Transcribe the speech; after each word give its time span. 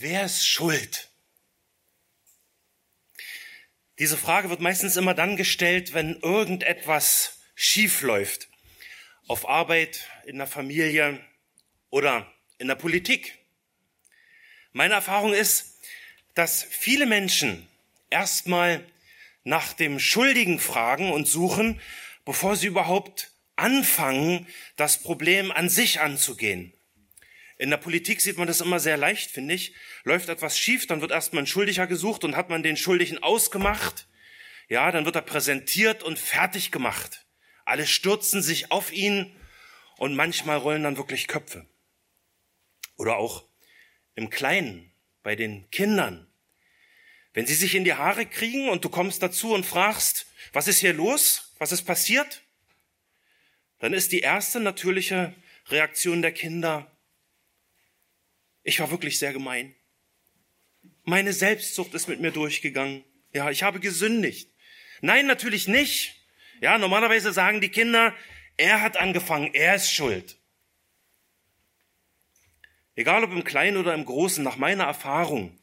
wer 0.00 0.24
ist 0.24 0.46
schuld? 0.46 1.08
Diese 3.98 4.16
Frage 4.16 4.48
wird 4.48 4.60
meistens 4.60 4.96
immer 4.96 5.14
dann 5.14 5.36
gestellt, 5.36 5.92
wenn 5.92 6.20
irgendetwas 6.20 7.40
schief 7.54 8.02
läuft. 8.02 8.48
Auf 9.26 9.48
Arbeit, 9.48 10.08
in 10.24 10.38
der 10.38 10.46
Familie 10.46 11.20
oder 11.90 12.32
in 12.58 12.68
der 12.68 12.76
Politik. 12.76 13.38
Meine 14.72 14.94
Erfahrung 14.94 15.34
ist, 15.34 15.78
dass 16.34 16.62
viele 16.62 17.06
Menschen 17.06 17.66
erstmal 18.10 18.84
nach 19.42 19.72
dem 19.72 19.98
Schuldigen 19.98 20.60
fragen 20.60 21.10
und 21.10 21.26
suchen, 21.26 21.80
bevor 22.24 22.54
sie 22.54 22.68
überhaupt 22.68 23.32
anfangen, 23.56 24.46
das 24.76 25.02
Problem 25.02 25.50
an 25.50 25.68
sich 25.68 26.00
anzugehen. 26.00 26.72
In 27.58 27.70
der 27.70 27.76
Politik 27.76 28.20
sieht 28.20 28.38
man 28.38 28.46
das 28.46 28.60
immer 28.60 28.78
sehr 28.78 28.96
leicht, 28.96 29.32
finde 29.32 29.52
ich. 29.52 29.74
Läuft 30.04 30.28
etwas 30.28 30.56
schief, 30.56 30.86
dann 30.86 31.00
wird 31.00 31.10
erstmal 31.10 31.42
ein 31.42 31.48
Schuldiger 31.48 31.88
gesucht 31.88 32.22
und 32.22 32.36
hat 32.36 32.50
man 32.50 32.62
den 32.62 32.76
Schuldigen 32.76 33.18
ausgemacht. 33.18 34.06
Ja, 34.68 34.92
dann 34.92 35.04
wird 35.04 35.16
er 35.16 35.22
präsentiert 35.22 36.04
und 36.04 36.20
fertig 36.20 36.70
gemacht. 36.70 37.26
Alle 37.64 37.86
stürzen 37.86 38.42
sich 38.42 38.70
auf 38.70 38.92
ihn 38.92 39.34
und 39.96 40.14
manchmal 40.14 40.58
rollen 40.58 40.84
dann 40.84 40.96
wirklich 40.96 41.26
Köpfe. 41.26 41.66
Oder 42.96 43.16
auch 43.16 43.44
im 44.14 44.30
Kleinen, 44.30 44.92
bei 45.24 45.34
den 45.34 45.68
Kindern. 45.70 46.28
Wenn 47.34 47.46
sie 47.46 47.54
sich 47.54 47.74
in 47.74 47.84
die 47.84 47.94
Haare 47.94 48.24
kriegen 48.24 48.68
und 48.68 48.84
du 48.84 48.88
kommst 48.88 49.22
dazu 49.22 49.52
und 49.52 49.66
fragst, 49.66 50.26
was 50.52 50.68
ist 50.68 50.78
hier 50.78 50.92
los? 50.92 51.54
Was 51.58 51.72
ist 51.72 51.82
passiert? 51.82 52.42
Dann 53.80 53.92
ist 53.92 54.12
die 54.12 54.20
erste 54.20 54.60
natürliche 54.60 55.34
Reaktion 55.68 56.22
der 56.22 56.32
Kinder, 56.32 56.90
ich 58.68 58.80
war 58.80 58.90
wirklich 58.90 59.18
sehr 59.18 59.32
gemein. 59.32 59.74
Meine 61.04 61.32
Selbstsucht 61.32 61.94
ist 61.94 62.06
mit 62.06 62.20
mir 62.20 62.32
durchgegangen. 62.32 63.02
Ja, 63.32 63.50
ich 63.50 63.62
habe 63.62 63.80
gesündigt. 63.80 64.52
Nein, 65.00 65.26
natürlich 65.26 65.68
nicht. 65.68 66.14
Ja, 66.60 66.76
normalerweise 66.76 67.32
sagen 67.32 67.62
die 67.62 67.70
Kinder, 67.70 68.14
er 68.58 68.82
hat 68.82 68.98
angefangen, 68.98 69.54
er 69.54 69.76
ist 69.76 69.90
schuld. 69.90 70.36
Egal 72.94 73.24
ob 73.24 73.32
im 73.32 73.42
Kleinen 73.42 73.78
oder 73.78 73.94
im 73.94 74.04
Großen, 74.04 74.44
nach 74.44 74.56
meiner 74.56 74.84
Erfahrung 74.84 75.58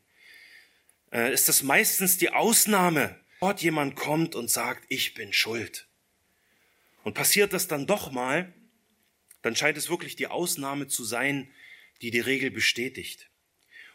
äh, 1.12 1.32
ist 1.32 1.48
das 1.48 1.62
meistens 1.62 2.18
die 2.18 2.32
Ausnahme. 2.32 3.24
Dort 3.40 3.62
jemand 3.62 3.96
kommt 3.96 4.34
und 4.34 4.50
sagt, 4.50 4.84
ich 4.90 5.14
bin 5.14 5.32
schuld. 5.32 5.88
Und 7.04 7.14
passiert 7.14 7.54
das 7.54 7.68
dann 7.68 7.86
doch 7.86 8.12
mal, 8.12 8.52
dann 9.44 9.56
scheint 9.56 9.78
es 9.78 9.92
wirklich 9.92 10.16
die 10.16 10.26
Ausnahme 10.26 10.88
zu 10.88 11.04
sein, 11.04 11.52
die 12.02 12.12
die 12.12 12.20
Regel 12.20 12.52
bestätigt. 12.52 13.30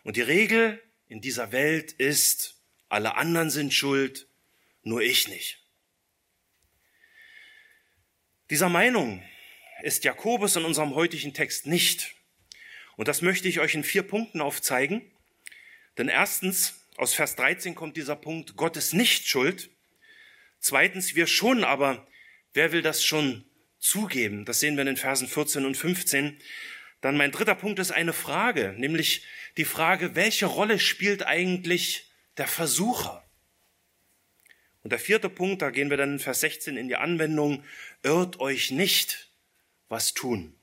Und 0.02 0.16
die 0.16 0.22
Regel 0.22 0.82
in 1.08 1.20
dieser 1.20 1.52
Welt 1.52 1.92
ist, 1.92 2.56
alle 2.88 3.16
anderen 3.16 3.50
sind 3.50 3.72
schuld, 3.72 4.26
nur 4.82 5.02
ich 5.02 5.28
nicht. 5.28 5.58
Dieser 8.50 8.68
Meinung 8.68 9.22
ist 9.82 10.04
Jakobus 10.04 10.56
in 10.56 10.64
unserem 10.64 10.94
heutigen 10.94 11.34
Text 11.34 11.66
nicht. 11.66 12.14
Und 12.96 13.08
das 13.08 13.22
möchte 13.22 13.48
ich 13.48 13.60
euch 13.60 13.74
in 13.74 13.84
vier 13.84 14.02
Punkten 14.02 14.40
aufzeigen. 14.40 15.02
Denn 15.98 16.08
erstens, 16.08 16.86
aus 16.96 17.14
Vers 17.14 17.36
13 17.36 17.74
kommt 17.74 17.96
dieser 17.96 18.16
Punkt, 18.16 18.56
Gott 18.56 18.76
ist 18.76 18.92
nicht 18.92 19.28
schuld. 19.28 19.70
Zweitens, 20.58 21.14
wir 21.14 21.26
schon, 21.26 21.64
aber 21.64 22.06
wer 22.52 22.72
will 22.72 22.82
das 22.82 23.04
schon 23.04 23.44
zugeben? 23.78 24.44
Das 24.44 24.60
sehen 24.60 24.74
wir 24.74 24.82
in 24.82 24.88
den 24.88 24.96
Versen 24.96 25.28
14 25.28 25.64
und 25.64 25.76
15. 25.76 26.38
Dann 27.00 27.16
mein 27.16 27.32
dritter 27.32 27.54
Punkt 27.54 27.78
ist 27.78 27.92
eine 27.92 28.12
Frage, 28.12 28.74
nämlich 28.76 29.24
die 29.56 29.64
Frage, 29.64 30.14
welche 30.14 30.46
Rolle 30.46 30.78
spielt 30.78 31.26
eigentlich 31.26 32.10
der 32.36 32.46
Versucher? 32.46 33.24
Und 34.82 34.90
der 34.90 34.98
vierte 34.98 35.28
Punkt, 35.28 35.62
da 35.62 35.70
gehen 35.70 35.90
wir 35.90 35.96
dann 35.96 36.14
in 36.14 36.18
Vers 36.18 36.40
16 36.40 36.76
in 36.76 36.88
die 36.88 36.96
Anwendung, 36.96 37.64
irrt 38.02 38.40
euch 38.40 38.70
nicht, 38.70 39.30
was 39.88 40.14
tun. 40.14 40.54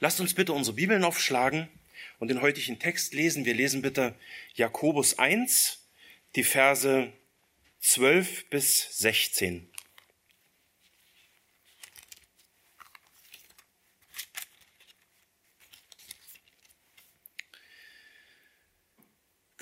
Lasst 0.00 0.20
uns 0.20 0.34
bitte 0.34 0.52
unsere 0.52 0.76
Bibeln 0.76 1.04
aufschlagen 1.04 1.68
und 2.18 2.28
den 2.28 2.40
heutigen 2.40 2.78
Text 2.78 3.14
lesen. 3.14 3.44
Wir 3.44 3.54
lesen 3.54 3.82
bitte 3.82 4.14
Jakobus 4.54 5.18
1, 5.18 5.86
die 6.36 6.44
Verse 6.44 7.12
12 7.80 8.48
bis 8.48 8.98
16. 8.98 9.68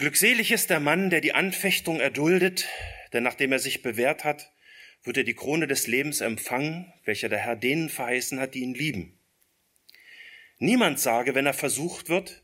Glückselig 0.03 0.51
ist 0.51 0.69
der 0.69 0.81
Mann, 0.81 1.11
der 1.11 1.21
die 1.21 1.33
Anfechtung 1.33 2.01
erduldet, 2.01 2.67
denn 3.13 3.23
nachdem 3.23 3.53
er 3.53 3.61
sich 3.61 3.83
bewährt 3.83 4.25
hat, 4.25 4.51
wird 5.05 5.19
er 5.19 5.23
die 5.23 5.37
Krone 5.37 5.69
des 5.69 5.87
Lebens 5.87 6.21
empfangen, 6.21 6.93
welcher 7.05 7.29
der 7.29 7.39
Herr 7.39 7.55
denen 7.55 7.89
verheißen 7.89 8.41
hat, 8.41 8.55
die 8.55 8.63
ihn 8.63 8.75
lieben. 8.75 9.17
Niemand 10.59 10.99
sage, 10.99 11.37
wenn 11.37 11.47
er 11.47 11.55
versucht 11.55 12.09
wird, 12.09 12.43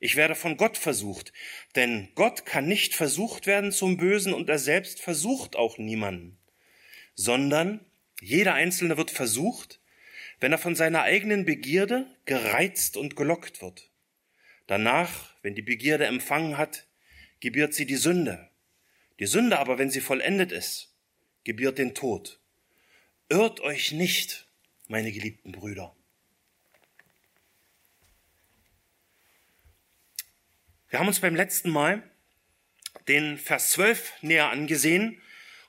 ich 0.00 0.16
werde 0.16 0.34
von 0.34 0.58
Gott 0.58 0.76
versucht, 0.76 1.32
denn 1.76 2.10
Gott 2.14 2.44
kann 2.44 2.68
nicht 2.68 2.94
versucht 2.94 3.46
werden 3.46 3.72
zum 3.72 3.96
Bösen 3.96 4.34
und 4.34 4.50
er 4.50 4.58
selbst 4.58 5.00
versucht 5.00 5.56
auch 5.56 5.78
niemanden, 5.78 6.36
sondern 7.14 7.80
jeder 8.20 8.52
Einzelne 8.52 8.98
wird 8.98 9.10
versucht, 9.10 9.80
wenn 10.40 10.52
er 10.52 10.58
von 10.58 10.74
seiner 10.74 11.04
eigenen 11.04 11.46
Begierde 11.46 12.06
gereizt 12.26 12.98
und 12.98 13.16
gelockt 13.16 13.62
wird. 13.62 13.90
Danach, 14.66 15.34
wenn 15.40 15.54
die 15.54 15.62
Begierde 15.62 16.04
empfangen 16.04 16.58
hat, 16.58 16.84
gebiert 17.40 17.74
sie 17.74 17.86
die 17.86 17.96
Sünde. 17.96 18.50
Die 19.18 19.26
Sünde 19.26 19.58
aber, 19.58 19.78
wenn 19.78 19.90
sie 19.90 20.00
vollendet 20.00 20.52
ist, 20.52 20.94
gebiert 21.44 21.78
den 21.78 21.94
Tod. 21.94 22.40
Irrt 23.28 23.60
euch 23.60 23.92
nicht, 23.92 24.46
meine 24.86 25.12
geliebten 25.12 25.52
Brüder. 25.52 25.94
Wir 30.88 30.98
haben 30.98 31.08
uns 31.08 31.20
beim 31.20 31.36
letzten 31.36 31.70
Mal 31.70 32.02
den 33.08 33.36
Vers 33.36 33.72
12 33.72 34.22
näher 34.22 34.50
angesehen 34.50 35.20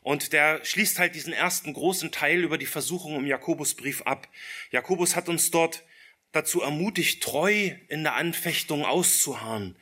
und 0.01 0.31
der 0.31 0.63
schließt 0.63 0.97
halt 0.97 1.15
diesen 1.15 1.33
ersten 1.33 1.73
großen 1.73 2.11
Teil 2.11 2.43
über 2.43 2.57
die 2.57 2.65
Versuchung 2.65 3.17
im 3.17 3.27
Jakobusbrief 3.27 4.03
ab. 4.03 4.29
Jakobus 4.71 5.15
hat 5.15 5.27
uns 5.27 5.51
dort 5.51 5.83
dazu 6.31 6.61
ermutigt, 6.61 7.21
treu 7.21 7.71
in 7.89 8.03
der 8.03 8.15
Anfechtung 8.15 8.85
auszuharren. 8.85 9.75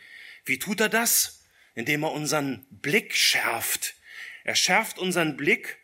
Wie 0.46 0.58
tut 0.58 0.80
er 0.80 0.90
das? 0.90 1.37
Indem 1.78 2.02
er 2.02 2.12
unseren 2.12 2.66
Blick 2.72 3.16
schärft. 3.16 3.94
Er 4.44 4.56
schärft 4.56 4.98
unseren 4.98 5.38
Blick, 5.38 5.78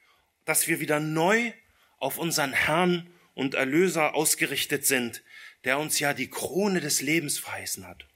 dass 0.43 0.67
wir 0.67 0.79
wieder 0.79 0.99
neu 0.99 1.53
auf 1.99 2.17
unseren 2.17 2.51
Herrn 2.51 3.13
und 3.35 3.53
Erlöser 3.53 4.15
ausgerichtet 4.15 4.87
sind, 4.87 5.23
der 5.65 5.77
uns 5.77 5.99
ja 5.99 6.15
die 6.15 6.31
Krone 6.31 6.81
des 6.81 7.01
Lebens 7.01 7.37
verheißen 7.37 7.87
hat. 7.87 8.07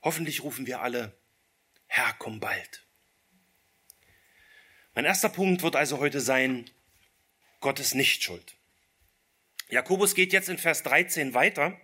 Hoffentlich 0.00 0.42
rufen 0.42 0.66
wir 0.66 0.80
alle, 0.80 1.14
Herr, 1.86 2.14
komm 2.18 2.40
bald. 2.40 2.86
Mein 4.94 5.04
erster 5.04 5.28
Punkt 5.28 5.62
wird 5.62 5.76
also 5.76 5.98
heute 5.98 6.22
sein, 6.22 6.70
Gott 7.60 7.78
ist 7.78 7.94
nicht 7.94 8.22
schuld. 8.22 8.56
Jakobus 9.68 10.14
geht 10.14 10.32
jetzt 10.32 10.48
in 10.48 10.56
Vers 10.56 10.82
13 10.82 11.34
weiter 11.34 11.78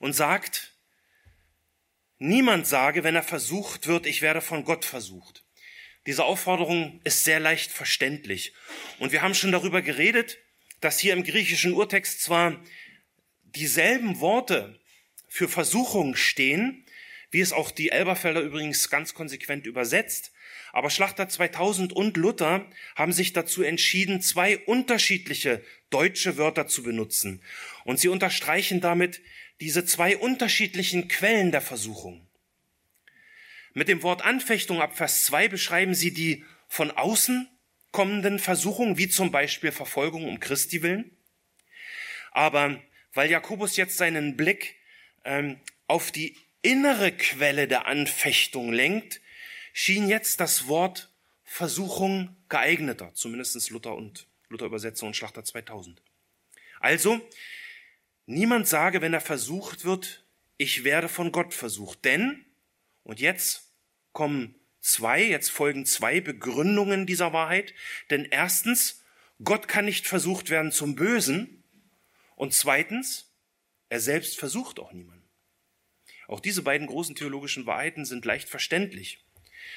und 0.00 0.14
sagt, 0.14 0.73
Niemand 2.18 2.66
sage, 2.66 3.04
wenn 3.04 3.16
er 3.16 3.22
versucht 3.22 3.86
wird, 3.86 4.06
ich 4.06 4.22
werde 4.22 4.40
von 4.40 4.64
Gott 4.64 4.84
versucht. 4.84 5.44
Diese 6.06 6.24
Aufforderung 6.24 7.00
ist 7.04 7.24
sehr 7.24 7.40
leicht 7.40 7.70
verständlich. 7.70 8.52
Und 8.98 9.12
wir 9.12 9.22
haben 9.22 9.34
schon 9.34 9.52
darüber 9.52 9.82
geredet, 9.82 10.38
dass 10.80 10.98
hier 10.98 11.14
im 11.14 11.24
griechischen 11.24 11.72
Urtext 11.72 12.22
zwar 12.22 12.62
dieselben 13.42 14.20
Worte 14.20 14.78
für 15.28 15.48
Versuchung 15.48 16.14
stehen, 16.14 16.84
wie 17.30 17.40
es 17.40 17.52
auch 17.52 17.70
die 17.70 17.90
Elberfelder 17.90 18.40
übrigens 18.40 18.90
ganz 18.90 19.14
konsequent 19.14 19.66
übersetzt, 19.66 20.32
aber 20.72 20.90
Schlachter 20.90 21.28
2000 21.28 21.92
und 21.92 22.16
Luther 22.16 22.66
haben 22.96 23.12
sich 23.12 23.32
dazu 23.32 23.62
entschieden, 23.62 24.20
zwei 24.20 24.58
unterschiedliche 24.58 25.64
deutsche 25.90 26.36
Wörter 26.36 26.66
zu 26.66 26.82
benutzen. 26.82 27.42
Und 27.84 27.98
sie 27.98 28.08
unterstreichen 28.08 28.80
damit 28.80 29.20
diese 29.60 29.84
zwei 29.84 30.16
unterschiedlichen 30.16 31.08
Quellen 31.08 31.52
der 31.52 31.60
Versuchung. 31.60 32.26
Mit 33.72 33.88
dem 33.88 34.02
Wort 34.02 34.22
Anfechtung 34.22 34.80
ab 34.80 34.96
Vers 34.96 35.24
2 35.24 35.48
beschreiben 35.48 35.94
sie 35.94 36.12
die 36.12 36.44
von 36.68 36.90
außen 36.90 37.48
kommenden 37.90 38.38
Versuchungen, 38.38 38.98
wie 38.98 39.08
zum 39.08 39.30
Beispiel 39.30 39.72
Verfolgung 39.72 40.28
um 40.28 40.40
Christi 40.40 40.82
willen. 40.82 41.16
Aber 42.32 42.80
weil 43.12 43.30
Jakobus 43.30 43.76
jetzt 43.76 43.96
seinen 43.96 44.36
Blick 44.36 44.76
ähm, 45.24 45.60
auf 45.86 46.10
die 46.10 46.36
innere 46.62 47.12
Quelle 47.12 47.68
der 47.68 47.86
Anfechtung 47.86 48.72
lenkt, 48.72 49.20
schien 49.72 50.08
jetzt 50.08 50.40
das 50.40 50.66
Wort 50.66 51.10
Versuchung 51.44 52.36
geeigneter, 52.48 53.12
zumindest 53.14 53.70
Luther 53.70 53.94
und 53.94 54.26
Luther 54.48 54.66
Übersetzung 54.66 55.08
und 55.08 55.14
Schlachter 55.14 55.44
2000. 55.44 56.02
Also, 56.80 57.20
Niemand 58.26 58.66
sage, 58.66 59.00
wenn 59.00 59.14
er 59.14 59.20
versucht 59.20 59.84
wird, 59.84 60.24
ich 60.56 60.84
werde 60.84 61.08
von 61.08 61.32
Gott 61.32 61.52
versucht. 61.52 62.04
Denn, 62.04 62.44
und 63.02 63.20
jetzt 63.20 63.72
kommen 64.12 64.54
zwei, 64.80 65.22
jetzt 65.22 65.50
folgen 65.50 65.84
zwei 65.86 66.20
Begründungen 66.20 67.06
dieser 67.06 67.32
Wahrheit. 67.32 67.74
Denn 68.10 68.24
erstens, 68.24 69.02
Gott 69.42 69.68
kann 69.68 69.84
nicht 69.84 70.06
versucht 70.06 70.50
werden 70.50 70.72
zum 70.72 70.94
Bösen. 70.94 71.64
Und 72.36 72.54
zweitens, 72.54 73.30
er 73.88 74.00
selbst 74.00 74.38
versucht 74.38 74.78
auch 74.80 74.92
niemanden. 74.92 75.28
Auch 76.26 76.40
diese 76.40 76.62
beiden 76.62 76.86
großen 76.86 77.14
theologischen 77.14 77.66
Wahrheiten 77.66 78.04
sind 78.04 78.24
leicht 78.24 78.48
verständlich. 78.48 79.22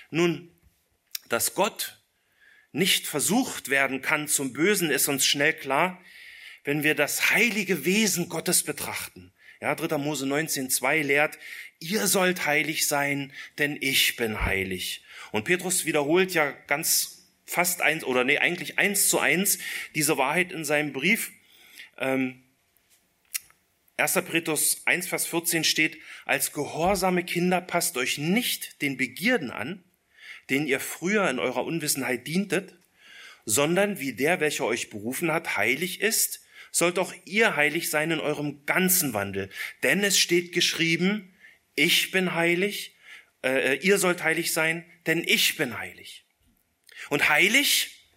Nun, 0.10 0.52
dass 1.28 1.56
Gott 1.56 2.02
nicht 2.72 3.08
versucht 3.08 3.70
werden 3.70 4.02
kann 4.02 4.28
zum 4.28 4.54
Bösen, 4.54 4.90
ist 4.90 5.08
uns 5.08 5.26
schnell 5.26 5.54
klar, 5.54 6.02
wenn 6.68 6.84
wir 6.84 6.96
das 6.96 7.30
heilige 7.30 7.86
Wesen 7.86 8.28
Gottes 8.28 8.62
betrachten. 8.62 9.32
Ja, 9.62 9.74
3. 9.74 9.98
Mose 9.98 10.26
19.2 10.26 11.02
lehrt, 11.02 11.40
ihr 11.80 12.08
sollt 12.08 12.46
heilig 12.46 12.88
sein, 12.88 13.32
denn 13.58 13.78
ich 13.80 14.18
bin 14.18 14.44
heilig. 14.44 15.02
Und 15.32 15.46
Petrus 15.46 15.86
wiederholt 15.86 16.34
ja 16.34 16.52
ganz 16.68 17.30
fast 17.46 17.82
eins, 17.82 18.04
oder 18.04 18.26
nee, 18.26 18.40
eigentlich 18.40 18.78
eins 18.80 19.08
zu 19.08 19.18
eins 19.18 19.60
diese 19.96 20.18
Wahrheit 20.18 20.52
in 20.52 20.66
seinem 20.66 20.92
Brief. 20.92 21.32
Ähm, 21.98 22.44
1. 23.96 24.16
Petrus 24.30 24.82
1, 24.84 25.08
Vers 25.08 25.26
14 25.26 25.64
steht, 25.64 25.98
als 26.26 26.52
gehorsame 26.52 27.24
Kinder 27.24 27.62
passt 27.62 27.96
euch 27.96 28.18
nicht 28.18 28.82
den 28.82 28.98
Begierden 28.98 29.52
an, 29.52 29.86
denen 30.50 30.68
ihr 30.68 30.82
früher 30.82 31.30
in 31.30 31.40
eurer 31.40 31.64
Unwissenheit 31.64 32.28
dientet, 32.28 32.76
sondern 33.46 34.02
wie 34.02 34.12
der, 34.12 34.42
welcher 34.42 34.66
euch 34.66 34.90
berufen 34.90 35.32
hat, 35.32 35.56
heilig 35.56 36.02
ist, 36.02 36.42
sollt 36.72 37.00
auch 37.00 37.14
ihr 37.26 37.56
heilig 37.56 37.90
sein 37.90 38.12
in 38.12 38.20
eurem 38.20 38.66
ganzen 38.66 39.14
Wandel. 39.14 39.50
Denn 39.84 40.04
es 40.04 40.20
steht 40.20 40.54
geschrieben, 40.54 41.36
ich 41.76 42.12
bin 42.12 42.34
heilig, 42.34 42.96
äh, 43.44 43.74
äh, 43.74 43.80
ihr 43.82 43.98
sollt 43.98 44.24
heilig 44.24 44.54
sein, 44.54 44.86
denn 45.06 45.24
ich 45.24 45.58
bin 45.58 45.78
heilig. 45.78 46.26
Und 47.10 47.30
heilig 47.30 48.10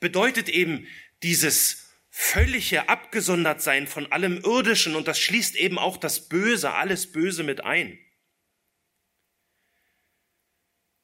bedeutet 0.00 0.48
eben 0.48 0.86
dieses 1.22 1.90
völlige 2.10 2.88
Abgesondertsein 2.88 3.86
von 3.86 4.10
allem 4.10 4.38
Irdischen 4.42 4.96
und 4.96 5.06
das 5.06 5.20
schließt 5.20 5.54
eben 5.56 5.78
auch 5.78 5.98
das 5.98 6.28
Böse, 6.28 6.72
alles 6.72 7.12
Böse 7.12 7.42
mit 7.42 7.62
ein. 7.62 7.98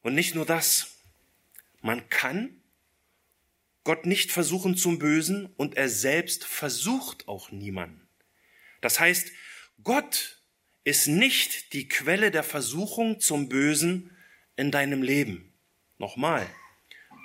Und 0.01 0.15
nicht 0.15 0.35
nur 0.35 0.47
das, 0.47 0.99
man 1.83 2.09
kann 2.09 2.62
Gott 3.85 4.07
nicht 4.07 4.31
versuchen 4.31 4.77
zum 4.77 4.99
Bösen 4.99 5.47
und 5.57 5.77
er 5.77 5.89
selbst 5.89 6.45
versucht 6.45 7.27
auch 7.29 7.51
niemanden. 7.51 8.09
Das 8.81 9.01
heißt, 9.01 9.33
Gott 9.83 10.41
ist 10.85 11.07
nicht 11.09 11.73
die 11.73 11.89
Quelle 11.89 12.31
der 12.31 12.43
Versuchung 12.43 13.21
zum 13.21 13.49
Bösen 13.49 14.17
in 14.57 14.71
deinem 14.71 15.03
Leben. 15.03 15.53
Nochmal, 15.99 16.49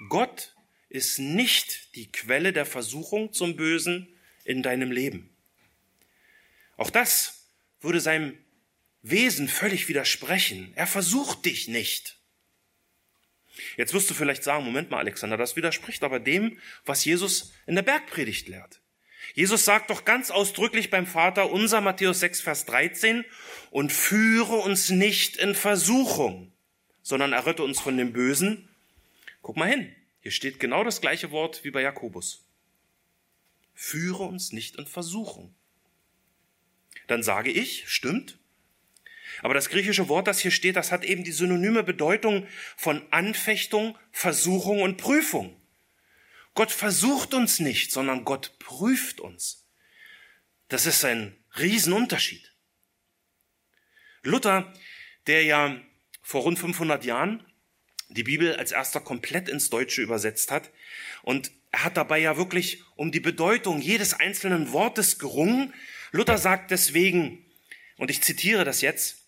Gott 0.09 0.55
ist 0.89 1.19
nicht 1.19 1.95
die 1.95 2.11
Quelle 2.11 2.53
der 2.53 2.65
Versuchung 2.65 3.33
zum 3.33 3.55
Bösen 3.55 4.07
in 4.45 4.63
deinem 4.63 4.91
Leben. 4.91 5.29
Auch 6.77 6.89
das 6.89 7.47
würde 7.81 7.99
seinem 7.99 8.37
Wesen 9.01 9.47
völlig 9.47 9.87
widersprechen. 9.89 10.71
Er 10.75 10.87
versucht 10.87 11.45
dich 11.45 11.67
nicht. 11.67 12.16
Jetzt 13.75 13.93
wirst 13.93 14.09
du 14.09 14.13
vielleicht 14.13 14.43
sagen, 14.43 14.63
Moment 14.63 14.89
mal, 14.91 14.99
Alexander, 14.99 15.37
das 15.37 15.55
widerspricht 15.55 16.03
aber 16.03 16.19
dem, 16.19 16.59
was 16.85 17.05
Jesus 17.05 17.53
in 17.65 17.75
der 17.75 17.81
Bergpredigt 17.81 18.47
lehrt. 18.47 18.81
Jesus 19.33 19.65
sagt 19.65 19.89
doch 19.89 20.05
ganz 20.05 20.31
ausdrücklich 20.31 20.89
beim 20.89 21.05
Vater, 21.05 21.51
unser 21.51 21.81
Matthäus 21.81 22.19
6, 22.21 22.41
Vers 22.41 22.65
13, 22.65 23.25
und 23.71 23.91
führe 23.91 24.55
uns 24.55 24.89
nicht 24.89 25.37
in 25.37 25.53
Versuchung, 25.53 26.51
sondern 27.01 27.33
errette 27.33 27.63
uns 27.63 27.79
von 27.79 27.97
dem 27.97 28.13
Bösen. 28.13 28.69
Guck 29.41 29.57
mal 29.57 29.69
hin, 29.69 29.95
hier 30.21 30.31
steht 30.31 30.59
genau 30.59 30.83
das 30.83 31.01
gleiche 31.01 31.31
Wort 31.31 31.63
wie 31.63 31.71
bei 31.71 31.81
Jakobus. 31.81 32.45
Führe 33.73 34.23
uns 34.23 34.53
nicht 34.53 34.75
in 34.77 34.87
Versuchung. 34.87 35.53
Dann 37.07 37.23
sage 37.23 37.51
ich, 37.51 37.87
stimmt, 37.87 38.39
aber 39.43 39.53
das 39.53 39.69
griechische 39.69 40.09
Wort, 40.09 40.27
das 40.27 40.39
hier 40.39 40.51
steht, 40.51 40.75
das 40.75 40.91
hat 40.91 41.03
eben 41.03 41.23
die 41.23 41.31
synonyme 41.31 41.83
Bedeutung 41.83 42.47
von 42.75 43.01
Anfechtung, 43.11 43.97
Versuchung 44.11 44.81
und 44.81 44.97
Prüfung. 44.97 45.59
Gott 46.53 46.71
versucht 46.71 47.33
uns 47.33 47.59
nicht, 47.59 47.91
sondern 47.91 48.25
Gott 48.25 48.57
prüft 48.59 49.19
uns. 49.19 49.67
Das 50.69 50.85
ist 50.85 51.05
ein 51.05 51.37
Riesenunterschied. 51.57 52.53
Luther, 54.23 54.73
der 55.27 55.43
ja 55.43 55.79
vor 56.21 56.41
rund 56.41 56.59
500 56.59 57.05
Jahren 57.05 57.45
die 58.09 58.23
Bibel 58.23 58.55
als 58.55 58.71
erster 58.71 59.01
komplett 59.01 59.49
ins 59.49 59.69
Deutsche 59.69 60.01
übersetzt 60.01 60.51
hat 60.51 60.71
und 61.23 61.51
er 61.71 61.83
hat 61.83 61.97
dabei 61.97 62.19
ja 62.19 62.37
wirklich 62.37 62.83
um 62.95 63.11
die 63.11 63.19
Bedeutung 63.19 63.81
jedes 63.81 64.13
einzelnen 64.13 64.71
Wortes 64.71 65.19
gerungen. 65.19 65.73
Luther 66.11 66.37
sagt 66.37 66.71
deswegen, 66.71 67.45
und 67.97 68.09
ich 68.09 68.23
zitiere 68.23 68.63
das 68.63 68.81
jetzt, 68.81 69.26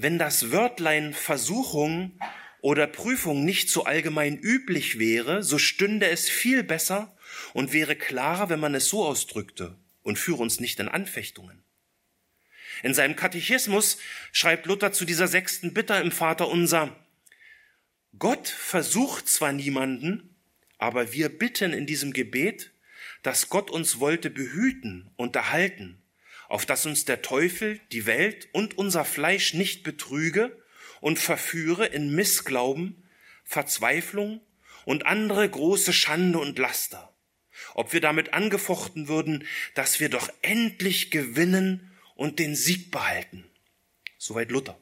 wenn 0.00 0.16
das 0.16 0.52
Wörtlein 0.52 1.12
Versuchung 1.12 2.20
oder 2.60 2.86
Prüfung 2.86 3.44
nicht 3.44 3.68
so 3.68 3.82
allgemein 3.82 4.38
üblich 4.38 5.00
wäre, 5.00 5.42
so 5.42 5.58
stünde 5.58 6.08
es 6.08 6.28
viel 6.28 6.62
besser 6.62 7.16
und 7.52 7.72
wäre 7.72 7.96
klarer, 7.96 8.48
wenn 8.48 8.60
man 8.60 8.76
es 8.76 8.88
so 8.88 9.04
ausdrückte 9.04 9.76
und 10.04 10.16
führe 10.16 10.40
uns 10.40 10.60
nicht 10.60 10.78
in 10.78 10.86
Anfechtungen. 10.86 11.64
In 12.84 12.94
seinem 12.94 13.16
Katechismus 13.16 13.98
schreibt 14.30 14.66
Luther 14.66 14.92
zu 14.92 15.04
dieser 15.04 15.26
sechsten 15.26 15.74
Bitte 15.74 15.94
im 15.94 16.12
Vater 16.12 16.46
unser, 16.46 16.94
Gott 18.20 18.46
versucht 18.46 19.28
zwar 19.28 19.52
niemanden, 19.52 20.36
aber 20.78 21.12
wir 21.12 21.28
bitten 21.28 21.72
in 21.72 21.86
diesem 21.86 22.12
Gebet, 22.12 22.70
dass 23.24 23.48
Gott 23.48 23.68
uns 23.68 23.98
wollte 23.98 24.30
behüten 24.30 25.10
und 25.16 25.34
erhalten 25.34 26.00
auf 26.48 26.64
dass 26.66 26.86
uns 26.86 27.04
der 27.04 27.22
Teufel, 27.22 27.80
die 27.92 28.06
Welt 28.06 28.48
und 28.52 28.76
unser 28.76 29.04
Fleisch 29.04 29.54
nicht 29.54 29.82
betrüge 29.82 30.56
und 31.00 31.18
verführe 31.18 31.86
in 31.86 32.14
Missglauben, 32.14 33.08
Verzweiflung 33.44 34.40
und 34.84 35.06
andere 35.06 35.48
große 35.48 35.92
Schande 35.92 36.38
und 36.38 36.58
Laster. 36.58 37.14
Ob 37.74 37.92
wir 37.92 38.00
damit 38.00 38.32
angefochten 38.32 39.08
würden, 39.08 39.46
dass 39.74 40.00
wir 40.00 40.08
doch 40.08 40.30
endlich 40.42 41.10
gewinnen 41.10 41.92
und 42.14 42.38
den 42.38 42.56
Sieg 42.56 42.90
behalten. 42.90 43.44
Soweit 44.16 44.50
Luther. 44.50 44.78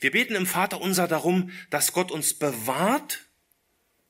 Wir 0.00 0.10
beten 0.10 0.34
im 0.34 0.46
Vater 0.46 0.80
unser 0.80 1.06
darum, 1.08 1.50
dass 1.70 1.92
Gott 1.92 2.10
uns 2.10 2.34
bewahrt, 2.34 3.26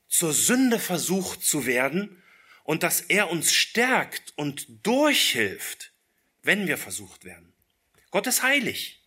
zur 0.07 0.33
Sünde 0.33 0.79
versucht 0.79 1.43
zu 1.43 1.65
werden 1.65 2.21
und 2.65 2.83
dass 2.83 2.99
er 2.99 3.29
uns 3.29 3.53
stärkt 3.53 4.33
und 4.35 4.85
durchhilft, 4.85 5.93
wenn 6.41 6.67
wir 6.67 6.77
versucht 6.77 7.23
werden. 7.23 7.53
Gott 8.11 8.27
ist 8.27 8.43
heilig. 8.43 9.01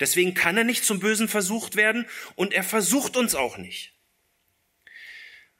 Deswegen 0.00 0.34
kann 0.34 0.56
er 0.56 0.64
nicht 0.64 0.84
zum 0.84 0.98
Bösen 0.98 1.28
versucht 1.28 1.76
werden 1.76 2.06
und 2.34 2.52
er 2.52 2.64
versucht 2.64 3.16
uns 3.16 3.34
auch 3.34 3.58
nicht. 3.58 3.92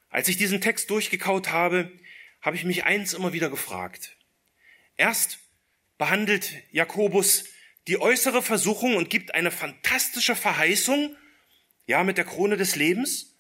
Als 0.09 0.29
ich 0.29 0.39
diesen 0.39 0.61
Text 0.61 0.91
durchgekaut 0.91 1.51
habe, 1.51 1.93
habe 2.41 2.57
ich 2.57 2.65
mich 2.65 2.85
eins 2.85 3.13
immer 3.13 3.33
wieder 3.33 3.51
gefragt. 3.51 4.17
Erst 4.97 5.39
behandelt 5.99 6.55
Jakobus 6.73 7.45
die 7.89 8.01
äußere 8.01 8.43
Versuchung 8.43 8.97
und 8.97 9.11
gibt 9.11 9.35
eine 9.35 9.51
fantastische 9.51 10.35
Verheißung, 10.35 11.15
ja, 11.87 12.05
mit 12.05 12.19
der 12.19 12.25
Krone 12.25 12.57
des 12.57 12.75
Lebens. 12.77 13.35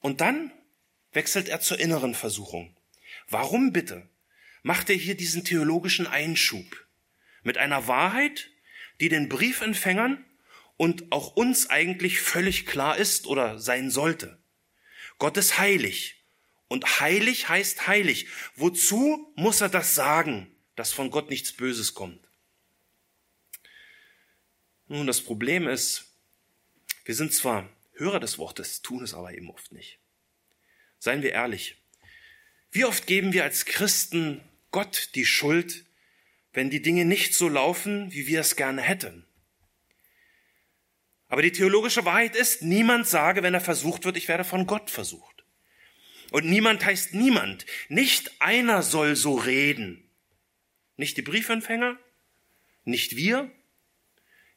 Und 0.00 0.20
dann 0.20 0.52
wechselt 1.12 1.48
er 1.48 1.60
zur 1.60 1.78
inneren 1.78 2.14
Versuchung. 2.14 2.75
Warum 3.28 3.72
bitte 3.72 4.08
macht 4.62 4.90
er 4.90 4.96
hier 4.96 5.16
diesen 5.16 5.44
theologischen 5.44 6.06
Einschub 6.06 6.86
mit 7.42 7.58
einer 7.58 7.86
Wahrheit, 7.88 8.50
die 9.00 9.08
den 9.08 9.28
Briefempfängern 9.28 10.24
und 10.76 11.10
auch 11.12 11.34
uns 11.36 11.70
eigentlich 11.70 12.20
völlig 12.20 12.66
klar 12.66 12.96
ist 12.96 13.26
oder 13.26 13.58
sein 13.58 13.90
sollte? 13.90 14.38
Gott 15.18 15.36
ist 15.36 15.58
heilig 15.58 16.22
und 16.68 17.00
heilig 17.00 17.48
heißt 17.48 17.86
heilig. 17.86 18.28
Wozu 18.54 19.32
muss 19.36 19.60
er 19.60 19.68
das 19.68 19.94
sagen, 19.94 20.50
dass 20.74 20.92
von 20.92 21.10
Gott 21.10 21.30
nichts 21.30 21.52
Böses 21.52 21.94
kommt? 21.94 22.26
Nun, 24.88 25.06
das 25.06 25.20
Problem 25.20 25.66
ist, 25.66 26.12
wir 27.04 27.14
sind 27.14 27.32
zwar 27.32 27.68
Hörer 27.94 28.20
des 28.20 28.38
Wortes, 28.38 28.82
tun 28.82 29.02
es 29.02 29.14
aber 29.14 29.32
eben 29.32 29.50
oft 29.50 29.72
nicht. 29.72 29.98
Seien 30.98 31.22
wir 31.22 31.32
ehrlich. 31.32 31.76
Wie 32.76 32.84
oft 32.84 33.06
geben 33.06 33.32
wir 33.32 33.42
als 33.42 33.64
Christen 33.64 34.42
Gott 34.70 35.08
die 35.14 35.24
Schuld, 35.24 35.86
wenn 36.52 36.68
die 36.68 36.82
Dinge 36.82 37.06
nicht 37.06 37.34
so 37.34 37.48
laufen, 37.48 38.12
wie 38.12 38.26
wir 38.26 38.40
es 38.40 38.54
gerne 38.54 38.82
hätten? 38.82 39.24
Aber 41.28 41.40
die 41.40 41.52
theologische 41.52 42.04
Wahrheit 42.04 42.36
ist, 42.36 42.60
niemand 42.60 43.08
sage, 43.08 43.42
wenn 43.42 43.54
er 43.54 43.62
versucht 43.62 44.04
wird, 44.04 44.18
ich 44.18 44.28
werde 44.28 44.44
von 44.44 44.66
Gott 44.66 44.90
versucht. 44.90 45.46
Und 46.32 46.44
niemand 46.44 46.84
heißt 46.84 47.14
niemand. 47.14 47.64
Nicht 47.88 48.42
einer 48.42 48.82
soll 48.82 49.16
so 49.16 49.36
reden. 49.36 50.10
Nicht 50.98 51.16
die 51.16 51.22
Briefempfänger, 51.22 51.98
nicht 52.84 53.16
wir, 53.16 53.50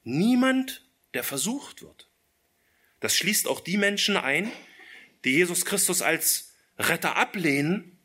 niemand, 0.04 0.86
der 1.14 1.24
versucht 1.24 1.82
wird. 1.84 2.10
Das 3.00 3.16
schließt 3.16 3.48
auch 3.48 3.62
die 3.62 3.78
Menschen 3.78 4.18
ein, 4.18 4.52
die 5.24 5.32
Jesus 5.32 5.64
Christus 5.64 6.02
als 6.02 6.54
Retter 6.78 7.16
ablehnen 7.16 7.96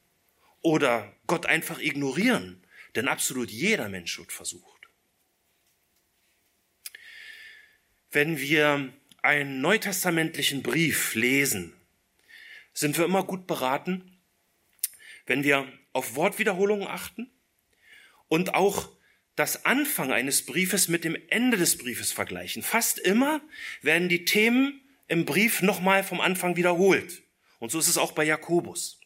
oder 0.64 1.14
Gott 1.26 1.46
einfach 1.46 1.78
ignorieren. 1.78 2.64
Denn 2.96 3.06
absolut 3.06 3.50
jeder 3.50 3.88
Mensch 3.88 4.18
wird 4.18 4.32
versucht. 4.32 4.88
Wenn 8.10 8.38
wir 8.38 8.92
einen 9.22 9.60
neutestamentlichen 9.60 10.62
Brief 10.62 11.14
lesen, 11.14 11.74
sind 12.72 12.96
wir 12.96 13.04
immer 13.04 13.24
gut 13.24 13.46
beraten, 13.46 14.18
wenn 15.26 15.44
wir 15.44 15.70
auf 15.92 16.16
Wortwiederholungen 16.16 16.88
achten 16.88 17.30
und 18.28 18.54
auch 18.54 18.90
das 19.36 19.64
Anfang 19.64 20.12
eines 20.12 20.46
Briefes 20.46 20.88
mit 20.88 21.04
dem 21.04 21.16
Ende 21.28 21.56
des 21.56 21.76
Briefes 21.76 22.12
vergleichen. 22.12 22.62
Fast 22.62 22.98
immer 22.98 23.42
werden 23.82 24.08
die 24.08 24.24
Themen 24.24 24.80
im 25.08 25.24
Brief 25.24 25.60
nochmal 25.60 26.04
vom 26.04 26.20
Anfang 26.20 26.56
wiederholt. 26.56 27.22
Und 27.58 27.70
so 27.70 27.78
ist 27.78 27.88
es 27.88 27.98
auch 27.98 28.12
bei 28.12 28.24
Jakobus. 28.24 29.00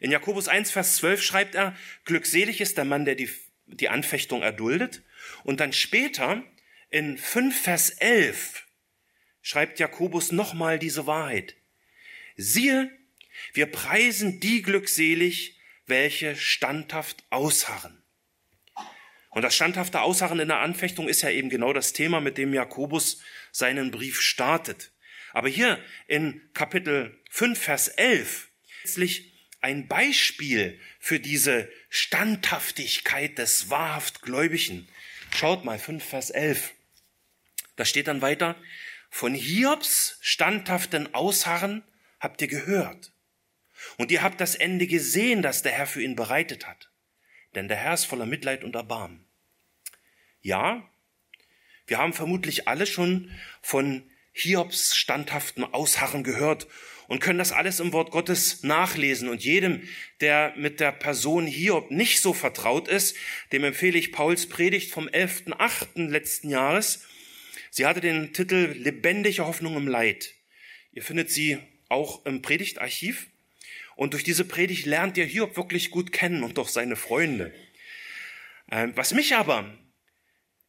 In 0.00 0.10
Jakobus 0.10 0.48
1, 0.48 0.70
Vers 0.70 0.96
12 0.96 1.22
schreibt 1.22 1.54
er, 1.54 1.76
glückselig 2.04 2.60
ist 2.60 2.78
der 2.78 2.86
Mann, 2.86 3.04
der 3.04 3.14
die, 3.14 3.30
die 3.66 3.90
Anfechtung 3.90 4.42
erduldet. 4.42 5.02
Und 5.44 5.60
dann 5.60 5.72
später 5.72 6.42
in 6.88 7.18
5, 7.18 7.62
Vers 7.62 7.90
11 7.90 8.66
schreibt 9.42 9.78
Jakobus 9.78 10.32
nochmal 10.32 10.78
diese 10.78 11.06
Wahrheit. 11.06 11.54
Siehe, 12.36 12.90
wir 13.52 13.66
preisen 13.66 14.40
die 14.40 14.62
glückselig, 14.62 15.58
welche 15.86 16.34
standhaft 16.34 17.24
ausharren. 17.28 18.02
Und 19.28 19.42
das 19.42 19.54
standhafte 19.54 20.00
Ausharren 20.00 20.40
in 20.40 20.48
der 20.48 20.58
Anfechtung 20.58 21.08
ist 21.08 21.22
ja 21.22 21.30
eben 21.30 21.50
genau 21.50 21.72
das 21.72 21.92
Thema, 21.92 22.20
mit 22.20 22.38
dem 22.38 22.52
Jakobus 22.52 23.22
seinen 23.52 23.90
Brief 23.90 24.20
startet. 24.20 24.92
Aber 25.32 25.48
hier 25.48 25.78
in 26.08 26.40
Kapitel 26.54 27.22
5, 27.30 27.58
Vers 27.58 27.88
11, 27.88 28.48
letztlich 28.82 29.29
ein 29.60 29.88
Beispiel 29.88 30.78
für 30.98 31.20
diese 31.20 31.70
Standhaftigkeit 31.88 33.38
des 33.38 33.70
wahrhaft 33.70 34.22
Gläubigen. 34.22 34.88
Schaut 35.34 35.64
mal, 35.64 35.78
5, 35.78 36.02
Vers 36.02 36.30
11. 36.30 36.72
Da 37.76 37.84
steht 37.84 38.08
dann 38.08 38.22
weiter, 38.22 38.56
von 39.10 39.34
Hiobs 39.34 40.18
standhaften 40.20 41.14
Ausharren 41.14 41.82
habt 42.20 42.40
ihr 42.42 42.48
gehört. 42.48 43.12
Und 43.96 44.10
ihr 44.10 44.22
habt 44.22 44.40
das 44.40 44.54
Ende 44.54 44.86
gesehen, 44.86 45.42
das 45.42 45.62
der 45.62 45.72
Herr 45.72 45.86
für 45.86 46.02
ihn 46.02 46.16
bereitet 46.16 46.66
hat. 46.66 46.90
Denn 47.54 47.68
der 47.68 47.76
Herr 47.76 47.94
ist 47.94 48.04
voller 48.04 48.26
Mitleid 48.26 48.62
und 48.62 48.74
Erbarmen. 48.74 49.26
Ja, 50.42 50.88
wir 51.86 51.98
haben 51.98 52.12
vermutlich 52.12 52.68
alle 52.68 52.86
schon 52.86 53.30
von 53.62 54.08
Hiobs 54.32 54.96
standhaften 54.96 55.64
Ausharren 55.64 56.24
gehört 56.24 56.66
und 57.10 57.18
können 57.18 57.40
das 57.40 57.50
alles 57.50 57.80
im 57.80 57.92
Wort 57.92 58.12
Gottes 58.12 58.62
nachlesen. 58.62 59.28
Und 59.28 59.42
jedem, 59.42 59.82
der 60.20 60.54
mit 60.56 60.78
der 60.78 60.92
Person 60.92 61.46
Hiob 61.46 61.90
nicht 61.90 62.20
so 62.20 62.32
vertraut 62.32 62.86
ist, 62.86 63.16
dem 63.50 63.64
empfehle 63.64 63.98
ich 63.98 64.12
Pauls 64.12 64.48
Predigt 64.48 64.92
vom 64.92 65.08
11.8. 65.08 66.08
letzten 66.08 66.50
Jahres. 66.50 67.04
Sie 67.70 67.84
hatte 67.84 68.00
den 68.00 68.32
Titel 68.32 68.76
Lebendige 68.78 69.44
Hoffnung 69.44 69.76
im 69.76 69.88
Leid. 69.88 70.34
Ihr 70.92 71.02
findet 71.02 71.30
sie 71.30 71.58
auch 71.88 72.24
im 72.26 72.42
Predigtarchiv. 72.42 73.26
Und 73.96 74.12
durch 74.12 74.22
diese 74.22 74.44
Predigt 74.44 74.86
lernt 74.86 75.16
ihr 75.16 75.26
Hiob 75.26 75.56
wirklich 75.56 75.90
gut 75.90 76.12
kennen 76.12 76.44
und 76.44 76.58
doch 76.58 76.68
seine 76.68 76.94
Freunde. 76.94 77.52
Ähm, 78.70 78.92
was 78.94 79.12
mich 79.12 79.34
aber 79.34 79.76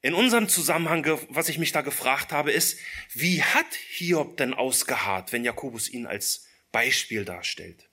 in 0.01 0.13
unserem 0.13 0.49
Zusammenhang, 0.49 1.05
was 1.29 1.49
ich 1.49 1.59
mich 1.59 1.71
da 1.71 1.81
gefragt 1.81 2.31
habe, 2.31 2.51
ist, 2.51 2.79
wie 3.13 3.43
hat 3.43 3.73
Hiob 3.89 4.37
denn 4.37 4.53
ausgeharrt, 4.53 5.31
wenn 5.31 5.43
Jakobus 5.43 5.89
ihn 5.89 6.07
als 6.07 6.47
Beispiel 6.71 7.23
darstellt? 7.23 7.89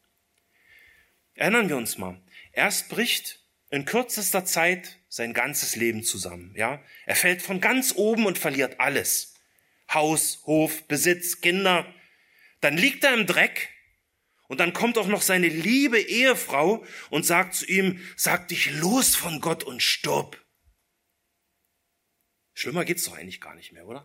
Erinnern 1.34 1.68
wir 1.68 1.76
uns 1.76 1.98
mal. 1.98 2.20
Erst 2.52 2.88
bricht 2.88 3.40
in 3.70 3.84
kürzester 3.84 4.44
Zeit 4.44 4.98
sein 5.08 5.34
ganzes 5.34 5.76
Leben 5.76 6.02
zusammen, 6.02 6.54
ja? 6.56 6.82
Er 7.04 7.16
fällt 7.16 7.42
von 7.42 7.60
ganz 7.60 7.92
oben 7.94 8.26
und 8.26 8.38
verliert 8.38 8.80
alles. 8.80 9.34
Haus, 9.92 10.42
Hof, 10.46 10.84
Besitz, 10.88 11.40
Kinder. 11.40 11.86
Dann 12.60 12.76
liegt 12.76 13.04
er 13.04 13.14
im 13.14 13.26
Dreck 13.26 13.68
und 14.48 14.60
dann 14.60 14.72
kommt 14.72 14.96
auch 14.96 15.06
noch 15.06 15.22
seine 15.22 15.48
liebe 15.48 16.00
Ehefrau 16.00 16.84
und 17.10 17.26
sagt 17.26 17.54
zu 17.54 17.66
ihm, 17.66 18.00
sag 18.16 18.48
dich 18.48 18.70
los 18.72 19.14
von 19.14 19.40
Gott 19.40 19.62
und 19.62 19.82
stirb. 19.82 20.42
Schlimmer 22.58 22.84
geht's 22.84 23.04
doch 23.04 23.16
eigentlich 23.16 23.40
gar 23.40 23.54
nicht 23.54 23.70
mehr, 23.70 23.86
oder? 23.86 24.04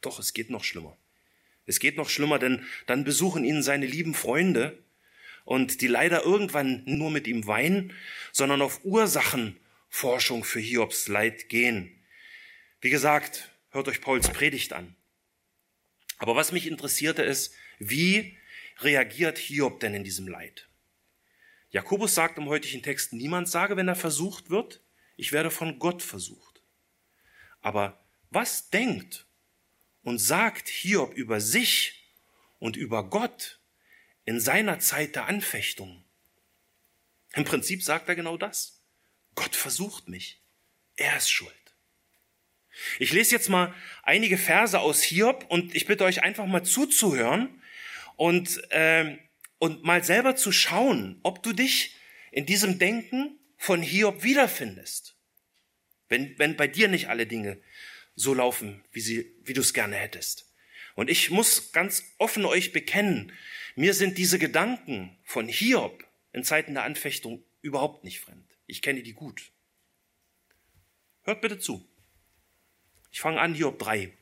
Doch, 0.00 0.18
es 0.18 0.32
geht 0.32 0.48
noch 0.48 0.64
schlimmer. 0.64 0.96
Es 1.66 1.80
geht 1.80 1.98
noch 1.98 2.08
schlimmer, 2.08 2.38
denn 2.38 2.64
dann 2.86 3.04
besuchen 3.04 3.44
ihn 3.44 3.62
seine 3.62 3.84
lieben 3.84 4.14
Freunde 4.14 4.82
und 5.44 5.82
die 5.82 5.86
leider 5.86 6.24
irgendwann 6.24 6.82
nur 6.86 7.10
mit 7.10 7.26
ihm 7.26 7.46
weinen, 7.46 7.92
sondern 8.32 8.62
auf 8.62 8.82
Ursachenforschung 8.84 10.44
für 10.44 10.60
Hiobs 10.60 11.08
Leid 11.08 11.50
gehen. 11.50 11.94
Wie 12.80 12.88
gesagt, 12.88 13.50
hört 13.68 13.88
euch 13.88 14.00
Pauls 14.00 14.30
Predigt 14.30 14.72
an. 14.72 14.96
Aber 16.16 16.36
was 16.36 16.52
mich 16.52 16.66
interessierte 16.66 17.22
ist, 17.22 17.52
wie 17.78 18.38
reagiert 18.78 19.36
Hiob 19.36 19.80
denn 19.80 19.92
in 19.92 20.04
diesem 20.04 20.26
Leid? 20.26 20.70
Jakobus 21.68 22.14
sagt 22.14 22.38
im 22.38 22.46
heutigen 22.46 22.82
Text, 22.82 23.12
niemand 23.12 23.46
sage, 23.46 23.76
wenn 23.76 23.88
er 23.88 23.94
versucht 23.94 24.48
wird, 24.48 24.80
ich 25.18 25.32
werde 25.32 25.50
von 25.50 25.78
Gott 25.78 26.02
versucht. 26.02 26.47
Aber 27.60 28.04
was 28.30 28.70
denkt 28.70 29.26
und 30.02 30.18
sagt 30.18 30.68
Hiob 30.68 31.14
über 31.14 31.40
sich 31.40 32.12
und 32.58 32.76
über 32.76 33.08
Gott 33.08 33.60
in 34.24 34.40
seiner 34.40 34.78
Zeit 34.78 35.16
der 35.16 35.26
Anfechtung? 35.26 36.04
Im 37.34 37.44
Prinzip 37.44 37.82
sagt 37.82 38.08
er 38.08 38.16
genau 38.16 38.36
das. 38.36 38.82
Gott 39.34 39.54
versucht 39.54 40.08
mich. 40.08 40.42
Er 40.96 41.16
ist 41.16 41.30
schuld. 41.30 41.54
Ich 42.98 43.12
lese 43.12 43.34
jetzt 43.34 43.48
mal 43.48 43.74
einige 44.02 44.38
Verse 44.38 44.78
aus 44.78 45.02
Hiob 45.02 45.46
und 45.48 45.74
ich 45.74 45.86
bitte 45.86 46.04
euch 46.04 46.22
einfach 46.22 46.46
mal 46.46 46.62
zuzuhören 46.62 47.62
und, 48.16 48.62
äh, 48.70 49.18
und 49.58 49.84
mal 49.84 50.04
selber 50.04 50.36
zu 50.36 50.52
schauen, 50.52 51.18
ob 51.22 51.42
du 51.42 51.52
dich 51.52 51.96
in 52.30 52.46
diesem 52.46 52.78
Denken 52.78 53.38
von 53.56 53.82
Hiob 53.82 54.22
wiederfindest. 54.22 55.17
Wenn, 56.08 56.38
wenn 56.38 56.56
bei 56.56 56.66
dir 56.66 56.88
nicht 56.88 57.08
alle 57.08 57.26
Dinge 57.26 57.60
so 58.14 58.34
laufen, 58.34 58.84
wie, 58.92 59.00
sie, 59.00 59.34
wie 59.44 59.52
du 59.52 59.60
es 59.60 59.74
gerne 59.74 59.96
hättest. 59.96 60.52
Und 60.94 61.10
ich 61.10 61.30
muss 61.30 61.72
ganz 61.72 62.02
offen 62.18 62.44
euch 62.44 62.72
bekennen, 62.72 63.32
mir 63.76 63.94
sind 63.94 64.18
diese 64.18 64.40
Gedanken 64.40 65.16
von 65.22 65.46
Hiob 65.46 66.04
in 66.32 66.42
Zeiten 66.42 66.74
der 66.74 66.82
Anfechtung 66.82 67.44
überhaupt 67.62 68.02
nicht 68.02 68.20
fremd. 68.20 68.56
Ich 68.66 68.82
kenne 68.82 69.02
die 69.02 69.12
gut. 69.12 69.52
Hört 71.22 71.40
bitte 71.40 71.58
zu. 71.58 71.88
Ich 73.12 73.20
fange 73.20 73.40
an, 73.40 73.54
Hiob 73.54 73.78
3. 73.78 74.12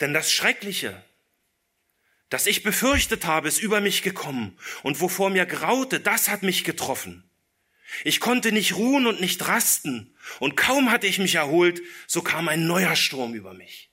Denn 0.00 0.14
das 0.14 0.32
Schreckliche, 0.32 1.04
das 2.30 2.46
ich 2.46 2.62
befürchtet 2.62 3.26
habe, 3.26 3.48
ist 3.48 3.60
über 3.60 3.80
mich 3.80 4.02
gekommen, 4.02 4.58
und 4.82 5.00
wovor 5.00 5.30
mir 5.30 5.46
graute, 5.46 6.00
das 6.00 6.28
hat 6.28 6.42
mich 6.42 6.64
getroffen. 6.64 7.28
Ich 8.02 8.20
konnte 8.20 8.50
nicht 8.50 8.74
ruhen 8.74 9.06
und 9.06 9.20
nicht 9.20 9.46
rasten, 9.46 10.16
und 10.40 10.56
kaum 10.56 10.90
hatte 10.90 11.06
ich 11.06 11.18
mich 11.18 11.36
erholt, 11.36 11.82
so 12.06 12.22
kam 12.22 12.48
ein 12.48 12.66
neuer 12.66 12.96
Sturm 12.96 13.34
über 13.34 13.54
mich. 13.54 13.90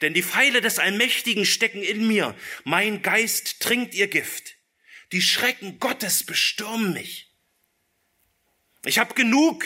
Denn 0.00 0.14
die 0.14 0.22
Pfeile 0.22 0.60
des 0.60 0.78
Allmächtigen 0.78 1.44
stecken 1.44 1.82
in 1.82 2.06
mir, 2.06 2.36
mein 2.64 3.02
Geist 3.02 3.60
trinkt 3.60 3.94
ihr 3.94 4.08
Gift, 4.08 4.56
die 5.12 5.22
Schrecken 5.22 5.78
Gottes 5.78 6.24
bestürmen 6.24 6.92
mich. 6.92 7.32
Ich 8.84 8.98
hab 8.98 9.16
genug, 9.16 9.64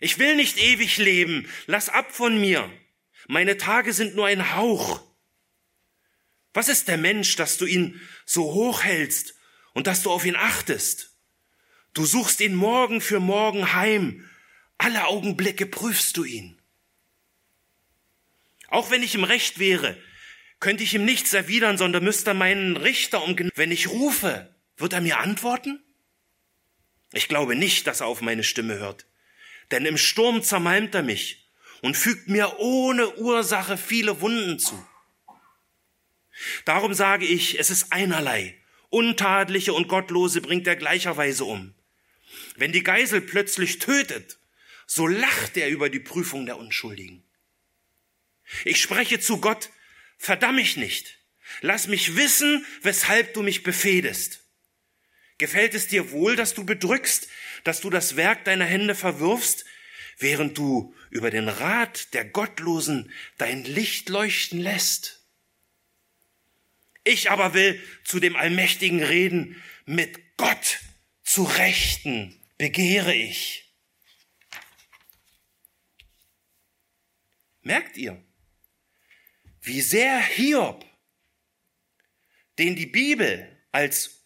ich 0.00 0.18
will 0.18 0.36
nicht 0.36 0.58
ewig 0.58 0.98
leben, 0.98 1.48
lass 1.66 1.88
ab 1.88 2.12
von 2.12 2.40
mir, 2.40 2.70
meine 3.26 3.56
Tage 3.56 3.92
sind 3.92 4.14
nur 4.14 4.26
ein 4.26 4.54
Hauch. 4.56 5.02
Was 6.52 6.68
ist 6.68 6.88
der 6.88 6.96
Mensch, 6.96 7.36
dass 7.36 7.58
du 7.58 7.66
ihn 7.66 8.00
so 8.26 8.52
hoch 8.52 8.82
hältst 8.82 9.34
und 9.72 9.86
dass 9.86 10.02
du 10.02 10.10
auf 10.10 10.24
ihn 10.24 10.36
achtest? 10.36 11.09
Du 11.92 12.04
suchst 12.04 12.40
ihn 12.40 12.54
morgen 12.54 13.00
für 13.00 13.20
morgen 13.20 13.72
heim. 13.72 14.28
Alle 14.78 15.06
Augenblicke 15.06 15.66
prüfst 15.66 16.16
du 16.16 16.24
ihn. 16.24 16.60
Auch 18.68 18.90
wenn 18.90 19.02
ich 19.02 19.14
im 19.14 19.24
Recht 19.24 19.58
wäre, 19.58 19.96
könnte 20.60 20.84
ich 20.84 20.94
ihm 20.94 21.04
nichts 21.04 21.32
erwidern, 21.32 21.78
sondern 21.78 22.04
müsste 22.04 22.34
meinen 22.34 22.76
Richter 22.76 23.24
um 23.24 23.36
Wenn 23.56 23.72
ich 23.72 23.88
rufe, 23.88 24.54
wird 24.76 24.92
er 24.92 25.00
mir 25.00 25.18
antworten? 25.18 25.82
Ich 27.12 27.28
glaube 27.28 27.56
nicht, 27.56 27.86
dass 27.86 28.00
er 28.00 28.06
auf 28.06 28.20
meine 28.20 28.44
Stimme 28.44 28.78
hört. 28.78 29.06
Denn 29.72 29.84
im 29.84 29.96
Sturm 29.96 30.42
zermalmt 30.42 30.94
er 30.94 31.02
mich 31.02 31.48
und 31.82 31.96
fügt 31.96 32.28
mir 32.28 32.58
ohne 32.58 33.16
Ursache 33.16 33.76
viele 33.76 34.20
Wunden 34.20 34.58
zu. 34.58 34.86
Darum 36.64 36.94
sage 36.94 37.26
ich, 37.26 37.58
es 37.58 37.70
ist 37.70 37.92
einerlei. 37.92 38.56
Untadliche 38.90 39.72
und 39.72 39.88
Gottlose 39.88 40.40
bringt 40.40 40.66
er 40.66 40.76
gleicherweise 40.76 41.44
um. 41.44 41.74
Wenn 42.56 42.72
die 42.72 42.82
Geisel 42.82 43.20
plötzlich 43.20 43.78
tötet, 43.78 44.38
so 44.86 45.06
lacht 45.06 45.56
er 45.56 45.68
über 45.68 45.88
die 45.88 46.00
Prüfung 46.00 46.46
der 46.46 46.58
Unschuldigen. 46.58 47.22
Ich 48.64 48.80
spreche 48.80 49.20
zu 49.20 49.40
Gott, 49.40 49.70
verdamm 50.18 50.56
mich 50.56 50.76
nicht. 50.76 51.18
Lass 51.60 51.86
mich 51.86 52.16
wissen, 52.16 52.64
weshalb 52.82 53.34
du 53.34 53.42
mich 53.42 53.62
befehdest. 53.62 54.44
Gefällt 55.38 55.74
es 55.74 55.88
dir 55.88 56.10
wohl, 56.10 56.36
dass 56.36 56.54
du 56.54 56.64
bedrückst, 56.64 57.28
dass 57.64 57.80
du 57.80 57.90
das 57.90 58.16
Werk 58.16 58.44
deiner 58.44 58.64
Hände 58.64 58.94
verwirfst, 58.94 59.64
während 60.18 60.58
du 60.58 60.94
über 61.10 61.30
den 61.30 61.48
Rat 61.48 62.12
der 62.14 62.24
Gottlosen 62.24 63.12
dein 63.38 63.64
Licht 63.64 64.08
leuchten 64.08 64.60
lässt? 64.60 65.24
Ich 67.04 67.30
aber 67.30 67.54
will 67.54 67.80
zu 68.04 68.20
dem 68.20 68.36
Allmächtigen 68.36 69.02
reden, 69.02 69.62
mit 69.86 70.36
Gott 70.36 70.80
zu 71.30 71.44
Rechten 71.44 72.36
begehre 72.58 73.14
ich. 73.14 73.72
Merkt 77.62 77.96
ihr, 77.96 78.20
wie 79.60 79.80
sehr 79.80 80.20
Hiob, 80.20 80.84
den 82.58 82.74
die 82.74 82.86
Bibel 82.86 83.46
als 83.70 84.24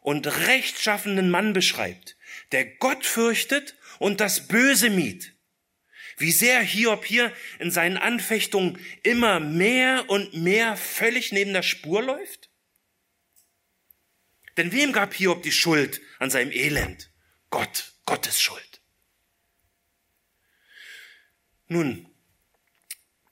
und 0.00 0.26
rechtschaffenden 0.26 1.30
Mann 1.30 1.52
beschreibt, 1.52 2.16
der 2.50 2.64
Gott 2.64 3.06
fürchtet 3.06 3.76
und 4.00 4.18
das 4.18 4.48
Böse 4.48 4.90
mied, 4.90 5.32
wie 6.16 6.32
sehr 6.32 6.62
Hiob 6.62 7.04
hier 7.04 7.32
in 7.60 7.70
seinen 7.70 7.96
Anfechtungen 7.96 8.84
immer 9.04 9.38
mehr 9.38 10.10
und 10.10 10.34
mehr 10.34 10.76
völlig 10.76 11.30
neben 11.30 11.52
der 11.52 11.62
Spur 11.62 12.02
läuft? 12.02 12.39
Denn 14.60 14.72
wem 14.72 14.92
gab 14.92 15.14
Hiob 15.14 15.42
die 15.42 15.52
Schuld 15.52 16.02
an 16.18 16.28
seinem 16.28 16.52
Elend? 16.52 17.10
Gott, 17.48 17.94
Gottes 18.04 18.42
Schuld. 18.42 18.82
Nun, 21.66 22.06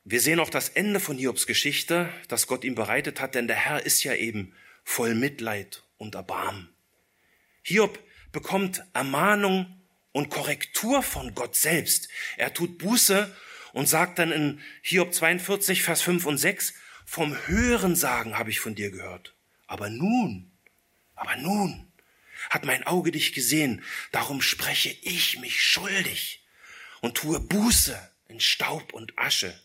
wir 0.05 0.23
sehen 0.23 0.41
auch 0.41 0.49
das 0.49 0.71
Ende 0.71 1.01
von 1.01 1.19
Hiobs 1.19 1.47
Geschichte, 1.47 2.11
das 2.29 2.47
Gott 2.47 2.65
ihm 2.65 2.75
bereitet 2.75 3.21
hat, 3.21 3.35
denn 3.35 3.47
der 3.47 3.57
Herr 3.57 3.85
ist 3.85 4.05
ja 4.05 4.15
eben 4.15 4.55
voll 4.85 5.15
Mitleid 5.15 5.85
und 5.99 6.15
Erbarmen. 6.15 6.71
Hiob 7.61 7.99
bekommt 8.33 8.83
Ermahnung 8.95 9.83
und 10.13 10.31
Korrektur 10.31 11.03
von 11.03 11.35
Gott 11.35 11.57
selbst. 11.57 12.09
Er 12.39 12.55
tut 12.55 12.79
Buße 12.79 13.37
und 13.75 13.87
sagt 13.87 14.19
dann 14.19 14.33
in 14.33 14.63
Hiob 14.81 15.13
42, 15.13 15.83
Vers 15.83 16.01
5 16.01 16.25
und 16.25 16.39
6, 16.39 16.73
vom 17.05 17.37
Hören 17.47 17.97
sagen 17.97 18.39
habe 18.39 18.49
ich 18.49 18.61
von 18.61 18.75
dir 18.75 18.91
gehört. 18.91 19.37
Aber 19.67 19.91
nun, 19.91 20.48
aber 21.19 21.37
nun 21.37 21.91
hat 22.51 22.65
mein 22.65 22.85
Auge 22.85 23.13
dich 23.13 23.33
gesehen, 23.33 23.83
darum 24.13 24.41
spreche 24.41 24.91
ich 25.03 25.39
mich 25.39 25.61
schuldig 25.63 26.45
und 27.01 27.17
tue 27.17 27.41
Buße 27.41 27.99
in 28.29 28.41
Staub 28.41 28.93
und 28.93 29.19
Asche. 29.19 29.59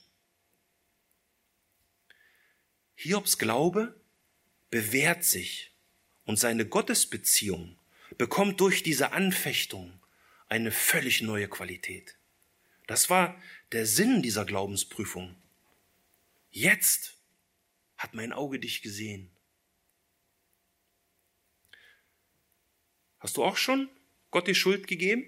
Hiobs 2.96 3.38
Glaube 3.38 4.00
bewährt 4.70 5.24
sich 5.24 5.72
und 6.26 6.40
seine 6.40 6.66
Gottesbeziehung 6.66 7.78
bekommt 8.18 8.60
durch 8.62 8.84
diese 8.84 9.12
Anfechtung 9.12 10.00
eine 10.48 10.72
völlig 10.72 11.22
neue 11.22 11.48
Qualität. 11.48 12.18
Das 12.88 13.10
war 13.10 13.42
der 13.72 13.86
Sinn 13.86 14.22
dieser 14.22 14.46
Glaubensprüfung. 14.46 15.36
Jetzt 16.52 17.18
hat 17.98 18.14
mein 18.14 18.34
Auge 18.34 18.60
dich 18.60 18.82
gesehen. 18.82 19.33
Hast 23.24 23.38
du 23.38 23.44
auch 23.46 23.56
schon 23.56 23.90
Gott 24.32 24.48
die 24.48 24.54
Schuld 24.54 24.86
gegeben, 24.86 25.26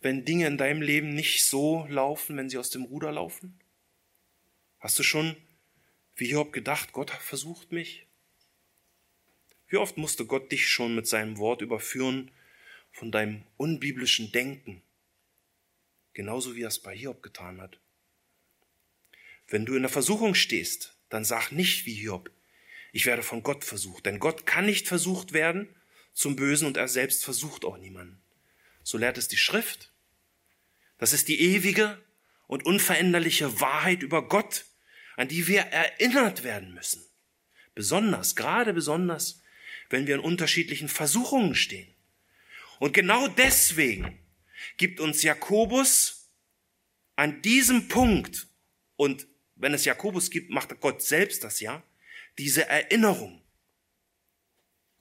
wenn 0.00 0.24
Dinge 0.24 0.46
in 0.46 0.56
deinem 0.56 0.80
Leben 0.80 1.12
nicht 1.12 1.44
so 1.44 1.86
laufen, 1.88 2.36
wenn 2.36 2.48
sie 2.48 2.56
aus 2.56 2.70
dem 2.70 2.84
Ruder 2.84 3.10
laufen? 3.10 3.58
Hast 4.78 4.96
du 5.00 5.02
schon, 5.02 5.36
wie 6.14 6.30
Job, 6.30 6.52
gedacht, 6.52 6.92
Gott 6.92 7.10
versucht 7.10 7.72
mich? 7.72 8.06
Wie 9.66 9.76
oft 9.76 9.96
musste 9.96 10.24
Gott 10.24 10.52
dich 10.52 10.68
schon 10.68 10.94
mit 10.94 11.08
seinem 11.08 11.38
Wort 11.38 11.62
überführen 11.62 12.30
von 12.92 13.10
deinem 13.10 13.42
unbiblischen 13.56 14.30
Denken, 14.30 14.80
genauso 16.12 16.54
wie 16.54 16.62
er 16.62 16.68
es 16.68 16.78
bei 16.78 16.94
Hiob 16.94 17.24
getan 17.24 17.60
hat? 17.60 17.80
Wenn 19.48 19.66
du 19.66 19.74
in 19.74 19.82
der 19.82 19.90
Versuchung 19.90 20.36
stehst, 20.36 20.96
dann 21.08 21.24
sag 21.24 21.50
nicht 21.50 21.86
wie 21.86 21.94
Hiob, 21.94 22.30
ich 22.92 23.04
werde 23.04 23.24
von 23.24 23.42
Gott 23.42 23.64
versucht, 23.64 24.06
denn 24.06 24.20
Gott 24.20 24.46
kann 24.46 24.66
nicht 24.66 24.86
versucht 24.86 25.32
werden 25.32 25.74
zum 26.14 26.36
Bösen 26.36 26.66
und 26.66 26.76
er 26.76 26.88
selbst 26.88 27.24
versucht 27.24 27.64
auch 27.64 27.76
niemanden. 27.76 28.22
So 28.82 28.96
lehrt 28.96 29.18
es 29.18 29.28
die 29.28 29.36
Schrift. 29.36 29.90
Das 30.98 31.12
ist 31.12 31.28
die 31.28 31.40
ewige 31.40 32.00
und 32.46 32.64
unveränderliche 32.64 33.60
Wahrheit 33.60 34.02
über 34.02 34.26
Gott, 34.28 34.64
an 35.16 35.28
die 35.28 35.46
wir 35.46 35.60
erinnert 35.60 36.44
werden 36.44 36.72
müssen. 36.72 37.04
Besonders, 37.74 38.36
gerade 38.36 38.72
besonders, 38.72 39.42
wenn 39.90 40.06
wir 40.06 40.14
in 40.14 40.20
unterschiedlichen 40.20 40.88
Versuchungen 40.88 41.54
stehen. 41.54 41.92
Und 42.78 42.92
genau 42.92 43.28
deswegen 43.28 44.18
gibt 44.76 45.00
uns 45.00 45.22
Jakobus 45.22 46.28
an 47.16 47.42
diesem 47.42 47.88
Punkt, 47.88 48.46
und 48.96 49.26
wenn 49.56 49.74
es 49.74 49.84
Jakobus 49.84 50.30
gibt, 50.30 50.50
macht 50.50 50.78
Gott 50.80 51.02
selbst 51.02 51.44
das 51.44 51.60
ja, 51.60 51.82
diese 52.38 52.66
Erinnerung. 52.68 53.43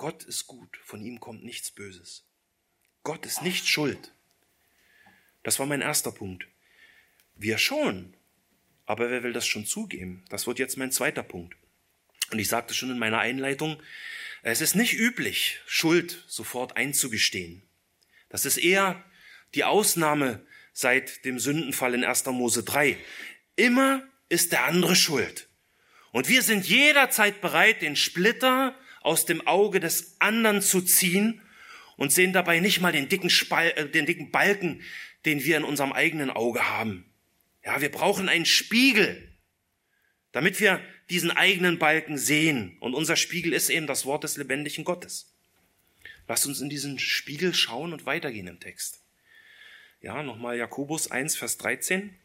Gott 0.03 0.25
ist 0.25 0.47
gut, 0.47 0.77
von 0.83 1.01
ihm 1.01 1.21
kommt 1.21 1.45
nichts 1.45 1.71
Böses. 1.71 2.25
Gott 3.03 3.25
ist 3.25 3.41
nicht 3.41 3.69
schuld. 3.69 4.11
Das 5.43 5.59
war 5.59 5.65
mein 5.65 5.79
erster 5.79 6.11
Punkt. 6.11 6.45
Wir 7.35 7.57
schon, 7.57 8.13
aber 8.85 9.09
wer 9.09 9.23
will 9.23 9.31
das 9.31 9.47
schon 9.47 9.65
zugeben? 9.65 10.25
Das 10.27 10.45
wird 10.45 10.59
jetzt 10.59 10.75
mein 10.75 10.91
zweiter 10.91 11.23
Punkt. 11.23 11.55
Und 12.31 12.39
ich 12.39 12.49
sagte 12.49 12.73
schon 12.73 12.91
in 12.91 12.99
meiner 12.99 13.19
Einleitung, 13.19 13.81
es 14.41 14.59
ist 14.59 14.75
nicht 14.75 14.91
üblich, 14.91 15.61
Schuld 15.65 16.25
sofort 16.27 16.75
einzugestehen. 16.75 17.63
Das 18.27 18.43
ist 18.43 18.57
eher 18.57 19.01
die 19.55 19.63
Ausnahme 19.63 20.45
seit 20.73 21.23
dem 21.23 21.39
Sündenfall 21.39 21.93
in 21.93 22.03
1. 22.03 22.25
Mose 22.25 22.63
3. 22.63 22.97
Immer 23.55 24.05
ist 24.27 24.51
der 24.51 24.65
andere 24.65 24.97
schuld. 24.97 25.47
Und 26.11 26.27
wir 26.27 26.41
sind 26.41 26.67
jederzeit 26.67 27.39
bereit, 27.39 27.81
den 27.81 27.95
Splitter 27.95 28.77
aus 29.03 29.25
dem 29.25 29.45
Auge 29.45 29.79
des 29.79 30.15
anderen 30.19 30.61
zu 30.61 30.81
ziehen 30.81 31.41
und 31.97 32.11
sehen 32.11 32.33
dabei 32.33 32.59
nicht 32.59 32.81
mal 32.81 32.91
den 32.91 33.09
dicken, 33.09 33.29
Spal 33.29 33.71
äh, 33.75 33.87
den 33.87 34.05
dicken 34.05 34.31
Balken, 34.31 34.81
den 35.25 35.43
wir 35.43 35.57
in 35.57 35.63
unserem 35.63 35.93
eigenen 35.93 36.29
Auge 36.29 36.67
haben. 36.69 37.05
Ja, 37.63 37.81
wir 37.81 37.91
brauchen 37.91 38.27
einen 38.27 38.45
Spiegel, 38.45 39.29
damit 40.31 40.59
wir 40.59 40.81
diesen 41.09 41.31
eigenen 41.31 41.79
Balken 41.79 42.17
sehen. 42.17 42.77
Und 42.79 42.93
unser 42.93 43.15
Spiegel 43.15 43.53
ist 43.53 43.69
eben 43.69 43.87
das 43.87 44.05
Wort 44.05 44.23
des 44.23 44.37
lebendigen 44.37 44.83
Gottes. 44.83 45.33
Lasst 46.27 46.45
uns 46.45 46.61
in 46.61 46.69
diesen 46.69 46.99
Spiegel 46.99 47.53
schauen 47.53 47.93
und 47.93 48.05
weitergehen 48.05 48.47
im 48.47 48.59
Text. 48.59 49.01
Ja, 50.01 50.23
nochmal 50.23 50.57
Jakobus 50.57 51.11
1, 51.11 51.35
Vers 51.35 51.57
13. 51.57 52.15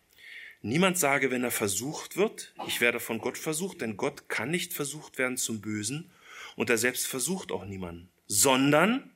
Niemand 0.62 0.98
sage, 0.98 1.30
wenn 1.30 1.44
er 1.44 1.52
versucht 1.52 2.16
wird, 2.16 2.52
ich 2.66 2.80
werde 2.80 2.98
von 2.98 3.18
Gott 3.18 3.38
versucht, 3.38 3.80
denn 3.80 3.96
Gott 3.96 4.28
kann 4.28 4.50
nicht 4.50 4.72
versucht 4.72 5.18
werden 5.18 5.36
zum 5.36 5.60
Bösen 5.60 6.10
und 6.58 6.70
er 6.70 6.78
selbst 6.78 7.06
versucht 7.06 7.52
auch 7.52 7.64
niemanden, 7.64 8.10
sondern 8.26 9.10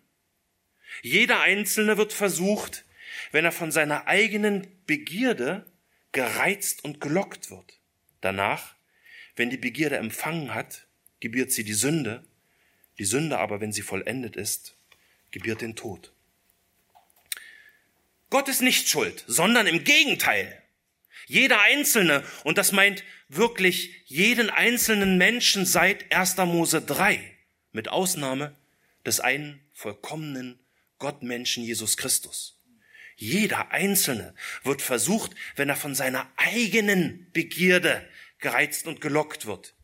jeder 1.03 1.41
Einzelne 1.41 1.97
wird 1.97 2.13
versucht, 2.13 2.85
wenn 3.31 3.45
er 3.45 3.53
von 3.53 3.71
seiner 3.71 4.07
eigenen 4.07 4.67
Begierde 4.87 5.67
gereizt 6.13 6.85
und 6.85 7.01
gelockt 7.01 7.51
wird. 7.51 7.79
Danach 8.21 8.75
wenn 9.37 9.51
die 9.51 9.57
Begierde 9.57 9.97
empfangen 9.97 10.55
hat, 10.55 10.87
gebiert 11.21 11.53
sie 11.53 11.65
die 11.65 11.73
Sünde. 11.73 12.25
Die 12.99 13.05
Sünde 13.05 13.39
aber, 13.39 13.61
wenn 13.61 13.73
sie 13.73 13.83
vollendet 13.83 14.37
ist, 14.37 14.77
gebiert 15.31 15.63
den 15.63 15.77
Tod. 15.77 16.13
Gott 18.29 18.49
ist 18.49 18.63
nicht 18.63 18.89
schuld, 18.89 19.25
sondern 19.27 19.67
im 19.67 19.85
Gegenteil. 19.85 20.63
Jeder 21.27 21.63
Einzelne, 21.63 22.25
und 22.45 22.59
das 22.59 22.73
meint 22.73 23.05
wirklich 23.29 24.03
jeden 24.07 24.51
einzelnen 24.51 25.17
Menschen 25.17 25.65
seit 25.65 26.13
1. 26.13 26.37
Mose 26.39 26.83
3, 26.83 27.32
mit 27.73 27.89
Ausnahme 27.89 28.57
des 29.05 29.21
einen 29.21 29.61
vollkommenen 29.73 30.59
Gottmenschen 30.99 31.65
Jesus 31.65 31.97
Christus. 31.97 32.59
Jeder 33.17 33.71
Einzelne 33.73 34.35
wird 34.63 34.83
versucht, 34.83 35.33
wenn 35.57 35.69
er 35.69 35.77
von 35.77 35.95
seiner 35.95 36.31
eigenen 36.37 37.29
Begierde 37.33 38.09
gereizt 38.39 38.87
und 38.87 39.01
gelockt 39.01 39.47
wird. 39.47 39.75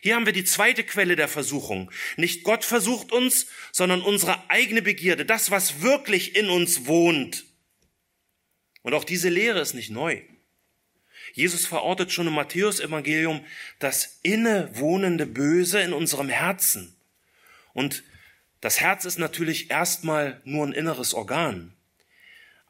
Hier 0.00 0.16
haben 0.16 0.26
wir 0.26 0.32
die 0.32 0.44
zweite 0.44 0.84
Quelle 0.84 1.16
der 1.16 1.28
Versuchung. 1.28 1.90
Nicht 2.16 2.44
Gott 2.44 2.64
versucht 2.64 3.10
uns, 3.10 3.46
sondern 3.72 4.02
unsere 4.02 4.50
eigene 4.50 4.82
Begierde, 4.82 5.24
das, 5.24 5.50
was 5.50 5.80
wirklich 5.80 6.36
in 6.36 6.50
uns 6.50 6.86
wohnt. 6.86 7.44
Und 8.82 8.92
auch 8.92 9.04
diese 9.04 9.30
Lehre 9.30 9.60
ist 9.60 9.72
nicht 9.72 9.90
neu. 9.90 10.20
Jesus 11.32 11.66
verortet 11.66 12.12
schon 12.12 12.26
im 12.26 12.34
Matthäus-Evangelium 12.34 13.44
das 13.78 14.20
innewohnende 14.22 15.26
Böse 15.26 15.80
in 15.80 15.92
unserem 15.92 16.28
Herzen. 16.28 16.94
Und 17.74 18.02
Das 18.62 18.80
Herz 18.80 19.04
ist 19.04 19.18
natürlich 19.18 19.70
erstmal 19.70 20.40
nur 20.44 20.66
ein 20.66 20.72
inneres 20.72 21.12
Organ, 21.12 21.76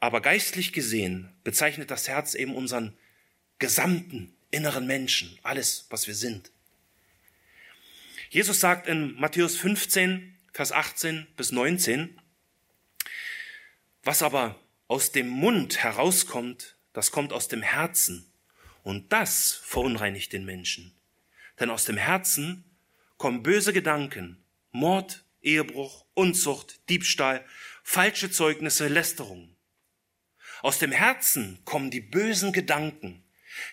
aber 0.01 0.19
geistlich 0.19 0.73
gesehen 0.73 1.33
bezeichnet 1.45 1.89
das 1.89 2.09
Herz 2.09 2.35
eben 2.35 2.53
unseren 2.53 2.97
gesamten 3.59 4.35
inneren 4.51 4.87
Menschen, 4.87 5.39
alles, 5.41 5.87
was 5.89 6.07
wir 6.07 6.15
sind. 6.15 6.51
Jesus 8.29 8.59
sagt 8.59 8.87
in 8.87 9.15
Matthäus 9.15 9.55
15, 9.55 10.35
Vers 10.51 10.73
18 10.73 11.27
bis 11.37 11.53
19, 11.53 12.19
was 14.03 14.21
aber 14.21 14.59
aus 14.87 15.11
dem 15.13 15.29
Mund 15.29 15.81
herauskommt, 15.81 16.75
das 16.91 17.11
kommt 17.11 17.33
aus 17.33 17.47
dem 17.47 17.61
Herzen. 17.61 18.29
Und 18.83 19.11
das 19.11 19.53
verunreinigt 19.53 20.31
den 20.31 20.45
Menschen. 20.45 20.93
Denn 21.59 21.69
aus 21.69 21.85
dem 21.85 21.97
Herzen 21.97 22.63
kommen 23.17 23.41
böse 23.41 23.73
Gedanken, 23.73 24.44
Mord, 24.75 25.23
Ehebruch, 25.41 26.05
Unzucht, 26.13 26.81
Diebstahl, 26.89 27.45
falsche 27.81 28.29
Zeugnisse, 28.29 28.89
Lästerung. 28.89 29.55
Aus 30.61 30.79
dem 30.79 30.91
Herzen 30.91 31.59
kommen 31.63 31.91
die 31.91 32.01
bösen 32.01 32.51
Gedanken, 32.51 33.23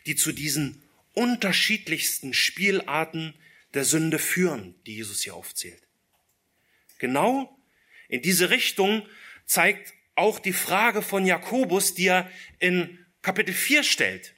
die 0.07 0.15
zu 0.15 0.31
diesen 0.31 0.81
unterschiedlichsten 1.13 2.35
Spielarten 2.35 3.35
der 3.75 3.85
Sünde 3.85 4.21
führen, 4.21 4.77
die 4.87 4.95
Jesus 4.95 5.23
hier 5.23 5.35
aufzählt. 5.35 5.83
Genau 6.99 7.59
in 8.09 8.23
diese 8.23 8.51
Richtung 8.51 9.05
zeigt 9.45 9.95
auch 10.15 10.39
die 10.39 10.53
Frage 10.53 11.03
von 11.03 11.27
Jakobus, 11.27 11.95
die 11.95 12.07
er 12.07 12.31
in 12.61 13.05
Kapitel 13.23 13.55
4 13.55 13.83
stellt. 13.83 14.35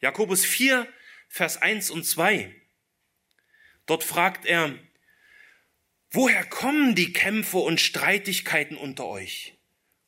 Jakobus 0.00 0.44
4, 0.44 0.88
Vers 1.28 1.58
1 1.58 1.90
und 1.90 2.04
2. 2.04 2.52
Dort 3.86 4.02
fragt 4.02 4.46
er, 4.46 4.76
woher 6.10 6.44
kommen 6.44 6.94
die 6.94 7.12
Kämpfe 7.12 7.58
und 7.58 7.80
Streitigkeiten 7.80 8.76
unter 8.76 9.06
euch? 9.06 9.54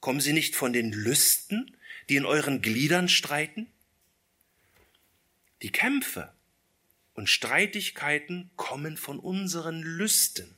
Kommen 0.00 0.20
sie 0.20 0.32
nicht 0.32 0.56
von 0.56 0.72
den 0.72 0.92
Lüsten, 0.92 1.76
die 2.08 2.16
in 2.16 2.24
euren 2.24 2.62
Gliedern 2.62 3.08
streiten? 3.08 3.66
Die 5.62 5.70
Kämpfe 5.70 6.32
und 7.14 7.28
Streitigkeiten 7.28 8.50
kommen 8.56 8.96
von 8.96 9.18
unseren 9.18 9.82
Lüsten, 9.82 10.56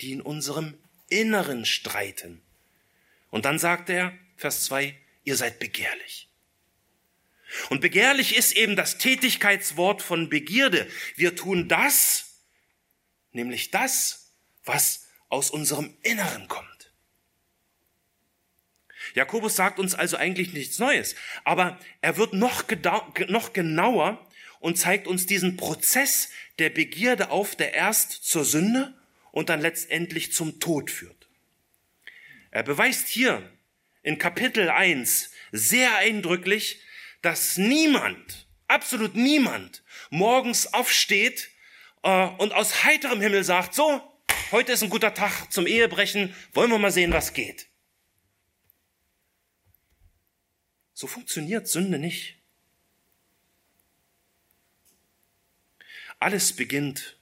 die 0.00 0.12
in 0.12 0.22
unserem 0.22 0.78
Inneren 1.08 1.66
streiten. 1.66 2.40
Und 3.30 3.44
dann 3.44 3.58
sagt 3.58 3.90
er, 3.90 4.16
Vers 4.36 4.64
2, 4.64 4.96
ihr 5.24 5.36
seid 5.36 5.58
begehrlich. 5.58 6.28
Und 7.68 7.80
begehrlich 7.80 8.36
ist 8.36 8.52
eben 8.52 8.76
das 8.76 8.98
Tätigkeitswort 8.98 10.02
von 10.02 10.28
Begierde. 10.28 10.88
Wir 11.16 11.36
tun 11.36 11.68
das, 11.68 12.40
nämlich 13.32 13.70
das, 13.70 14.19
was 14.64 15.06
aus 15.28 15.50
unserem 15.50 15.96
Inneren 16.02 16.48
kommt. 16.48 16.92
Jakobus 19.14 19.56
sagt 19.56 19.78
uns 19.78 19.94
also 19.94 20.16
eigentlich 20.16 20.52
nichts 20.52 20.78
Neues, 20.78 21.14
aber 21.44 21.78
er 22.00 22.16
wird 22.16 22.32
noch, 22.32 22.64
noch 23.28 23.52
genauer 23.52 24.26
und 24.60 24.78
zeigt 24.78 25.06
uns 25.06 25.26
diesen 25.26 25.56
Prozess 25.56 26.30
der 26.58 26.70
Begierde 26.70 27.30
auf, 27.30 27.56
der 27.56 27.74
erst 27.74 28.12
zur 28.24 28.44
Sünde 28.44 28.94
und 29.32 29.48
dann 29.48 29.60
letztendlich 29.60 30.32
zum 30.32 30.60
Tod 30.60 30.90
führt. 30.90 31.28
Er 32.50 32.62
beweist 32.62 33.08
hier 33.08 33.48
in 34.02 34.18
Kapitel 34.18 34.68
1 34.68 35.30
sehr 35.52 35.96
eindrücklich, 35.96 36.82
dass 37.22 37.56
niemand, 37.56 38.46
absolut 38.66 39.14
niemand, 39.14 39.82
morgens 40.10 40.72
aufsteht 40.72 41.50
äh, 42.02 42.26
und 42.38 42.52
aus 42.52 42.84
heiterem 42.84 43.20
Himmel 43.20 43.44
sagt, 43.44 43.74
so, 43.74 44.02
heute 44.52 44.72
ist 44.72 44.82
ein 44.82 44.90
guter 44.90 45.14
Tag 45.14 45.50
zum 45.52 45.66
Ehebrechen, 45.66 46.34
wollen 46.52 46.70
wir 46.70 46.78
mal 46.78 46.92
sehen, 46.92 47.12
was 47.12 47.32
geht. 47.32 47.68
So 50.94 51.06
funktioniert 51.06 51.66
Sünde 51.68 51.98
nicht. 51.98 52.36
Alles 56.18 56.54
beginnt 56.54 57.16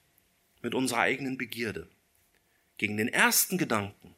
mit 0.61 0.75
unserer 0.75 0.99
eigenen 0.99 1.37
Begierde. 1.37 1.89
Gegen 2.77 2.97
den 2.97 3.07
ersten 3.07 3.57
Gedanken 3.57 4.15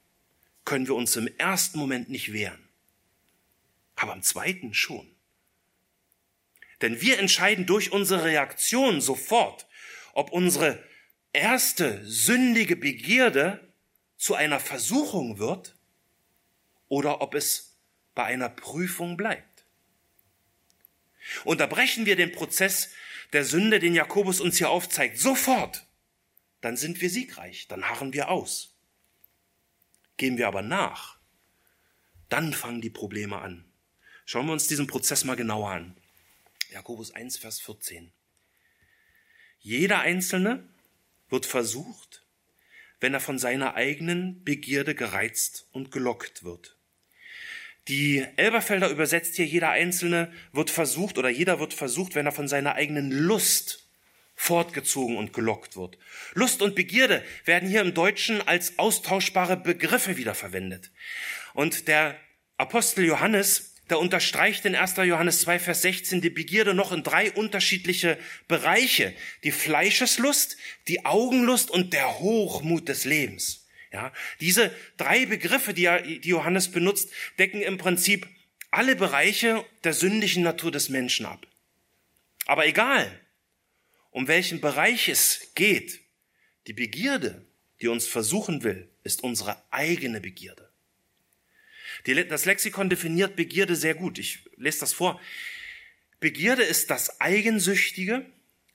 können 0.65 0.87
wir 0.87 0.95
uns 0.95 1.15
im 1.15 1.27
ersten 1.37 1.77
Moment 1.77 2.09
nicht 2.09 2.33
wehren, 2.33 2.67
aber 3.95 4.13
im 4.13 4.23
zweiten 4.23 4.73
schon. 4.73 5.07
Denn 6.81 7.01
wir 7.01 7.19
entscheiden 7.19 7.67
durch 7.67 7.91
unsere 7.91 8.23
Reaktion 8.23 9.01
sofort, 9.01 9.67
ob 10.13 10.31
unsere 10.31 10.83
erste 11.33 12.03
sündige 12.05 12.75
Begierde 12.75 13.73
zu 14.17 14.35
einer 14.35 14.59
Versuchung 14.59 15.39
wird 15.39 15.75
oder 16.87 17.21
ob 17.21 17.33
es 17.35 17.77
bei 18.13 18.25
einer 18.25 18.49
Prüfung 18.49 19.17
bleibt. 19.17 19.65
Unterbrechen 21.45 22.05
wir 22.05 22.15
den 22.15 22.31
Prozess 22.31 22.89
der 23.33 23.45
Sünde, 23.45 23.79
den 23.79 23.95
Jakobus 23.95 24.41
uns 24.41 24.57
hier 24.57 24.69
aufzeigt, 24.69 25.17
sofort, 25.17 25.87
dann 26.59 26.77
sind 26.77 27.01
wir 27.01 27.09
siegreich, 27.09 27.67
dann 27.67 27.87
harren 27.89 28.13
wir 28.13 28.29
aus. 28.29 28.75
Gehen 30.17 30.37
wir 30.37 30.47
aber 30.47 30.61
nach, 30.61 31.17
dann 32.29 32.53
fangen 32.53 32.81
die 32.81 32.89
Probleme 32.89 33.39
an. 33.39 33.65
Schauen 34.25 34.45
wir 34.45 34.53
uns 34.53 34.67
diesen 34.67 34.87
Prozess 34.87 35.23
mal 35.23 35.35
genauer 35.35 35.71
an. 35.71 35.97
Jakobus 36.71 37.11
1, 37.11 37.37
Vers 37.37 37.59
14. 37.61 38.11
Jeder 39.59 39.99
Einzelne 39.99 40.67
wird 41.31 41.45
versucht, 41.45 42.23
wenn 42.99 43.13
er 43.13 43.19
von 43.19 43.39
seiner 43.39 43.73
eigenen 43.73 44.43
Begierde 44.43 44.93
gereizt 44.93 45.65
und 45.71 45.91
gelockt 45.91 46.43
wird. 46.43 46.77
Die 47.87 48.23
Elberfelder 48.35 48.89
übersetzt 48.89 49.35
hier, 49.35 49.45
jeder 49.45 49.71
Einzelne 49.71 50.31
wird 50.53 50.69
versucht 50.69 51.17
oder 51.17 51.29
jeder 51.29 51.59
wird 51.59 51.73
versucht, 51.73 52.13
wenn 52.13 52.27
er 52.27 52.31
von 52.31 52.47
seiner 52.47 52.75
eigenen 52.75 53.11
Lust 53.11 53.87
fortgezogen 54.35 55.17
und 55.17 55.33
gelockt 55.33 55.75
wird. 55.75 55.97
Lust 56.33 56.61
und 56.61 56.75
Begierde 56.75 57.23
werden 57.45 57.67
hier 57.67 57.81
im 57.81 57.93
Deutschen 57.93 58.47
als 58.47 58.77
austauschbare 58.77 59.57
Begriffe 59.57 60.17
wiederverwendet. 60.17 60.91
Und 61.53 61.87
der 61.87 62.19
Apostel 62.57 63.05
Johannes 63.05 63.70
da 63.91 63.97
unterstreicht 63.97 64.65
in 64.65 64.75
1. 64.75 64.95
Johannes 64.97 65.41
2, 65.41 65.59
Vers 65.59 65.81
16 65.81 66.21
die 66.21 66.29
Begierde 66.29 66.73
noch 66.73 66.91
in 66.91 67.03
drei 67.03 67.31
unterschiedliche 67.31 68.17
Bereiche. 68.47 69.13
Die 69.43 69.51
Fleischeslust, 69.51 70.57
die 70.87 71.05
Augenlust 71.05 71.69
und 71.69 71.93
der 71.93 72.19
Hochmut 72.19 72.87
des 72.87 73.05
Lebens. 73.05 73.67
Ja, 73.91 74.13
diese 74.39 74.73
drei 74.95 75.25
Begriffe, 75.25 75.73
die, 75.73 76.21
die 76.21 76.29
Johannes 76.29 76.71
benutzt, 76.71 77.09
decken 77.37 77.61
im 77.61 77.77
Prinzip 77.77 78.25
alle 78.69 78.95
Bereiche 78.95 79.65
der 79.83 79.93
sündigen 79.93 80.43
Natur 80.43 80.71
des 80.71 80.87
Menschen 80.87 81.25
ab. 81.25 81.45
Aber 82.45 82.65
egal, 82.65 83.19
um 84.11 84.29
welchen 84.29 84.61
Bereich 84.61 85.09
es 85.09 85.51
geht, 85.55 85.99
die 86.67 86.73
Begierde, 86.73 87.45
die 87.81 87.89
uns 87.89 88.07
versuchen 88.07 88.63
will, 88.63 88.89
ist 89.03 89.23
unsere 89.23 89.61
eigene 89.71 90.21
Begierde. 90.21 90.70
Das 92.05 92.45
Lexikon 92.45 92.89
definiert 92.89 93.35
Begierde 93.35 93.75
sehr 93.75 93.95
gut. 93.95 94.17
Ich 94.17 94.39
lese 94.57 94.79
das 94.79 94.93
vor. 94.93 95.19
Begierde 96.19 96.63
ist 96.63 96.89
das 96.89 97.19
eigensüchtige, 97.19 98.25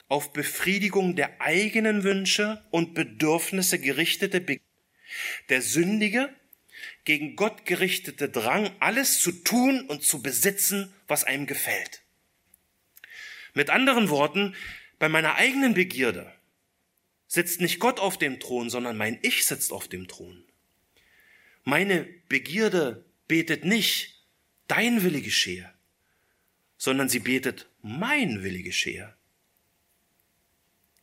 auf 0.08 0.32
Befriedigung 0.32 1.16
der 1.16 1.40
eigenen 1.40 2.04
Wünsche 2.04 2.62
und 2.70 2.94
Bedürfnisse 2.94 3.78
gerichtete 3.78 4.40
Begierde. 4.40 4.62
Der 5.48 5.62
sündige, 5.62 6.34
gegen 7.04 7.36
Gott 7.36 7.64
gerichtete 7.64 8.28
Drang, 8.28 8.70
alles 8.80 9.20
zu 9.20 9.32
tun 9.32 9.86
und 9.88 10.02
zu 10.02 10.22
besitzen, 10.22 10.92
was 11.06 11.24
einem 11.24 11.46
gefällt. 11.46 12.02
Mit 13.54 13.70
anderen 13.70 14.10
Worten, 14.10 14.54
bei 14.98 15.08
meiner 15.08 15.36
eigenen 15.36 15.74
Begierde 15.74 16.32
sitzt 17.26 17.60
nicht 17.60 17.80
Gott 17.80 18.00
auf 18.00 18.18
dem 18.18 18.38
Thron, 18.38 18.70
sondern 18.70 18.96
mein 18.96 19.18
Ich 19.22 19.46
sitzt 19.46 19.72
auf 19.72 19.88
dem 19.88 20.08
Thron. 20.08 20.44
Meine 21.64 22.06
Begierde 22.28 23.05
betet 23.28 23.64
nicht, 23.64 24.14
dein 24.68 25.02
Wille 25.02 25.20
geschehe, 25.20 25.72
sondern 26.76 27.08
sie 27.08 27.20
betet, 27.20 27.68
mein 27.82 28.42
Wille 28.42 28.62
geschehe. 28.62 29.14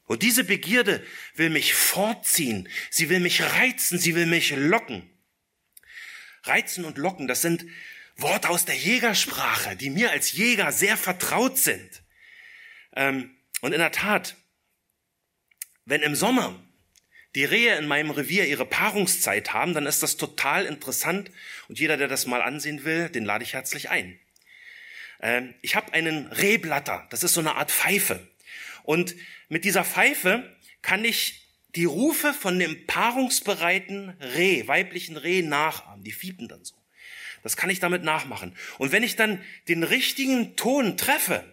Und 0.05 0.21
diese 0.21 0.43
Begierde 0.43 1.05
will 1.35 1.49
mich 1.49 1.73
fortziehen, 1.73 2.67
sie 2.89 3.09
will 3.09 3.19
mich 3.19 3.41
reizen, 3.41 3.97
sie 3.97 4.15
will 4.15 4.25
mich 4.25 4.51
locken. 4.55 5.09
Reizen 6.43 6.83
und 6.83 6.97
locken, 6.97 7.27
das 7.27 7.41
sind 7.41 7.65
Worte 8.17 8.49
aus 8.49 8.65
der 8.65 8.75
Jägersprache, 8.75 9.75
die 9.75 9.89
mir 9.89 10.11
als 10.11 10.33
Jäger 10.33 10.71
sehr 10.71 10.97
vertraut 10.97 11.57
sind. 11.57 12.03
Ähm, 12.95 13.35
und 13.61 13.71
in 13.71 13.79
der 13.79 13.91
Tat, 13.91 14.35
wenn 15.85 16.01
im 16.01 16.15
Sommer 16.15 16.62
die 17.35 17.45
Rehe 17.45 17.77
in 17.77 17.87
meinem 17.87 18.11
Revier 18.11 18.47
ihre 18.47 18.65
Paarungszeit 18.65 19.53
haben, 19.53 19.73
dann 19.73 19.85
ist 19.85 20.03
das 20.03 20.17
total 20.17 20.65
interessant 20.65 21.31
und 21.67 21.79
jeder, 21.79 21.97
der 21.97 22.07
das 22.07 22.27
mal 22.27 22.41
ansehen 22.41 22.83
will, 22.85 23.09
den 23.09 23.25
lade 23.25 23.43
ich 23.43 23.53
herzlich 23.53 23.89
ein. 23.89 24.19
Ähm, 25.21 25.53
ich 25.61 25.75
habe 25.75 25.93
einen 25.93 26.27
Rehblatter, 26.27 27.07
das 27.09 27.23
ist 27.23 27.33
so 27.33 27.41
eine 27.41 27.55
Art 27.55 27.71
Pfeife. 27.71 28.27
Und 28.83 29.15
mit 29.49 29.65
dieser 29.65 29.85
Pfeife 29.85 30.55
kann 30.81 31.05
ich 31.05 31.47
die 31.75 31.85
Rufe 31.85 32.33
von 32.33 32.59
dem 32.59 32.85
paarungsbereiten 32.85 34.09
Reh, 34.35 34.67
weiblichen 34.67 35.17
Reh 35.17 35.41
nachahmen. 35.41 36.03
Die 36.03 36.11
fiepen 36.11 36.47
dann 36.47 36.63
so. 36.63 36.75
Das 37.41 37.57
kann 37.57 37.69
ich 37.69 37.79
damit 37.79 38.03
nachmachen. 38.03 38.55
Und 38.77 38.91
wenn 38.91 39.03
ich 39.03 39.15
dann 39.15 39.43
den 39.67 39.83
richtigen 39.83 40.55
Ton 40.55 40.97
treffe, 40.97 41.43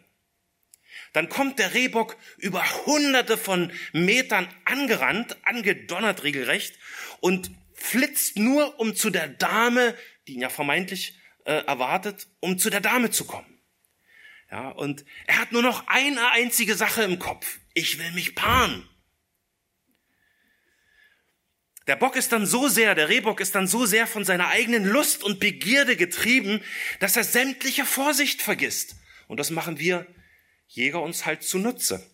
dann 1.13 1.29
kommt 1.29 1.59
der 1.59 1.75
Rehbock 1.75 2.17
über 2.39 2.65
hunderte 2.87 3.37
von 3.37 3.73
Metern 3.93 4.49
angerannt, 4.65 5.37
angedonnert 5.45 6.23
regelrecht 6.23 6.79
und 7.21 7.51
flitzt 7.75 8.39
nur, 8.39 8.79
um 8.79 8.95
zu 8.95 9.11
der 9.11 9.29
Dame, 9.29 9.97
die 10.27 10.35
ihn 10.35 10.41
ja 10.41 10.51
vermeintlich 10.51 11.19
äh, 11.45 11.65
erwartet, 11.65 12.29
um 12.41 12.59
zu 12.59 12.71
der 12.71 12.81
Dame 12.81 13.11
zu 13.11 13.25
kommen. 13.25 13.47
Ja, 14.51 14.71
und 14.71 15.05
er 15.27 15.39
hat 15.39 15.53
nur 15.53 15.63
noch 15.63 15.87
eine 15.87 16.31
einzige 16.33 16.75
Sache 16.75 17.03
im 17.03 17.19
Kopf. 17.19 17.59
Ich 17.73 17.99
will 17.99 18.11
mich 18.13 18.35
paaren. 18.35 18.89
Der 21.87 21.97
Bock 21.97 22.15
ist 22.15 22.33
dann 22.33 22.47
so 22.47 22.69
sehr, 22.69 22.95
der 22.95 23.09
Rehbock 23.09 23.41
ist 23.41 23.55
dann 23.55 23.67
so 23.67 23.87
sehr 23.87 24.07
von 24.07 24.25
seiner 24.25 24.49
eigenen 24.49 24.85
Lust 24.85 25.25
und 25.25 25.41
Begierde 25.41 25.97
getrieben, 25.97 26.63
dass 27.01 27.17
er 27.17 27.25
sämtliche 27.25 27.85
Vorsicht 27.85 28.43
vergisst. 28.43 28.97
Und 29.29 29.41
das 29.41 29.51
machen 29.51 29.79
wir 29.79 30.07
Jäger 30.71 31.03
uns 31.03 31.27
halt 31.27 31.43
zunutze. 31.43 32.07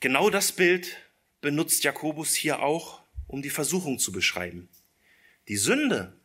Genau 0.00 0.30
das 0.30 0.52
Bild 0.52 0.96
benutzt 1.42 1.84
Jakobus 1.84 2.34
hier 2.34 2.60
auch, 2.60 3.02
um 3.26 3.42
die 3.42 3.50
Versuchung 3.50 3.98
zu 3.98 4.12
beschreiben. 4.12 4.70
Die 5.48 5.56
Sünde 5.56 6.18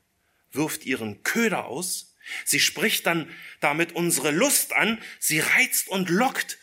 wirft 0.53 0.85
ihren 0.85 1.23
Köder 1.23 1.65
aus, 1.65 2.15
sie 2.45 2.61
spricht 2.61 3.05
dann 3.05 3.29
damit 3.59 3.91
unsere 3.91 4.31
Lust 4.31 4.73
an, 4.73 5.01
sie 5.19 5.39
reizt 5.39 5.89
und 5.89 6.09
lockt. 6.09 6.57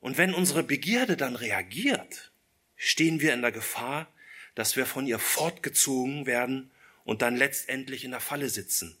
Und 0.00 0.18
wenn 0.18 0.34
unsere 0.34 0.62
Begierde 0.62 1.16
dann 1.16 1.34
reagiert, 1.34 2.30
stehen 2.76 3.20
wir 3.20 3.34
in 3.34 3.42
der 3.42 3.52
Gefahr, 3.52 4.06
dass 4.54 4.76
wir 4.76 4.86
von 4.86 5.04
ihr 5.04 5.18
fortgezogen 5.18 6.26
werden 6.26 6.70
und 7.02 7.22
dann 7.22 7.36
letztendlich 7.36 8.04
in 8.04 8.12
der 8.12 8.20
Falle 8.20 8.50
sitzen. 8.50 8.96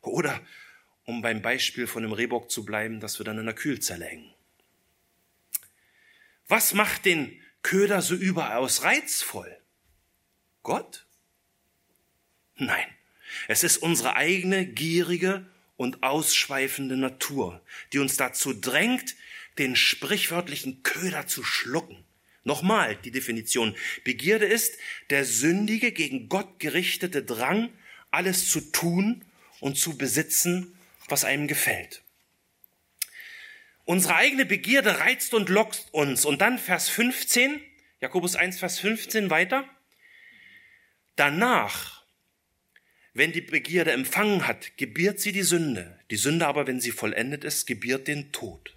Oder, 0.00 0.40
um 1.06 1.22
beim 1.22 1.40
Beispiel 1.40 1.86
von 1.86 2.02
dem 2.02 2.12
Rehbock 2.12 2.50
zu 2.50 2.64
bleiben, 2.64 3.00
dass 3.00 3.18
wir 3.18 3.24
dann 3.24 3.38
in 3.38 3.46
der 3.46 3.54
Kühlzelle 3.54 4.04
hängen. 4.04 4.34
Was 6.48 6.74
macht 6.74 7.04
den 7.04 7.40
Köder 7.62 8.02
so 8.02 8.14
überaus 8.14 8.82
reizvoll? 8.82 9.58
Gott? 10.62 11.06
Nein, 12.56 12.86
es 13.48 13.64
ist 13.64 13.78
unsere 13.78 14.16
eigene 14.16 14.66
gierige 14.66 15.46
und 15.76 16.02
ausschweifende 16.02 16.96
Natur, 16.96 17.62
die 17.92 17.98
uns 17.98 18.16
dazu 18.16 18.52
drängt, 18.52 19.14
den 19.58 19.76
sprichwörtlichen 19.76 20.82
Köder 20.82 21.26
zu 21.26 21.44
schlucken. 21.44 22.04
Nochmal 22.44 22.96
die 22.96 23.10
Definition. 23.10 23.74
Begierde 24.04 24.46
ist 24.46 24.78
der 25.10 25.24
sündige, 25.24 25.92
gegen 25.92 26.28
Gott 26.28 26.60
gerichtete 26.60 27.22
Drang, 27.22 27.70
alles 28.10 28.50
zu 28.50 28.60
tun 28.60 29.24
und 29.60 29.76
zu 29.76 29.98
besitzen, 29.98 30.75
was 31.08 31.24
einem 31.24 31.48
gefällt. 31.48 32.02
Unsere 33.84 34.16
eigene 34.16 34.44
Begierde 34.44 34.98
reizt 34.98 35.32
und 35.32 35.48
lockt 35.48 35.86
uns. 35.92 36.24
Und 36.24 36.40
dann 36.40 36.58
Vers 36.58 36.88
15, 36.88 37.60
Jakobus 38.00 38.34
1, 38.34 38.58
Vers 38.58 38.80
15 38.80 39.30
weiter. 39.30 39.64
Danach, 41.14 42.04
wenn 43.14 43.32
die 43.32 43.40
Begierde 43.40 43.92
empfangen 43.92 44.46
hat, 44.46 44.76
gebiert 44.76 45.20
sie 45.20 45.32
die 45.32 45.44
Sünde. 45.44 46.00
Die 46.10 46.16
Sünde 46.16 46.46
aber, 46.46 46.66
wenn 46.66 46.80
sie 46.80 46.90
vollendet 46.90 47.44
ist, 47.44 47.66
gebiert 47.66 48.08
den 48.08 48.32
Tod. 48.32 48.76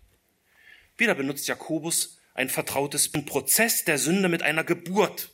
Wieder 0.98 1.16
benutzt 1.16 1.48
Jakobus 1.48 2.20
ein 2.36 2.50
vertrautes 2.50 3.10
Prozess 3.10 3.84
der 3.86 3.98
Sünde 3.98 4.30
mit 4.30 4.44
einer 4.44 4.64
Geburt. 4.64 5.32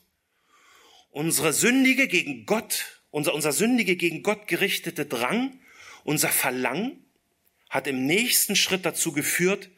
Unsere 1.10 1.52
sündige 1.52 2.08
gegen 2.08 2.46
Gott, 2.46 3.02
unser, 3.10 3.34
unser 3.34 3.52
sündige 3.52 3.96
gegen 3.96 4.22
Gott 4.22 4.48
gerichtete 4.48 5.06
Drang, 5.06 5.60
unser 6.06 6.28
Verlangen 6.28 7.04
hat 7.68 7.88
im 7.88 8.06
nächsten 8.06 8.54
Schritt 8.54 8.86
dazu 8.86 9.12
geführt, 9.12 9.70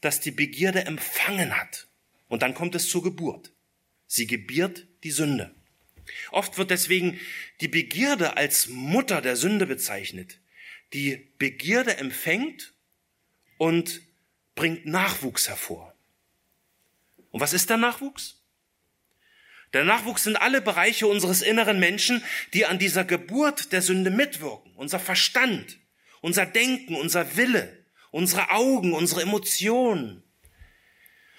dass 0.00 0.20
die 0.20 0.32
Begierde 0.32 0.84
empfangen 0.84 1.56
hat. 1.56 1.86
Und 2.28 2.42
dann 2.42 2.54
kommt 2.54 2.74
es 2.74 2.88
zur 2.88 3.04
Geburt. 3.04 3.52
Sie 4.08 4.26
gebiert 4.26 4.86
die 5.04 5.12
Sünde. 5.12 5.54
Oft 6.32 6.58
wird 6.58 6.70
deswegen 6.70 7.20
die 7.60 7.68
Begierde 7.68 8.36
als 8.36 8.66
Mutter 8.68 9.22
der 9.22 9.36
Sünde 9.36 9.66
bezeichnet. 9.66 10.40
Die 10.92 11.32
Begierde 11.38 11.96
empfängt 11.98 12.74
und 13.56 14.02
bringt 14.56 14.86
Nachwuchs 14.86 15.48
hervor. 15.48 15.94
Und 17.30 17.40
was 17.40 17.52
ist 17.52 17.70
der 17.70 17.76
Nachwuchs? 17.76 18.35
Der 19.76 19.84
Nachwuchs 19.84 20.24
sind 20.24 20.36
alle 20.36 20.62
Bereiche 20.62 21.06
unseres 21.06 21.42
inneren 21.42 21.78
Menschen, 21.78 22.24
die 22.54 22.64
an 22.64 22.78
dieser 22.78 23.04
Geburt 23.04 23.72
der 23.72 23.82
Sünde 23.82 24.10
mitwirken. 24.10 24.72
Unser 24.74 24.98
Verstand, 24.98 25.78
unser 26.22 26.46
Denken, 26.46 26.94
unser 26.94 27.36
Wille, 27.36 27.84
unsere 28.10 28.52
Augen, 28.52 28.94
unsere 28.94 29.20
Emotionen. 29.20 30.22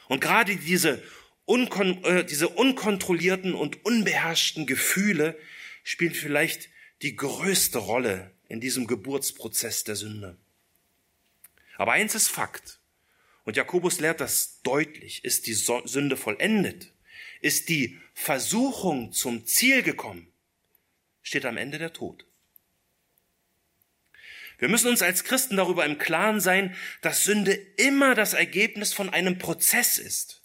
Und 0.08 0.21
gerade 0.21 0.56
diese, 0.56 1.02
unkon 1.45 2.04
äh, 2.04 2.23
diese 2.26 2.50
unkontrollierten 2.50 3.56
und 3.56 3.84
unbeherrschten 3.84 4.67
Gefühle 4.67 5.36
spielen 5.84 6.13
vielleicht 6.13 6.69
die 7.02 7.15
größte 7.15 7.80
Rolle 7.80 8.30
in 8.50 8.62
diesem 8.62 8.86
Geburtsprozess 8.86 9.84
der 9.84 9.95
Sünde. 9.95 10.38
Aber 11.76 11.93
eins 11.93 12.13
ist 12.13 12.28
Fakt. 12.28 12.78
Und 13.45 13.58
Jakobus 13.58 14.00
lehrt 14.00 14.21
das 14.21 14.62
deutlich. 14.62 15.26
Ist 15.26 15.47
die 15.47 15.56
Sünde 15.56 16.17
vollendet? 16.17 16.93
Ist 17.41 17.69
die 17.69 18.00
Versuchung 18.13 19.13
zum 19.13 19.45
Ziel 19.45 19.84
gekommen? 19.84 20.32
Steht 21.21 21.45
am 21.45 21.58
Ende 21.58 21.78
der 21.78 21.93
Tod. 21.93 22.26
Wir 24.58 24.69
müssen 24.69 24.89
uns 24.89 25.02
als 25.02 25.23
Christen 25.23 25.58
darüber 25.58 25.86
im 25.86 25.97
Klaren 25.97 26.39
sein, 26.39 26.76
dass 27.02 27.23
Sünde 27.23 27.54
immer 27.54 28.15
das 28.15 28.34
Ergebnis 28.34 28.93
von 28.93 29.10
einem 29.10 29.38
Prozess 29.38 29.97
ist. 29.97 30.41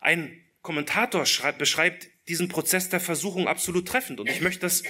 Ein 0.00 0.44
Kommentator 0.60 1.24
schreibt, 1.24 1.58
beschreibt 1.58 2.08
diesen 2.28 2.48
Prozess 2.48 2.88
der 2.88 3.00
Versuchung 3.00 3.48
absolut 3.48 3.88
treffend 3.88 4.20
und 4.20 4.28
ich 4.28 4.40
möchte 4.40 4.60
das 4.60 4.82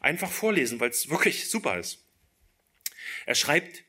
einfach 0.00 0.30
vorlesen, 0.30 0.80
weil 0.80 0.90
es 0.90 1.10
wirklich 1.10 1.50
super 1.50 1.78
ist. 1.78 2.04
Er 3.26 3.34
schreibt, 3.34 3.84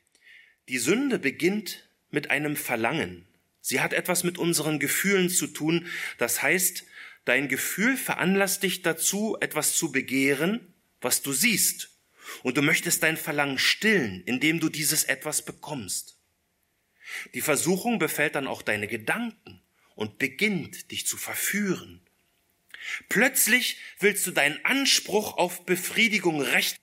die 0.68 0.78
Sünde 0.78 1.18
beginnt 1.18 1.88
mit 2.10 2.30
einem 2.30 2.56
Verlangen. 2.56 3.26
Sie 3.66 3.80
hat 3.80 3.92
etwas 3.92 4.22
mit 4.22 4.38
unseren 4.38 4.78
Gefühlen 4.78 5.28
zu 5.28 5.48
tun. 5.48 5.88
Das 6.18 6.40
heißt, 6.40 6.84
dein 7.24 7.48
Gefühl 7.48 7.96
veranlasst 7.96 8.62
dich 8.62 8.82
dazu, 8.82 9.36
etwas 9.40 9.74
zu 9.74 9.90
begehren, 9.90 10.72
was 11.00 11.20
du 11.20 11.32
siehst. 11.32 11.90
Und 12.44 12.56
du 12.56 12.62
möchtest 12.62 13.02
dein 13.02 13.16
Verlangen 13.16 13.58
stillen, 13.58 14.22
indem 14.24 14.60
du 14.60 14.68
dieses 14.68 15.02
etwas 15.02 15.44
bekommst. 15.44 16.16
Die 17.34 17.40
Versuchung 17.40 17.98
befällt 17.98 18.36
dann 18.36 18.46
auch 18.46 18.62
deine 18.62 18.86
Gedanken 18.86 19.60
und 19.96 20.18
beginnt 20.18 20.92
dich 20.92 21.08
zu 21.08 21.16
verführen. 21.16 22.06
Plötzlich 23.08 23.78
willst 23.98 24.24
du 24.28 24.30
deinen 24.30 24.64
Anspruch 24.64 25.38
auf 25.38 25.66
Befriedigung 25.66 26.40
recht. 26.40 26.76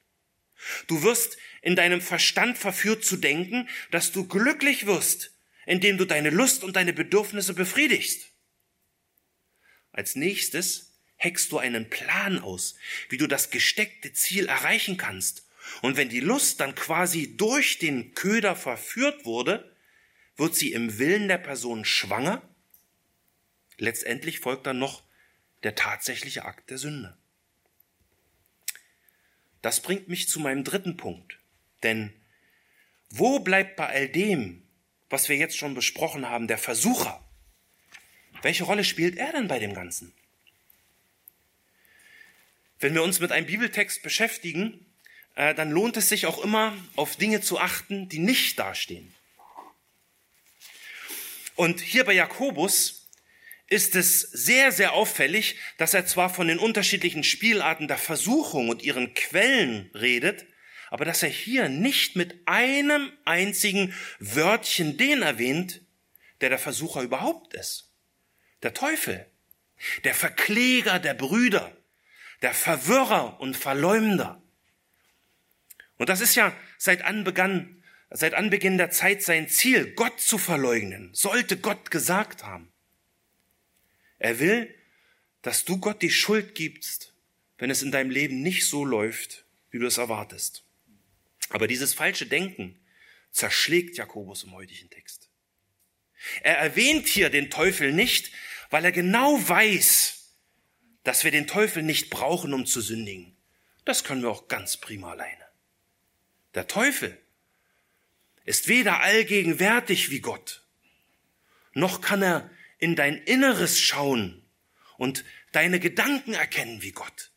Du 0.87 1.01
wirst 1.01 1.37
in 1.61 1.77
deinem 1.77 2.01
Verstand 2.01 2.57
verführt 2.57 3.05
zu 3.05 3.15
denken, 3.15 3.69
dass 3.89 4.11
du 4.11 4.27
glücklich 4.27 4.85
wirst, 4.85 5.32
indem 5.65 5.97
du 5.97 6.05
deine 6.05 6.29
Lust 6.29 6.63
und 6.63 6.75
deine 6.75 6.93
Bedürfnisse 6.93 7.53
befriedigst. 7.53 8.29
Als 9.91 10.15
nächstes 10.15 10.93
heckst 11.15 11.51
du 11.51 11.57
einen 11.57 11.89
Plan 11.89 12.39
aus, 12.39 12.75
wie 13.09 13.17
du 13.17 13.27
das 13.27 13.49
gesteckte 13.49 14.11
Ziel 14.13 14.47
erreichen 14.47 14.97
kannst. 14.97 15.47
Und 15.81 15.95
wenn 15.95 16.09
die 16.09 16.19
Lust 16.19 16.59
dann 16.59 16.75
quasi 16.75 17.37
durch 17.37 17.79
den 17.79 18.13
Köder 18.13 18.55
verführt 18.55 19.25
wurde, 19.25 19.73
wird 20.35 20.55
sie 20.55 20.73
im 20.73 20.97
Willen 20.97 21.27
der 21.27 21.37
Person 21.37 21.85
schwanger. 21.85 22.41
Letztendlich 23.77 24.39
folgt 24.39 24.67
dann 24.67 24.79
noch 24.79 25.03
der 25.63 25.75
tatsächliche 25.75 26.45
Akt 26.45 26.69
der 26.69 26.77
Sünde. 26.77 27.17
Das 29.61 29.81
bringt 29.81 30.09
mich 30.09 30.27
zu 30.27 30.39
meinem 30.39 30.65
dritten 30.65 30.97
Punkt. 30.97 31.39
Denn 31.83 32.13
wo 33.09 33.39
bleibt 33.39 33.77
bei 33.77 33.87
all 33.87 34.09
dem, 34.09 34.62
was 35.13 35.29
wir 35.29 35.37
jetzt 35.37 35.57
schon 35.57 35.75
besprochen 35.75 36.27
haben, 36.27 36.47
der 36.47 36.57
Versucher? 36.57 37.23
Welche 38.41 38.63
Rolle 38.63 38.83
spielt 38.83 39.15
er 39.15 39.31
denn 39.31 39.47
bei 39.47 39.59
dem 39.59 39.75
Ganzen? 39.75 40.11
Wenn 42.79 42.95
wir 42.95 43.03
uns 43.03 43.19
mit 43.19 43.31
einem 43.31 43.45
Bibeltext 43.45 44.01
beschäftigen, 44.01 44.85
äh, 45.35 45.53
dann 45.53 45.69
lohnt 45.69 45.97
es 45.97 46.09
sich 46.09 46.25
auch 46.25 46.43
immer, 46.43 46.75
auf 46.95 47.15
Dinge 47.15 47.41
zu 47.41 47.59
achten, 47.59 48.09
die 48.09 48.17
nicht 48.17 48.57
dastehen. 48.57 49.13
Und 51.55 51.79
hier 51.79 52.05
bei 52.05 52.13
Jakobus 52.13 53.07
ist 53.67 53.95
es 53.95 54.21
sehr, 54.21 54.71
sehr 54.71 54.93
auffällig, 54.93 55.57
dass 55.77 55.93
er 55.93 56.07
zwar 56.07 56.31
von 56.31 56.47
den 56.47 56.57
unterschiedlichen 56.57 57.23
Spielarten 57.23 57.87
der 57.87 57.99
Versuchung 57.99 58.69
und 58.69 58.81
ihren 58.81 59.13
Quellen 59.13 59.91
redet, 59.93 60.47
aber 60.93 61.05
dass 61.05 61.23
er 61.23 61.29
hier 61.29 61.69
nicht 61.69 62.15
mit 62.15 62.47
einem 62.47 63.11
einzigen 63.25 63.95
Wörtchen 64.19 64.95
den 64.95 65.23
erwähnt, 65.23 65.81
der 66.39 66.49
der 66.49 66.59
Versucher 66.59 67.01
überhaupt 67.01 67.55
ist. 67.55 67.89
Der 68.61 68.75
Teufel, 68.75 69.25
der 70.03 70.13
Verkläger 70.13 70.99
der 70.99 71.15
Brüder, 71.15 71.75
der 72.43 72.53
Verwirrer 72.53 73.39
und 73.39 73.57
Verleumder. 73.57 74.43
Und 75.97 76.09
das 76.09 76.21
ist 76.21 76.35
ja 76.35 76.55
seit 76.77 77.01
Anbeginn, 77.01 77.83
seit 78.11 78.35
Anbeginn 78.35 78.77
der 78.77 78.91
Zeit 78.91 79.23
sein 79.23 79.49
Ziel, 79.49 79.95
Gott 79.95 80.21
zu 80.21 80.37
verleugnen, 80.37 81.09
sollte 81.15 81.57
Gott 81.57 81.89
gesagt 81.89 82.43
haben. 82.43 82.71
Er 84.19 84.37
will, 84.37 84.71
dass 85.41 85.65
du 85.65 85.79
Gott 85.79 86.03
die 86.03 86.11
Schuld 86.11 86.53
gibst, 86.53 87.15
wenn 87.57 87.71
es 87.71 87.81
in 87.81 87.91
deinem 87.91 88.11
Leben 88.11 88.43
nicht 88.43 88.67
so 88.67 88.85
läuft, 88.85 89.43
wie 89.71 89.79
du 89.79 89.87
es 89.87 89.97
erwartest. 89.97 90.62
Aber 91.49 91.67
dieses 91.67 91.93
falsche 91.93 92.25
Denken 92.25 92.79
zerschlägt 93.31 93.97
Jakobus 93.97 94.43
im 94.43 94.53
heutigen 94.53 94.89
Text. 94.89 95.29
Er 96.41 96.57
erwähnt 96.57 97.07
hier 97.07 97.29
den 97.29 97.49
Teufel 97.49 97.91
nicht, 97.91 98.31
weil 98.69 98.85
er 98.85 98.91
genau 98.91 99.37
weiß, 99.47 100.31
dass 101.03 101.23
wir 101.23 101.31
den 101.31 101.47
Teufel 101.47 101.83
nicht 101.83 102.09
brauchen, 102.09 102.53
um 102.53 102.65
zu 102.65 102.81
sündigen. 102.81 103.35
Das 103.85 104.03
können 104.03 104.21
wir 104.21 104.29
auch 104.29 104.47
ganz 104.47 104.77
prima 104.77 105.11
alleine. 105.11 105.45
Der 106.55 106.67
Teufel 106.67 107.17
ist 108.45 108.67
weder 108.67 109.01
allgegenwärtig 109.01 110.09
wie 110.11 110.21
Gott, 110.21 110.63
noch 111.73 112.01
kann 112.01 112.21
er 112.21 112.49
in 112.77 112.95
dein 112.95 113.17
Inneres 113.17 113.79
schauen 113.79 114.45
und 114.97 115.25
deine 115.51 115.79
Gedanken 115.79 116.33
erkennen 116.33 116.81
wie 116.81 116.91
Gott. 116.91 117.31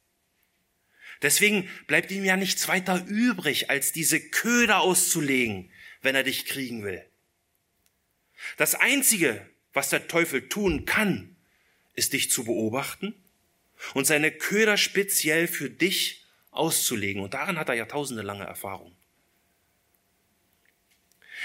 Deswegen 1.27 1.69
bleibt 1.89 2.13
ihm 2.13 2.25
ja 2.25 2.37
nichts 2.37 2.69
weiter 2.69 3.05
übrig, 3.05 3.69
als 3.69 3.91
diese 3.91 4.21
Köder 4.21 4.79
auszulegen, 4.79 5.73
wenn 6.01 6.15
er 6.15 6.23
dich 6.23 6.47
kriegen 6.47 6.85
will. 6.85 7.05
Das 8.59 8.77
Einzige, 8.77 9.45
was 9.73 9.91
der 9.91 10.07
Teufel 10.07 10.49
tun 10.49 10.85
kann, 10.85 11.35
ist 11.95 12.13
dich 12.13 12.31
zu 12.31 12.45
beobachten 12.45 13.13
und 13.93 14.05
seine 14.05 14.31
Köder 14.31 14.77
speziell 14.77 15.49
für 15.49 15.69
dich 15.69 16.25
auszulegen. 16.53 17.21
Und 17.21 17.35
daran 17.35 17.59
hat 17.59 17.71
er 17.71 17.75
jahrtausende 17.75 18.23
lange 18.23 18.45
Erfahrung. 18.45 18.97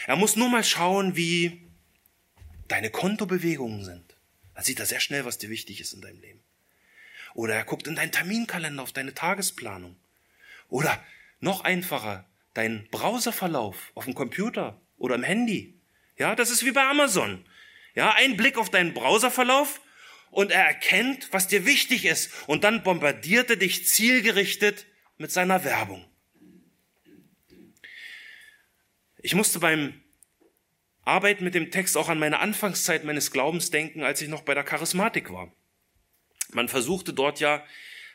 Er 0.06 0.16
muss 0.16 0.36
nur 0.36 0.50
mal 0.50 0.64
schauen, 0.64 1.16
wie 1.16 1.66
deine 2.68 2.92
Kontobewegungen 2.92 3.84
sind. 3.84 4.16
Dann 4.54 4.64
sieht 4.64 4.80
er 4.80 4.86
sehr 4.86 5.00
schnell, 5.00 5.26
was 5.26 5.40
dir 5.40 5.50
wichtig 5.50 5.82
ist 5.82 5.94
in 5.94 6.02
deinem 6.02 6.22
Leben. 6.22 6.44
Oder 7.34 7.56
er 7.56 7.64
guckt 7.64 7.88
in 7.88 7.96
deinen 7.96 8.12
Terminkalender 8.12 8.84
auf 8.84 8.92
deine 8.92 9.14
Tagesplanung. 9.14 9.96
Oder 10.68 11.04
noch 11.40 11.62
einfacher, 11.64 12.26
dein 12.54 12.88
Browserverlauf 12.92 13.92
auf 13.96 14.06
dem 14.06 14.16
Computer 14.16 14.82
oder 14.98 15.16
im 15.16 15.24
Handy. 15.24 15.80
Ja, 16.18 16.36
das 16.36 16.52
ist 16.52 16.66
wie 16.66 16.72
bei 16.72 16.84
Amazon. 16.84 17.46
Ja, 17.96 18.14
ein 18.16 18.38
Blick 18.38 18.58
auf 18.58 18.70
deinen 18.70 18.94
Browserverlauf 18.94 19.82
und 20.30 20.52
er 20.52 20.64
erkennt, 20.64 21.28
was 21.32 21.48
dir 21.48 21.66
wichtig 21.66 22.06
ist 22.06 22.32
und 22.48 22.64
dann 22.64 22.84
bombardiert 22.84 23.50
er 23.50 23.56
dich 23.58 23.88
zielgerichtet 23.88 24.86
mit 25.18 25.32
seiner 25.32 25.64
Werbung. 25.64 26.06
Ich 29.18 29.36
musste 29.36 29.60
beim 29.60 30.02
Arbeiten 31.04 31.44
mit 31.44 31.56
dem 31.56 31.72
Text 31.72 31.98
auch 31.98 32.10
an 32.10 32.20
meine 32.20 32.40
Anfangszeit 32.40 33.04
meines 33.04 33.32
Glaubens 33.32 33.70
denken, 33.70 34.04
als 34.04 34.22
ich 34.22 34.30
noch 34.30 34.44
bei 34.44 34.54
der 34.54 34.64
Charismatik 34.64 35.32
war. 35.32 35.52
Man 36.54 36.68
versuchte 36.68 37.14
dort 37.14 37.40
ja, 37.40 37.64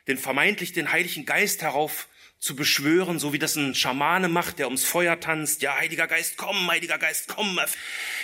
den 0.09 0.19
vermeintlich 0.19 0.73
den 0.73 0.93
Heiligen 0.93 1.25
Geist 1.25 1.63
herauf 1.63 2.09
zu 2.39 2.55
beschwören, 2.55 3.19
so 3.19 3.33
wie 3.33 3.39
das 3.39 3.57
ein 3.57 3.75
Schamane 3.75 4.29
macht, 4.29 4.59
der 4.59 4.67
ums 4.67 4.85
Feuer 4.85 5.19
tanzt. 5.19 5.63
Ja, 5.63 5.77
Heiliger 5.77 6.07
Geist, 6.07 6.37
komm, 6.37 6.71
Heiliger 6.71 6.99
Geist, 6.99 7.29
komm. 7.29 7.59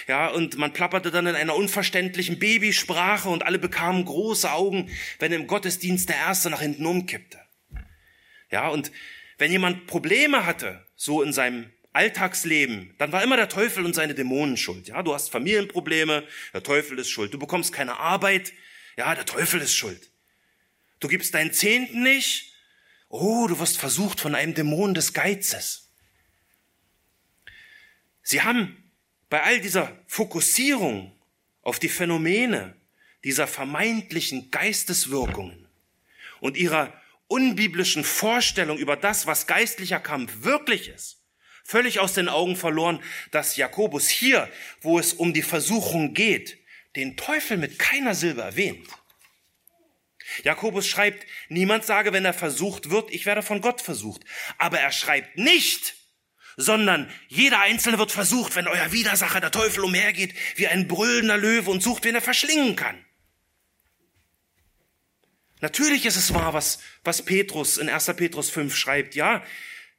Ja, 0.06 0.28
und 0.28 0.58
man 0.58 0.72
plapperte 0.72 1.10
dann 1.10 1.26
in 1.26 1.34
einer 1.34 1.56
unverständlichen 1.56 2.38
Babysprache 2.38 3.28
und 3.28 3.44
alle 3.44 3.58
bekamen 3.58 4.04
große 4.04 4.52
Augen, 4.52 4.90
wenn 5.18 5.32
im 5.32 5.46
Gottesdienst 5.46 6.08
der 6.08 6.16
Erste 6.16 6.50
nach 6.50 6.60
hinten 6.60 6.86
umkippte. 6.86 7.40
Ja, 8.50 8.68
und 8.68 8.92
wenn 9.38 9.50
jemand 9.50 9.86
Probleme 9.86 10.44
hatte, 10.44 10.86
so 10.94 11.22
in 11.22 11.32
seinem 11.32 11.72
Alltagsleben, 11.94 12.94
dann 12.98 13.12
war 13.12 13.22
immer 13.22 13.36
der 13.36 13.48
Teufel 13.48 13.84
und 13.84 13.94
seine 13.94 14.14
Dämonen 14.14 14.56
schuld. 14.56 14.88
Ja, 14.88 15.02
du 15.02 15.14
hast 15.14 15.30
Familienprobleme, 15.30 16.24
der 16.52 16.62
Teufel 16.62 16.98
ist 16.98 17.10
schuld. 17.10 17.34
Du 17.34 17.38
bekommst 17.38 17.72
keine 17.72 17.98
Arbeit, 17.98 18.52
ja, 18.96 19.14
der 19.14 19.26
Teufel 19.26 19.60
ist 19.60 19.74
schuld. 19.74 20.10
Du 21.00 21.08
gibst 21.08 21.34
deinen 21.34 21.52
Zehnten 21.52 22.02
nicht, 22.02 22.52
Oh, 23.14 23.46
du 23.46 23.58
wirst 23.58 23.76
versucht 23.76 24.20
von 24.20 24.34
einem 24.34 24.54
Dämon 24.54 24.94
des 24.94 25.12
Geizes. 25.12 25.90
Sie 28.22 28.40
haben 28.40 28.90
bei 29.28 29.42
all 29.42 29.60
dieser 29.60 29.94
Fokussierung 30.06 31.14
auf 31.60 31.78
die 31.78 31.90
Phänomene 31.90 32.74
dieser 33.22 33.46
vermeintlichen 33.46 34.50
Geisteswirkungen 34.50 35.68
und 36.40 36.56
ihrer 36.56 36.90
unbiblischen 37.26 38.02
Vorstellung 38.02 38.78
über 38.78 38.96
das, 38.96 39.26
was 39.26 39.46
geistlicher 39.46 40.00
Kampf 40.00 40.32
wirklich 40.40 40.88
ist, 40.88 41.22
völlig 41.64 42.00
aus 42.00 42.14
den 42.14 42.30
Augen 42.30 42.56
verloren, 42.56 43.02
dass 43.30 43.56
Jakobus 43.56 44.08
hier, 44.08 44.50
wo 44.80 44.98
es 44.98 45.12
um 45.12 45.34
die 45.34 45.42
Versuchung 45.42 46.14
geht, 46.14 46.56
den 46.96 47.16
Teufel 47.16 47.56
mit 47.56 47.78
keiner 47.78 48.14
Silbe 48.14 48.42
erwähnt. 48.42 48.88
Jakobus 50.44 50.86
schreibt, 50.86 51.26
niemand 51.48 51.84
sage, 51.84 52.12
wenn 52.12 52.24
er 52.24 52.34
versucht 52.34 52.90
wird, 52.90 53.10
ich 53.10 53.26
werde 53.26 53.42
von 53.42 53.60
Gott 53.60 53.80
versucht. 53.80 54.22
Aber 54.58 54.78
er 54.78 54.92
schreibt 54.92 55.36
nicht, 55.36 55.96
sondern 56.56 57.10
jeder 57.28 57.60
Einzelne 57.60 57.98
wird 57.98 58.12
versucht, 58.12 58.56
wenn 58.56 58.68
euer 58.68 58.92
Widersacher, 58.92 59.40
der 59.40 59.50
Teufel, 59.50 59.84
umhergeht 59.84 60.34
wie 60.56 60.68
ein 60.68 60.88
brüllender 60.88 61.36
Löwe 61.36 61.70
und 61.70 61.82
sucht, 61.82 62.04
wen 62.04 62.14
er 62.14 62.22
verschlingen 62.22 62.76
kann. 62.76 63.04
Natürlich 65.60 66.06
ist 66.06 66.16
es 66.16 66.34
wahr, 66.34 66.52
was, 66.54 66.80
was 67.04 67.24
Petrus 67.24 67.78
in 67.78 67.88
1. 67.88 68.06
Petrus 68.16 68.50
5 68.50 68.74
schreibt. 68.76 69.14
Ja, 69.14 69.44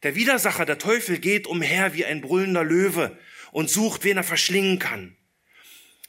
der 0.04 0.16
Widersacher, 0.16 0.66
der 0.66 0.78
Teufel, 0.78 1.20
geht 1.20 1.48
umher 1.48 1.94
wie 1.94 2.06
ein 2.06 2.22
brüllender 2.22 2.66
Löwe 2.66 3.18
und 3.52 3.70
sucht, 3.70 4.04
wen 4.04 4.18
er 4.18 4.24
verschlingen 4.24 4.80
kann. 4.80 5.16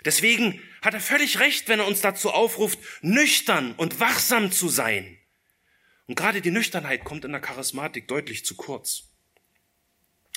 Deswegen 0.04 0.62
hat 0.82 0.94
er 0.94 1.00
völlig 1.00 1.40
recht, 1.40 1.68
wenn 1.68 1.80
er 1.80 1.86
uns 1.86 2.00
dazu 2.00 2.30
aufruft, 2.30 2.78
nüchtern 3.00 3.74
und 3.76 4.00
wachsam 4.00 4.52
zu 4.52 4.68
sein. 4.68 5.18
Und 6.06 6.16
gerade 6.16 6.42
die 6.42 6.50
Nüchternheit 6.50 7.04
kommt 7.04 7.24
in 7.24 7.32
der 7.32 7.40
Charismatik 7.40 8.06
deutlich 8.08 8.44
zu 8.44 8.54
kurz. 8.54 9.10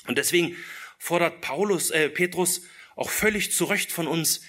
Und 0.06 0.18
deswegen 0.18 0.56
fordert 0.98 1.42
Paulus, 1.42 1.92
äh, 1.92 2.10
Petrus 2.10 2.62
auch 2.96 3.10
völlig 3.10 3.52
zu 3.52 3.66
Recht 3.66 3.92
von 3.92 4.08
uns, 4.08 4.42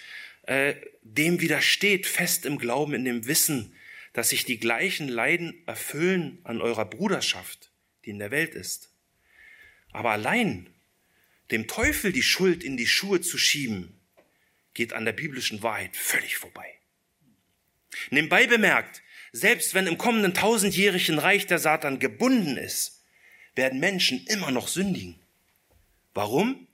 äh, 0.42 0.76
dem 1.02 1.40
widersteht 1.40 2.06
fest 2.06 2.46
im 2.46 2.58
Glauben, 2.58 2.94
in 2.94 3.04
dem 3.04 3.26
Wissen, 3.26 3.74
dass 4.12 4.30
sich 4.30 4.44
die 4.44 4.58
gleichen 4.58 5.08
Leiden 5.08 5.62
erfüllen 5.66 6.38
an 6.44 6.62
eurer 6.62 6.84
Bruderschaft, 6.84 7.70
die 8.04 8.10
in 8.10 8.18
der 8.18 8.30
Welt 8.30 8.54
ist. 8.54 8.92
Aber 9.92 10.10
allein 10.10 10.70
dem 11.50 11.66
Teufel 11.66 12.12
die 12.12 12.22
Schuld 12.22 12.62
in 12.62 12.76
die 12.76 12.86
Schuhe 12.86 13.20
zu 13.20 13.36
schieben, 13.38 13.97
geht 14.78 14.92
an 14.92 15.04
der 15.04 15.12
biblischen 15.12 15.60
Wahrheit 15.64 15.96
völlig 15.96 16.36
vorbei. 16.36 16.78
Nebenbei 18.10 18.46
bemerkt, 18.46 19.02
selbst 19.32 19.74
wenn 19.74 19.88
im 19.88 19.98
kommenden 19.98 20.34
tausendjährigen 20.34 21.18
Reich 21.18 21.46
der 21.46 21.58
Satan 21.58 21.98
gebunden 21.98 22.56
ist, 22.56 23.02
werden 23.56 23.80
Menschen 23.80 24.24
immer 24.28 24.52
noch 24.52 24.68
sündigen. 24.68 25.18
Warum? 26.14 26.68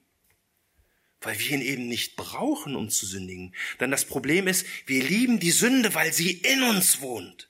Weil 1.23 1.39
wir 1.39 1.53
ihn 1.53 1.63
eben 1.63 1.89
nicht 1.89 2.17
brauchen, 2.17 2.77
um 2.77 2.91
zu 2.91 3.07
sündigen. 3.07 3.55
Denn 3.81 3.91
das 3.91 4.05
Problem 4.05 4.49
ist, 4.49 4.67
wir 4.85 5.03
lieben 5.03 5.41
die 5.41 5.51
Sünde, 5.51 5.95
weil 5.95 6.13
sie 6.13 6.33
in 6.33 6.63
uns 6.63 7.01
wohnt. 7.01 7.49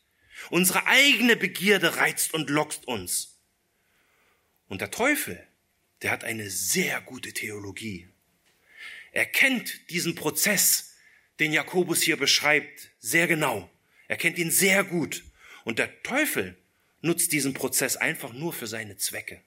Unsere 0.51 0.87
eigene 0.87 1.35
Begierde 1.35 1.97
reizt 1.97 2.33
und 2.33 2.49
lockt 2.49 2.87
uns. 2.87 3.40
Und 4.69 4.81
der 4.81 4.93
Teufel, 4.93 5.45
der 6.03 6.12
hat 6.12 6.23
eine 6.23 6.49
sehr 6.49 7.01
gute 7.01 7.33
Theologie. 7.33 8.09
Er 9.14 9.27
kennt 9.27 9.90
diesen 9.90 10.16
Prozess, 10.16 10.96
den 11.38 11.53
Jakobus 11.53 12.03
hier 12.03 12.16
beschreibt, 12.16 12.90
sehr 12.98 13.29
genau. 13.29 13.70
Er 14.09 14.16
kennt 14.16 14.38
ihn 14.38 14.50
sehr 14.50 14.83
gut. 14.83 15.24
Und 15.64 15.79
der 15.79 16.03
Teufel 16.03 16.60
nutzt 17.00 17.31
diesen 17.33 17.54
Prozess 17.54 17.96
einfach 17.96 18.33
nur 18.33 18.52
für 18.52 18.67
seine 18.67 18.96
Zwecke. 18.96 19.40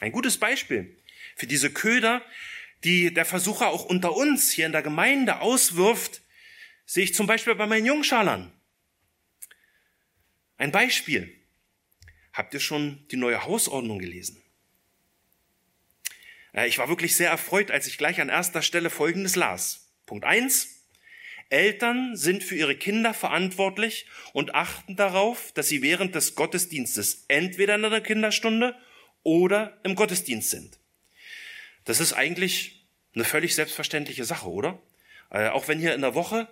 Ein 0.00 0.12
gutes 0.12 0.38
Beispiel 0.38 0.96
für 1.34 1.48
diese 1.48 1.72
Köder, 1.72 2.24
die 2.84 3.12
der 3.12 3.24
Versucher 3.24 3.68
auch 3.68 3.84
unter 3.84 4.14
uns 4.14 4.52
hier 4.52 4.66
in 4.66 4.72
der 4.72 4.82
Gemeinde 4.82 5.40
auswirft, 5.40 6.22
sehe 6.86 7.04
ich 7.04 7.14
zum 7.14 7.26
Beispiel 7.26 7.56
bei 7.56 7.66
meinen 7.66 7.86
Jungschalern. 7.86 8.52
Ein 10.56 10.72
Beispiel. 10.72 11.36
Habt 12.32 12.54
ihr 12.54 12.60
schon 12.60 13.06
die 13.08 13.16
neue 13.16 13.44
Hausordnung 13.44 13.98
gelesen? 13.98 14.41
Äh, 16.52 16.68
ich 16.68 16.78
war 16.78 16.88
wirklich 16.88 17.16
sehr 17.16 17.30
erfreut, 17.30 17.70
als 17.70 17.86
ich 17.86 17.98
gleich 17.98 18.20
an 18.20 18.28
erster 18.28 18.62
Stelle 18.62 18.90
Folgendes 18.90 19.36
las. 19.36 19.88
Punkt 20.06 20.24
eins: 20.24 20.86
Eltern 21.50 22.16
sind 22.16 22.42
für 22.44 22.56
ihre 22.56 22.76
Kinder 22.76 23.14
verantwortlich 23.14 24.06
und 24.32 24.54
achten 24.54 24.96
darauf, 24.96 25.52
dass 25.52 25.68
sie 25.68 25.82
während 25.82 26.14
des 26.14 26.34
Gottesdienstes 26.34 27.24
entweder 27.28 27.74
in 27.74 27.82
der 27.82 28.00
Kinderstunde 28.00 28.76
oder 29.22 29.78
im 29.82 29.94
Gottesdienst 29.94 30.50
sind. 30.50 30.78
Das 31.84 32.00
ist 32.00 32.12
eigentlich 32.12 32.84
eine 33.14 33.24
völlig 33.24 33.54
selbstverständliche 33.54 34.24
Sache, 34.24 34.48
oder? 34.48 34.80
Äh, 35.30 35.48
auch 35.48 35.68
wenn 35.68 35.78
hier 35.78 35.94
in 35.94 36.00
der 36.00 36.14
Woche 36.14 36.48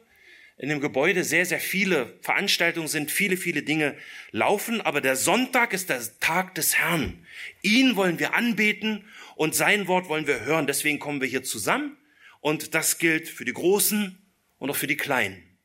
in 0.60 0.68
dem 0.68 0.80
Gebäude 0.80 1.24
sehr, 1.24 1.46
sehr 1.46 1.60
viele 1.60 2.18
Veranstaltungen 2.20 2.88
sind, 2.88 3.10
viele, 3.10 3.38
viele 3.38 3.62
Dinge 3.62 3.96
laufen, 4.30 4.82
aber 4.82 5.00
der 5.00 5.16
Sonntag 5.16 5.72
ist 5.72 5.88
der 5.88 6.02
Tag 6.20 6.54
des 6.54 6.76
Herrn. 6.76 7.26
Ihn 7.62 7.96
wollen 7.96 8.18
wir 8.18 8.34
anbeten 8.34 9.06
und 9.40 9.54
sein 9.54 9.88
Wort 9.88 10.10
wollen 10.10 10.26
wir 10.26 10.40
hören. 10.40 10.66
Deswegen 10.66 10.98
kommen 10.98 11.22
wir 11.22 11.26
hier 11.26 11.42
zusammen 11.42 11.96
und 12.42 12.74
das 12.74 12.98
gilt 12.98 13.26
für 13.26 13.46
die 13.46 13.54
Großen 13.54 14.18
und 14.58 14.68
auch 14.68 14.76
für 14.76 14.86
die 14.86 14.98
Kleinen. 14.98 15.56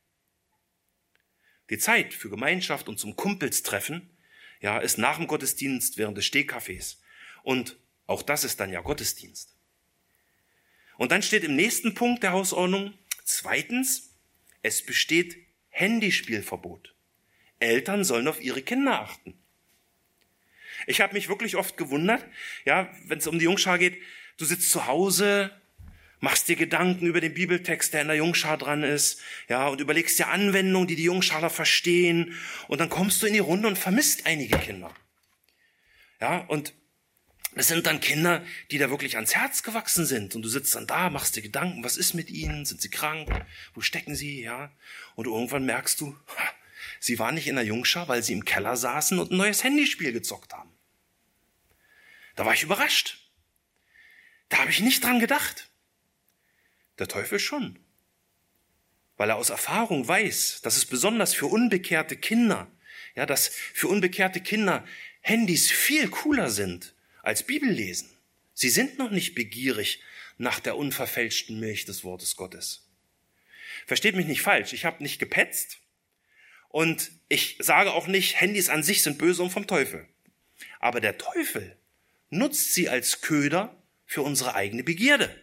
Die 1.68 1.76
Zeit 1.76 2.14
für 2.14 2.30
Gemeinschaft 2.30 2.88
und 2.88 2.98
zum 2.98 3.16
Kumpelstreffen, 3.16 4.08
ja, 4.62 4.78
ist 4.78 4.96
nach 4.96 5.18
dem 5.18 5.26
Gottesdienst 5.26 5.98
während 5.98 6.16
des 6.16 6.24
Stehkaffees. 6.24 7.02
Und 7.42 7.76
auch 8.06 8.22
das 8.22 8.44
ist 8.44 8.60
dann 8.60 8.72
ja 8.72 8.80
Gottesdienst. 8.80 9.54
Und 10.96 11.12
dann 11.12 11.20
steht 11.20 11.44
im 11.44 11.54
nächsten 11.54 11.92
Punkt 11.92 12.22
der 12.22 12.32
Hausordnung, 12.32 12.94
zweitens, 13.24 14.14
es 14.62 14.86
besteht 14.86 15.36
Handyspielverbot. 15.68 16.94
Eltern 17.58 18.04
sollen 18.04 18.26
auf 18.26 18.40
ihre 18.40 18.62
Kinder 18.62 19.02
achten. 19.02 19.38
Ich 20.86 21.00
habe 21.00 21.14
mich 21.14 21.28
wirklich 21.28 21.56
oft 21.56 21.76
gewundert, 21.76 22.24
ja, 22.64 22.88
wenn 23.06 23.18
es 23.18 23.26
um 23.26 23.38
die 23.38 23.44
Jungschar 23.44 23.78
geht, 23.78 24.00
du 24.38 24.44
sitzt 24.44 24.70
zu 24.70 24.86
Hause, 24.86 25.50
machst 26.20 26.48
dir 26.48 26.56
Gedanken 26.56 27.06
über 27.06 27.20
den 27.20 27.34
Bibeltext, 27.34 27.92
der 27.92 28.02
in 28.02 28.08
der 28.08 28.16
Jungschar 28.16 28.56
dran 28.56 28.82
ist, 28.82 29.20
ja, 29.48 29.68
und 29.68 29.80
überlegst 29.80 30.18
dir 30.18 30.28
Anwendungen, 30.28 30.88
die 30.88 30.96
die 30.96 31.04
Jungschaler 31.04 31.50
verstehen, 31.50 32.34
und 32.68 32.80
dann 32.80 32.88
kommst 32.88 33.22
du 33.22 33.26
in 33.26 33.32
die 33.34 33.38
Runde 33.38 33.68
und 33.68 33.78
vermisst 33.78 34.26
einige 34.26 34.58
Kinder. 34.58 34.94
Ja, 36.20 36.38
und 36.48 36.72
es 37.58 37.68
sind 37.68 37.86
dann 37.86 38.00
Kinder, 38.00 38.44
die 38.70 38.76
da 38.76 38.90
wirklich 38.90 39.16
ans 39.16 39.34
Herz 39.34 39.62
gewachsen 39.62 40.04
sind. 40.04 40.34
Und 40.34 40.42
du 40.42 40.48
sitzt 40.48 40.74
dann 40.74 40.86
da, 40.86 41.08
machst 41.08 41.36
dir 41.36 41.42
Gedanken, 41.42 41.82
was 41.82 41.96
ist 41.96 42.12
mit 42.12 42.28
ihnen? 42.28 42.66
Sind 42.66 42.82
sie 42.82 42.90
krank? 42.90 43.30
Wo 43.72 43.80
stecken 43.80 44.14
sie? 44.14 44.42
Ja. 44.42 44.70
Und 45.14 45.26
irgendwann 45.26 45.64
merkst 45.64 45.98
du, 46.02 46.14
sie 47.00 47.18
waren 47.18 47.34
nicht 47.34 47.48
in 47.48 47.56
der 47.56 47.64
Jungschar, 47.64 48.08
weil 48.08 48.22
sie 48.22 48.34
im 48.34 48.44
Keller 48.44 48.76
saßen 48.76 49.18
und 49.18 49.30
ein 49.30 49.38
neues 49.38 49.64
Handyspiel 49.64 50.12
gezockt 50.12 50.52
haben. 50.52 50.75
Da 52.36 52.44
war 52.44 52.54
ich 52.54 52.62
überrascht. 52.62 53.18
Da 54.48 54.58
habe 54.58 54.70
ich 54.70 54.80
nicht 54.80 55.02
dran 55.02 55.18
gedacht. 55.18 55.68
Der 56.98 57.08
Teufel 57.08 57.38
schon. 57.38 57.78
Weil 59.16 59.30
er 59.30 59.36
aus 59.36 59.50
Erfahrung 59.50 60.06
weiß, 60.06 60.60
dass 60.62 60.76
es 60.76 60.84
besonders 60.84 61.34
für 61.34 61.46
unbekehrte 61.46 62.16
Kinder, 62.16 62.70
ja, 63.14 63.26
dass 63.26 63.48
für 63.48 63.88
unbekehrte 63.88 64.40
Kinder 64.40 64.84
Handys 65.20 65.70
viel 65.70 66.08
cooler 66.08 66.50
sind 66.50 66.94
als 67.22 67.42
Bibellesen. 67.42 68.10
Sie 68.52 68.68
sind 68.68 68.98
noch 68.98 69.10
nicht 69.10 69.34
begierig 69.34 70.02
nach 70.38 70.60
der 70.60 70.76
unverfälschten 70.76 71.58
Milch 71.58 71.86
des 71.86 72.04
Wortes 72.04 72.36
Gottes. 72.36 72.86
Versteht 73.86 74.14
mich 74.14 74.26
nicht 74.26 74.42
falsch, 74.42 74.72
ich 74.72 74.84
habe 74.84 75.02
nicht 75.02 75.18
gepetzt 75.18 75.78
und 76.68 77.10
ich 77.28 77.56
sage 77.58 77.92
auch 77.92 78.06
nicht, 78.06 78.40
Handys 78.40 78.68
an 78.68 78.82
sich 78.82 79.02
sind 79.02 79.18
böse 79.18 79.42
und 79.42 79.50
vom 79.50 79.66
Teufel. 79.66 80.06
Aber 80.78 81.00
der 81.00 81.18
Teufel 81.18 81.75
nutzt 82.30 82.74
sie 82.74 82.88
als 82.88 83.20
Köder 83.20 83.82
für 84.04 84.22
unsere 84.22 84.54
eigene 84.54 84.84
Begierde. 84.84 85.34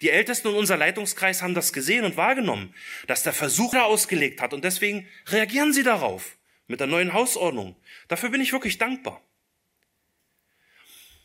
Die 0.00 0.10
Ältesten 0.10 0.48
und 0.48 0.54
unser 0.54 0.76
Leitungskreis 0.76 1.42
haben 1.42 1.54
das 1.54 1.72
gesehen 1.72 2.04
und 2.04 2.16
wahrgenommen, 2.16 2.74
dass 3.06 3.22
der 3.22 3.32
Versucher 3.32 3.84
ausgelegt 3.84 4.40
hat 4.40 4.54
und 4.54 4.64
deswegen 4.64 5.08
reagieren 5.26 5.72
sie 5.72 5.82
darauf 5.82 6.38
mit 6.66 6.80
der 6.80 6.86
neuen 6.86 7.12
Hausordnung. 7.12 7.76
Dafür 8.08 8.30
bin 8.30 8.40
ich 8.40 8.52
wirklich 8.52 8.78
dankbar. 8.78 9.22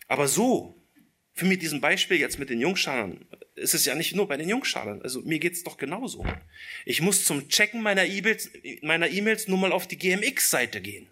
Aber 0.08 0.28
so, 0.28 0.82
für 1.34 1.46
mit 1.46 1.62
diesem 1.62 1.82
Beispiel 1.82 2.18
jetzt 2.18 2.40
mit 2.40 2.50
den 2.50 2.60
Jungschalern, 2.60 3.26
ist 3.56 3.74
es 3.74 3.86
ja 3.86 3.94
nicht 3.94 4.16
nur 4.16 4.28
bei 4.28 4.38
den 4.38 4.50
Jungschalern. 4.50 5.02
Also 5.02 5.22
mir 5.22 5.40
geht's 5.40 5.64
doch 5.64 5.78
genauso. 5.78 6.26
Ich 6.86 7.02
muss 7.02 7.26
zum 7.26 7.48
Checken 7.50 7.82
meiner 7.82 8.06
E-Mails, 8.06 8.50
meiner 8.82 9.10
E-Mails 9.10 9.48
nur 9.48 9.58
mal 9.58 9.72
auf 9.72 9.88
die 9.88 9.98
GMX-Seite 9.98 10.82
gehen. 10.82 11.08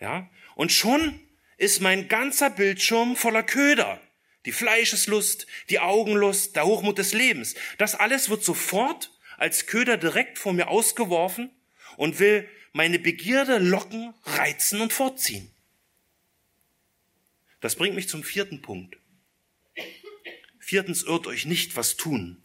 Ja? 0.00 0.30
Und 0.54 0.72
schon 0.72 1.18
ist 1.62 1.80
mein 1.80 2.08
ganzer 2.08 2.50
Bildschirm 2.50 3.14
voller 3.14 3.44
Köder. 3.44 4.00
Die 4.46 4.50
Fleischeslust, 4.50 5.46
die 5.70 5.78
Augenlust, 5.78 6.56
der 6.56 6.66
Hochmut 6.66 6.98
des 6.98 7.12
Lebens. 7.12 7.54
Das 7.78 7.94
alles 7.94 8.28
wird 8.28 8.42
sofort 8.42 9.12
als 9.38 9.66
Köder 9.66 9.96
direkt 9.96 10.40
vor 10.40 10.54
mir 10.54 10.66
ausgeworfen 10.66 11.52
und 11.96 12.18
will 12.18 12.48
meine 12.72 12.98
Begierde 12.98 13.58
locken, 13.58 14.12
reizen 14.24 14.80
und 14.80 14.92
fortziehen. 14.92 15.52
Das 17.60 17.76
bringt 17.76 17.94
mich 17.94 18.08
zum 18.08 18.24
vierten 18.24 18.60
Punkt. 18.60 18.96
Viertens, 20.58 21.04
irrt 21.04 21.28
euch 21.28 21.46
nicht, 21.46 21.76
was 21.76 21.96
tun. 21.96 22.42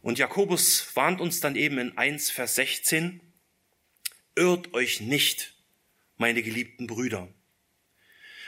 Und 0.00 0.18
Jakobus 0.18 0.96
warnt 0.96 1.20
uns 1.20 1.40
dann 1.40 1.54
eben 1.54 1.76
in 1.76 1.98
1, 1.98 2.30
Vers 2.30 2.54
16, 2.54 3.20
irrt 4.36 4.72
euch 4.72 5.02
nicht, 5.02 5.54
meine 6.16 6.42
geliebten 6.42 6.86
Brüder. 6.86 7.28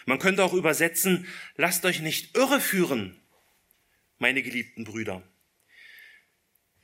Man 0.06 0.18
könnte 0.18 0.44
auch 0.44 0.52
übersetzen, 0.52 1.26
lasst 1.56 1.84
euch 1.84 2.00
nicht 2.00 2.36
irreführen, 2.36 3.16
meine 4.18 4.42
geliebten 4.42 4.84
Brüder. 4.84 5.22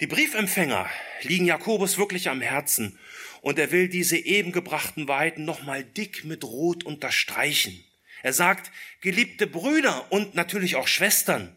Die 0.01 0.07
Briefempfänger 0.07 0.89
liegen 1.23 1.45
Jakobus 1.45 1.99
wirklich 1.99 2.31
am 2.31 2.41
Herzen 2.41 2.99
und 3.43 3.59
er 3.59 3.71
will 3.71 3.89
diese 3.89 4.17
eben 4.17 4.53
gebrachten 4.53 5.09
Wahrheiten 5.09 5.45
nochmal 5.45 5.85
dick 5.85 6.25
mit 6.25 6.45
Rot 6.45 6.85
unterstreichen. 6.85 7.85
Er 8.23 8.33
sagt, 8.33 8.71
geliebte 9.01 9.47
Brüder 9.47 10.11
und 10.11 10.35
natürlich 10.35 10.77
auch 10.77 10.89
Schwestern, 10.89 11.55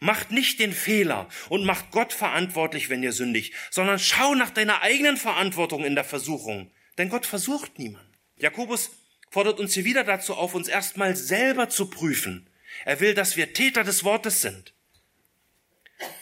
macht 0.00 0.30
nicht 0.32 0.58
den 0.58 0.72
Fehler 0.72 1.28
und 1.48 1.64
macht 1.64 1.90
Gott 1.90 2.12
verantwortlich, 2.12 2.88
wenn 2.88 3.02
ihr 3.02 3.12
sündigt, 3.12 3.54
sondern 3.70 3.98
schau 3.98 4.34
nach 4.34 4.50
deiner 4.50 4.82
eigenen 4.82 5.16
Verantwortung 5.16 5.84
in 5.84 5.94
der 5.94 6.04
Versuchung. 6.04 6.72
Denn 6.98 7.08
Gott 7.08 7.26
versucht 7.26 7.78
niemand. 7.78 8.06
Jakobus 8.36 8.90
fordert 9.30 9.60
uns 9.60 9.74
hier 9.74 9.84
wieder 9.84 10.04
dazu 10.04 10.34
auf, 10.34 10.54
uns 10.54 10.68
erstmal 10.68 11.16
selber 11.16 11.68
zu 11.68 11.88
prüfen. 11.88 12.48
Er 12.84 13.00
will, 13.00 13.14
dass 13.14 13.36
wir 13.36 13.52
Täter 13.52 13.84
des 13.84 14.04
Wortes 14.04 14.42
sind. 14.42 14.74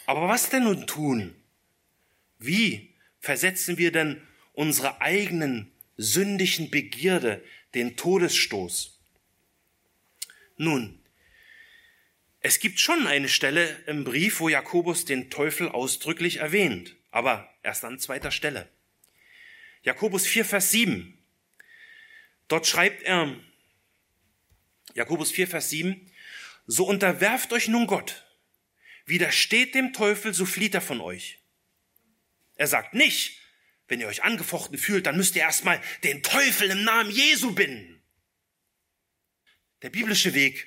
Aber 0.07 0.29
was 0.29 0.51
denn 0.51 0.65
nun 0.65 0.87
tun? 0.87 1.35
Wie 2.39 2.95
versetzen 3.21 3.79
wir 3.79 3.93
denn 3.93 4.23
unsere 4.53 5.01
eigenen 5.01 5.73
sündigen 5.97 6.71
Begierde 6.71 7.45
den 7.75 7.97
Todesstoß? 7.97 8.99
Nun, 10.57 10.99
es 12.41 12.61
gibt 12.61 12.81
schon 12.81 13.07
eine 13.07 13.29
Stelle 13.29 13.77
im 13.87 14.05
Brief, 14.05 14.41
wo 14.41 14.49
Jakobus 14.49 15.05
den 15.05 15.31
Teufel 15.31 15.69
ausdrücklich 15.69 16.39
erwähnt, 16.39 16.97
aber 17.11 17.49
erst 17.63 17.85
an 17.85 17.99
zweiter 17.99 18.31
Stelle. 18.31 18.69
Jakobus 19.83 20.27
4, 20.27 20.45
Vers 20.45 20.71
7. 20.71 21.18
Dort 22.49 22.67
schreibt 22.67 23.03
er, 23.03 23.37
Jakobus 24.95 25.31
4, 25.31 25.47
Vers 25.49 25.71
7, 25.71 26.11
so 26.67 26.87
unterwerft 26.87 27.53
euch 27.53 27.69
nun 27.69 27.87
Gott, 27.87 28.25
widersteht 29.07 29.75
dem 29.75 29.93
Teufel, 29.93 30.35
so 30.35 30.47
flieht 30.47 30.75
er 30.75 30.81
von 30.81 31.01
euch. 31.01 31.39
Er 32.57 32.67
sagt 32.67 32.95
nicht, 32.95 33.39
wenn 33.87 34.01
ihr 34.01 34.09
euch 34.09 34.23
angefochten 34.23 34.77
fühlt, 34.77 35.07
dann 35.07 35.17
müsst 35.17 35.37
ihr 35.37 35.43
erstmal 35.43 35.81
den 36.05 36.23
Teufel 36.23 36.71
im 36.71 36.85
Namen 36.85 37.11
Jesu 37.11 37.55
binden. 37.55 38.03
Der 39.83 39.91
biblische 39.91 40.35
Weg 40.35 40.67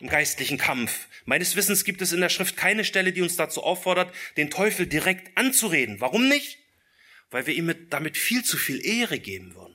im 0.00 0.08
geistlichen 0.08 0.58
Kampf. 0.58 1.08
Meines 1.24 1.56
Wissens 1.56 1.84
gibt 1.84 2.02
es 2.02 2.12
in 2.12 2.20
der 2.20 2.28
Schrift 2.28 2.56
keine 2.56 2.84
Stelle, 2.84 3.12
die 3.12 3.22
uns 3.22 3.36
dazu 3.36 3.62
auffordert, 3.62 4.14
den 4.36 4.50
Teufel 4.50 4.86
direkt 4.86 5.36
anzureden. 5.36 6.00
Warum 6.00 6.28
nicht? 6.28 6.58
Weil 7.30 7.46
wir 7.46 7.54
ihm 7.54 7.74
damit 7.90 8.16
viel 8.16 8.44
zu 8.44 8.56
viel 8.56 8.84
Ehre 8.84 9.18
geben 9.18 9.54
würden. 9.54 9.67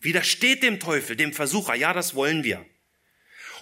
Widersteht 0.00 0.62
dem 0.62 0.80
Teufel, 0.80 1.16
dem 1.16 1.32
Versucher, 1.32 1.74
ja, 1.74 1.92
das 1.92 2.14
wollen 2.14 2.44
wir. 2.44 2.64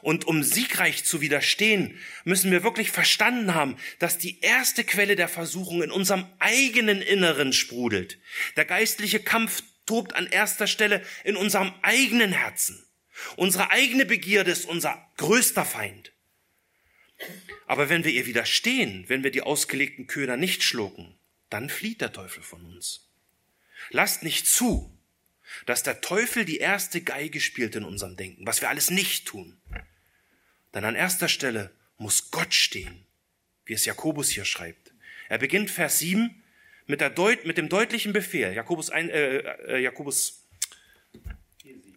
Und 0.02 0.26
um 0.26 0.44
siegreich 0.44 1.04
zu 1.04 1.20
widerstehen, 1.20 1.98
müssen 2.24 2.52
wir 2.52 2.62
wirklich 2.62 2.90
verstanden 2.90 3.54
haben, 3.54 3.76
dass 3.98 4.18
die 4.18 4.40
erste 4.40 4.84
Quelle 4.84 5.16
der 5.16 5.28
Versuchung 5.28 5.82
in 5.82 5.90
unserem 5.90 6.26
eigenen 6.38 7.02
Inneren 7.02 7.52
sprudelt. 7.52 8.18
Der 8.56 8.64
geistliche 8.64 9.20
Kampf 9.20 9.62
tobt 9.86 10.14
an 10.14 10.26
erster 10.26 10.66
Stelle 10.66 11.04
in 11.24 11.36
unserem 11.36 11.72
eigenen 11.82 12.32
Herzen. 12.32 12.86
Unsere 13.36 13.70
eigene 13.70 14.06
Begierde 14.06 14.52
ist 14.52 14.66
unser 14.66 15.10
größter 15.16 15.64
Feind. 15.64 16.12
Aber 17.66 17.88
wenn 17.88 18.04
wir 18.04 18.12
ihr 18.12 18.26
widerstehen, 18.26 19.04
wenn 19.08 19.24
wir 19.24 19.32
die 19.32 19.42
ausgelegten 19.42 20.06
Köder 20.06 20.36
nicht 20.36 20.62
schlucken, 20.62 21.18
dann 21.50 21.68
flieht 21.68 22.00
der 22.00 22.12
Teufel 22.12 22.42
von 22.42 22.64
uns. 22.64 23.10
Lasst 23.90 24.22
nicht 24.22 24.46
zu, 24.46 24.97
dass 25.66 25.82
der 25.82 26.00
Teufel 26.00 26.44
die 26.44 26.58
erste 26.58 27.00
Geige 27.00 27.40
spielt 27.40 27.76
in 27.76 27.84
unserem 27.84 28.16
Denken, 28.16 28.46
was 28.46 28.60
wir 28.60 28.68
alles 28.68 28.90
nicht 28.90 29.26
tun. 29.26 29.60
Denn 30.74 30.84
an 30.84 30.94
erster 30.94 31.28
Stelle 31.28 31.70
muss 31.96 32.30
Gott 32.30 32.54
stehen, 32.54 33.06
wie 33.64 33.72
es 33.74 33.84
Jakobus 33.84 34.30
hier 34.30 34.44
schreibt. 34.44 34.92
Er 35.28 35.38
beginnt 35.38 35.70
Vers 35.70 35.98
7 35.98 36.42
mit, 36.86 37.00
der 37.00 37.10
Deut 37.10 37.44
mit 37.44 37.58
dem 37.58 37.68
deutlichen 37.68 38.12
Befehl. 38.12 38.52
Jakobus, 38.52 38.90
ein, 38.90 39.10
äh, 39.10 39.38
äh, 39.38 39.78
Jakobus 39.78 40.46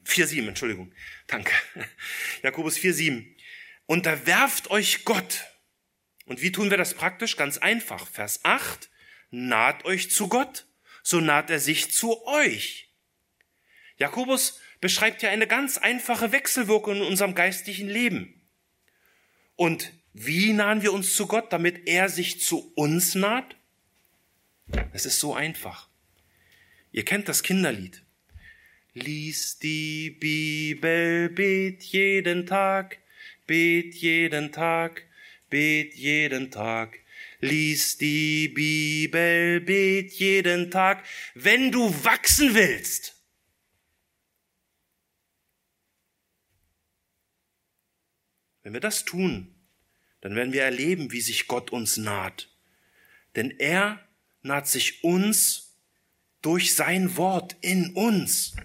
4,7, 0.05 0.47
Entschuldigung. 0.47 0.93
Danke. 1.27 1.53
Jakobus 2.43 2.77
4,7. 2.77 3.25
Unterwerft 3.85 4.69
euch 4.69 5.05
Gott. 5.05 5.45
Und 6.25 6.41
wie 6.41 6.51
tun 6.51 6.69
wir 6.69 6.77
das 6.77 6.93
praktisch? 6.93 7.37
Ganz 7.37 7.57
einfach. 7.57 8.07
Vers 8.07 8.41
8. 8.43 8.89
naht 9.31 9.85
euch 9.85 10.11
zu 10.11 10.27
Gott, 10.27 10.65
so 11.03 11.19
naht 11.19 11.49
er 11.49 11.59
sich 11.59 11.91
zu 11.91 12.25
euch. 12.25 12.90
Jakobus 14.01 14.59
beschreibt 14.81 15.21
ja 15.21 15.29
eine 15.29 15.45
ganz 15.47 15.77
einfache 15.77 16.31
Wechselwirkung 16.31 16.97
in 16.97 17.01
unserem 17.03 17.35
geistlichen 17.35 17.87
Leben. 17.87 18.41
Und 19.55 19.93
wie 20.13 20.53
nahen 20.53 20.81
wir 20.81 20.91
uns 20.91 21.15
zu 21.15 21.27
Gott, 21.27 21.53
damit 21.53 21.87
er 21.87 22.09
sich 22.09 22.41
zu 22.41 22.73
uns 22.75 23.13
naht? 23.13 23.55
Es 24.91 25.05
ist 25.05 25.19
so 25.19 25.35
einfach. 25.35 25.87
Ihr 26.91 27.05
kennt 27.05 27.29
das 27.29 27.43
Kinderlied. 27.43 28.01
Lies 28.93 29.59
die 29.59 30.09
Bibel, 30.09 31.29
bet 31.29 31.83
jeden 31.83 32.47
Tag, 32.47 32.97
bet 33.45 33.93
jeden 33.93 34.51
Tag, 34.51 35.03
bet 35.49 35.93
jeden 35.93 36.49
Tag. 36.49 36.97
Lies 37.39 37.97
die 37.99 38.49
Bibel, 38.49 39.61
bet 39.61 40.11
jeden 40.13 40.71
Tag, 40.71 41.05
wenn 41.35 41.71
du 41.71 42.03
wachsen 42.03 42.55
willst. 42.55 43.10
Wenn 48.63 48.73
wir 48.73 48.79
das 48.79 49.05
tun, 49.05 49.55
dann 50.21 50.35
werden 50.35 50.53
wir 50.53 50.63
erleben, 50.63 51.11
wie 51.11 51.21
sich 51.21 51.47
Gott 51.47 51.71
uns 51.71 51.97
naht. 51.97 52.49
Denn 53.35 53.51
er 53.51 53.99
naht 54.43 54.67
sich 54.67 55.03
uns 55.03 55.75
durch 56.41 56.75
sein 56.75 57.17
Wort 57.17 57.55
in 57.61 57.93
uns. 57.93 58.55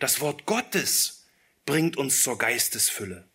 Das 0.00 0.20
Wort 0.20 0.46
Gottes 0.46 1.26
bringt 1.66 1.96
uns 1.96 2.22
zur 2.22 2.38
Geistesfülle. 2.38 3.28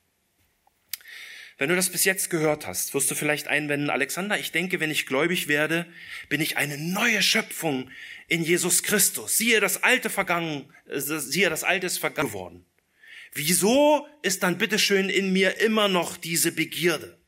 Wenn 1.57 1.70
du 1.70 1.76
das 1.76 1.89
bis 1.89 2.05
jetzt 2.05 2.30
gehört 2.30 2.65
hast, 2.65 2.93
wirst 2.93 3.11
du 3.11 3.15
vielleicht 3.15 3.49
einwenden, 3.49 3.89
Alexander, 3.89 4.39
ich 4.39 4.53
denke, 4.53 4.80
wenn 4.80 4.91
ich 4.91 5.05
gläubig 5.05 5.49
werde, 5.49 5.86
bin 6.30 6.39
ich 6.39 6.55
eine 6.55 6.78
neue 6.78 7.22
Schöpfung 7.22 7.91
in 8.30 8.43
Jesus 8.43 8.82
Christus. 8.82 9.36
Siehe, 9.36 9.59
das 9.59 9.84
Alte 9.84 10.09
vergangen, 10.09 10.74
äh, 10.88 10.99
siehe, 10.99 11.49
das 11.49 11.65
Alte 11.65 11.88
ist 11.88 11.97
vergangen 11.97 12.30
geworden. 12.30 12.65
Wieso 13.34 14.07
ist 14.21 14.43
dann 14.43 14.57
bitteschön 14.57 15.09
in 15.09 15.32
mir 15.32 15.59
immer 15.59 15.88
noch 15.88 16.17
diese 16.17 16.51
Begierde? 16.51 17.19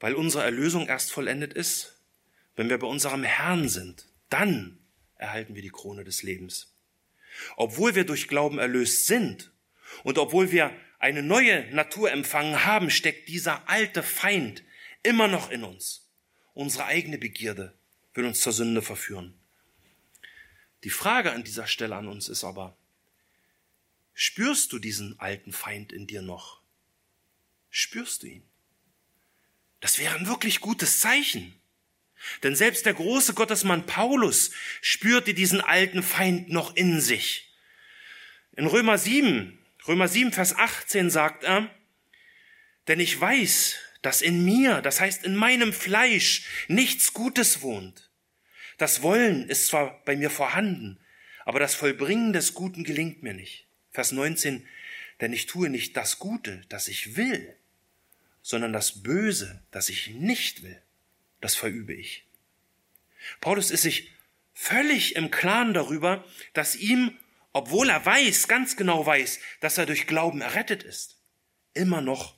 Weil 0.00 0.14
unsere 0.14 0.44
Erlösung 0.44 0.86
erst 0.86 1.10
vollendet 1.10 1.54
ist, 1.54 2.02
wenn 2.56 2.68
wir 2.68 2.78
bei 2.78 2.86
unserem 2.86 3.24
Herrn 3.24 3.68
sind. 3.68 4.06
Dann 4.28 4.78
erhalten 5.16 5.54
wir 5.54 5.62
die 5.62 5.70
Krone 5.70 6.04
des 6.04 6.22
Lebens. 6.22 6.74
Obwohl 7.56 7.94
wir 7.94 8.04
durch 8.04 8.28
Glauben 8.28 8.58
erlöst 8.58 9.06
sind 9.06 9.52
und 10.02 10.18
obwohl 10.18 10.52
wir 10.52 10.72
eine 10.98 11.22
neue 11.22 11.72
Natur 11.74 12.10
empfangen 12.10 12.64
haben, 12.64 12.90
steckt 12.90 13.28
dieser 13.28 13.68
alte 13.68 14.02
Feind 14.02 14.64
immer 15.02 15.28
noch 15.28 15.50
in 15.50 15.64
uns. 15.64 16.10
Unsere 16.54 16.86
eigene 16.86 17.18
Begierde 17.18 17.78
will 18.14 18.24
uns 18.24 18.40
zur 18.40 18.52
Sünde 18.52 18.82
verführen. 18.82 19.38
Die 20.84 20.90
Frage 20.90 21.32
an 21.32 21.44
dieser 21.44 21.66
Stelle 21.66 21.96
an 21.96 22.08
uns 22.08 22.28
ist 22.28 22.44
aber, 22.44 22.77
spürst 24.18 24.72
du 24.72 24.80
diesen 24.80 25.20
alten 25.20 25.52
Feind 25.52 25.92
in 25.92 26.08
dir 26.08 26.22
noch? 26.22 26.60
Spürst 27.70 28.24
du 28.24 28.26
ihn? 28.26 28.42
Das 29.78 30.00
wäre 30.00 30.16
ein 30.16 30.26
wirklich 30.26 30.60
gutes 30.60 30.98
Zeichen. 30.98 31.54
Denn 32.42 32.56
selbst 32.56 32.84
der 32.84 32.94
große 32.94 33.34
Gottesmann 33.34 33.86
Paulus 33.86 34.50
spürte 34.80 35.34
diesen 35.34 35.60
alten 35.60 36.02
Feind 36.02 36.48
noch 36.48 36.74
in 36.74 37.00
sich. 37.00 37.54
In 38.56 38.66
Römer 38.66 38.98
7 38.98 39.56
Römer 39.86 40.08
7, 40.08 40.32
Vers 40.32 40.56
18 40.56 41.10
sagt 41.10 41.44
er, 41.44 41.70
denn 42.88 42.98
ich 42.98 43.18
weiß, 43.18 43.76
dass 44.02 44.20
in 44.20 44.44
mir, 44.44 44.82
das 44.82 45.00
heißt 45.00 45.24
in 45.24 45.36
meinem 45.36 45.72
Fleisch, 45.72 46.42
nichts 46.66 47.12
Gutes 47.12 47.62
wohnt. 47.62 48.10
Das 48.78 49.02
Wollen 49.02 49.48
ist 49.48 49.66
zwar 49.66 50.02
bei 50.04 50.16
mir 50.16 50.30
vorhanden, 50.30 50.98
aber 51.44 51.60
das 51.60 51.76
Vollbringen 51.76 52.32
des 52.32 52.52
Guten 52.52 52.82
gelingt 52.82 53.22
mir 53.22 53.32
nicht. 53.32 53.67
Vers 53.90 54.12
19, 54.12 54.66
denn 55.20 55.32
ich 55.32 55.46
tue 55.46 55.68
nicht 55.68 55.96
das 55.96 56.18
Gute, 56.18 56.62
das 56.68 56.88
ich 56.88 57.16
will, 57.16 57.54
sondern 58.42 58.72
das 58.72 59.02
Böse, 59.02 59.62
das 59.70 59.88
ich 59.88 60.08
nicht 60.08 60.62
will, 60.62 60.80
das 61.40 61.54
verübe 61.54 61.94
ich. 61.94 62.24
Paulus 63.40 63.70
ist 63.70 63.82
sich 63.82 64.12
völlig 64.54 65.16
im 65.16 65.30
Klaren 65.30 65.74
darüber, 65.74 66.24
dass 66.52 66.76
ihm 66.76 67.18
obwohl 67.52 67.90
er 67.90 68.04
weiß, 68.04 68.46
ganz 68.46 68.76
genau 68.76 69.04
weiß, 69.04 69.40
dass 69.60 69.78
er 69.78 69.86
durch 69.86 70.06
Glauben 70.06 70.40
errettet 70.40 70.82
ist, 70.82 71.16
immer 71.74 72.00
noch 72.00 72.36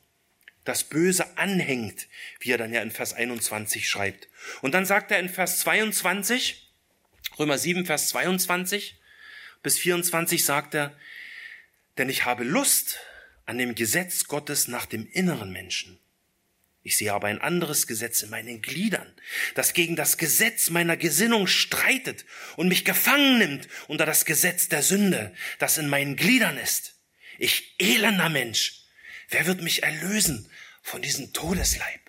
das 0.65 0.85
Böse 0.85 1.37
anhängt, 1.37 2.07
wie 2.39 2.53
er 2.53 2.59
dann 2.59 2.73
ja 2.73 2.81
in 2.81 2.91
Vers 2.91 3.13
21 3.13 3.89
schreibt. 3.89 4.29
Und 4.63 4.73
dann 4.73 4.87
sagt 4.87 5.11
er 5.11 5.19
in 5.19 5.29
Vers 5.29 5.59
22, 5.59 6.71
Römer 7.39 7.59
7, 7.59 7.87
Vers 7.87 8.09
22 8.09 8.99
bis 9.63 9.79
24 9.79 10.43
sagt 10.43 10.75
er, 10.75 10.97
denn 11.99 12.09
ich 12.09 12.25
habe 12.25 12.45
Lust 12.45 12.99
an 13.47 13.59
dem 13.59 13.75
Gesetz 13.75 14.25
Gottes 14.25 14.69
nach 14.69 14.87
dem 14.87 15.07
inneren 15.07 15.53
Menschen 15.53 16.01
ich 16.83 16.97
sehe 16.97 17.13
aber 17.13 17.29
ein 17.29 17.41
anderes 17.41 17.87
Gesetz 17.87 18.23
in 18.23 18.31
meinen 18.31 18.63
Gliedern, 18.63 19.13
das 19.55 19.75
gegen 19.75 19.97
das 19.97 20.17
Gesetz 20.17 20.71
meiner 20.71 20.97
Gesinnung 20.97 21.47
streitet 21.47 22.25
und 22.57 22.69
mich 22.69 22.87
gefangen 22.87 23.39
nimmt 23.39 23.69
unter 23.87 24.07
das 24.07 24.25
Gesetz 24.25 24.69
der 24.69 24.83
Sünde, 24.83 25.35
das 25.59 25.77
in 25.77 25.89
meinen 25.89 26.17
Gliedern 26.17 26.57
ist. 26.57 26.95
Ich 27.39 27.75
elender 27.79 28.31
Mensch, 28.31 28.83
wer 29.29 29.47
wird 29.47 29.61
mich 29.61 29.83
erlösen 29.83 30.51
von 30.83 31.03
diesem 31.03 31.35
Todesleib? 31.35 32.01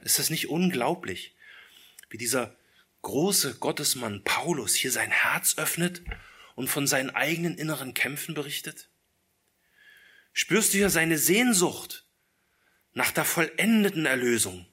Ist 0.00 0.18
es 0.18 0.30
nicht 0.30 0.48
unglaublich, 0.48 1.34
wie 2.08 2.16
dieser 2.16 2.56
große 3.02 3.56
Gottesmann 3.56 4.24
Paulus 4.24 4.74
hier 4.74 4.92
sein 4.92 5.10
Herz 5.10 5.58
öffnet 5.58 6.02
und 6.54 6.68
von 6.68 6.86
seinen 6.86 7.10
eigenen 7.10 7.58
inneren 7.58 7.94
Kämpfen 7.94 8.34
berichtet? 8.34 8.88
Spürst 10.32 10.72
du 10.72 10.78
hier 10.78 10.90
seine 10.90 11.18
Sehnsucht 11.18 12.06
nach 12.94 13.10
der 13.10 13.24
vollendeten 13.24 14.06
Erlösung, 14.06 14.66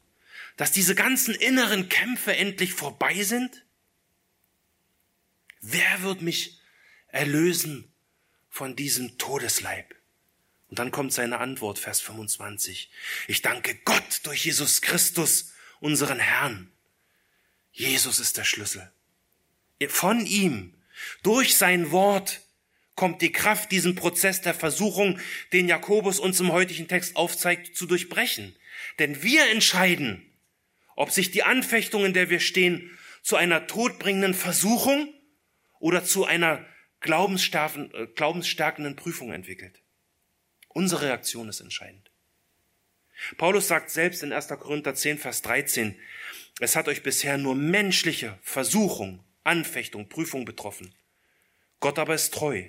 dass 0.57 0.71
diese 0.71 0.95
ganzen 0.95 1.35
inneren 1.35 1.89
Kämpfe 1.89 2.35
endlich 2.35 2.73
vorbei 2.73 3.23
sind? 3.23 3.65
Wer 5.61 6.03
wird 6.03 6.21
mich 6.21 6.59
erlösen 7.07 7.93
von 8.49 8.75
diesem 8.75 9.17
Todesleib? 9.17 9.95
Und 10.67 10.79
dann 10.79 10.91
kommt 10.91 11.11
seine 11.11 11.39
Antwort, 11.39 11.79
Vers 11.79 11.99
25. 11.99 12.91
Ich 13.27 13.41
danke 13.41 13.75
Gott 13.85 14.21
durch 14.23 14.45
Jesus 14.45 14.81
Christus, 14.81 15.51
unseren 15.79 16.19
Herrn. 16.19 16.71
Jesus 17.79 18.19
ist 18.19 18.37
der 18.37 18.43
Schlüssel. 18.43 18.91
Von 19.87 20.25
ihm, 20.25 20.73
durch 21.23 21.55
sein 21.55 21.91
Wort, 21.91 22.41
kommt 22.95 23.21
die 23.21 23.31
Kraft, 23.31 23.71
diesen 23.71 23.95
Prozess 23.95 24.41
der 24.41 24.53
Versuchung, 24.53 25.17
den 25.53 25.69
Jakobus 25.69 26.19
uns 26.19 26.41
im 26.41 26.51
heutigen 26.51 26.89
Text 26.89 27.15
aufzeigt, 27.15 27.77
zu 27.77 27.85
durchbrechen. 27.85 28.53
Denn 28.99 29.23
wir 29.23 29.49
entscheiden, 29.49 30.29
ob 30.97 31.11
sich 31.11 31.31
die 31.31 31.43
Anfechtung, 31.43 32.03
in 32.03 32.11
der 32.11 32.29
wir 32.29 32.41
stehen, 32.41 32.97
zu 33.21 33.37
einer 33.37 33.65
todbringenden 33.67 34.33
Versuchung 34.33 35.13
oder 35.79 36.03
zu 36.03 36.25
einer 36.25 36.65
äh, 37.01 38.07
glaubensstärkenden 38.15 38.97
Prüfung 38.97 39.31
entwickelt. 39.31 39.81
Unsere 40.67 41.03
Reaktion 41.03 41.47
ist 41.47 41.61
entscheidend. 41.61 42.11
Paulus 43.37 43.67
sagt 43.69 43.89
selbst 43.89 44.23
in 44.23 44.33
1. 44.33 44.47
Korinther 44.49 44.95
10, 44.95 45.17
Vers 45.17 45.41
13, 45.41 45.97
es 46.59 46.75
hat 46.75 46.87
euch 46.87 47.03
bisher 47.03 47.37
nur 47.37 47.55
menschliche 47.55 48.37
Versuchung, 48.41 49.23
Anfechtung, 49.43 50.09
Prüfung 50.09 50.45
betroffen. 50.45 50.93
Gott 51.79 51.97
aber 51.99 52.15
ist 52.15 52.33
treu. 52.33 52.65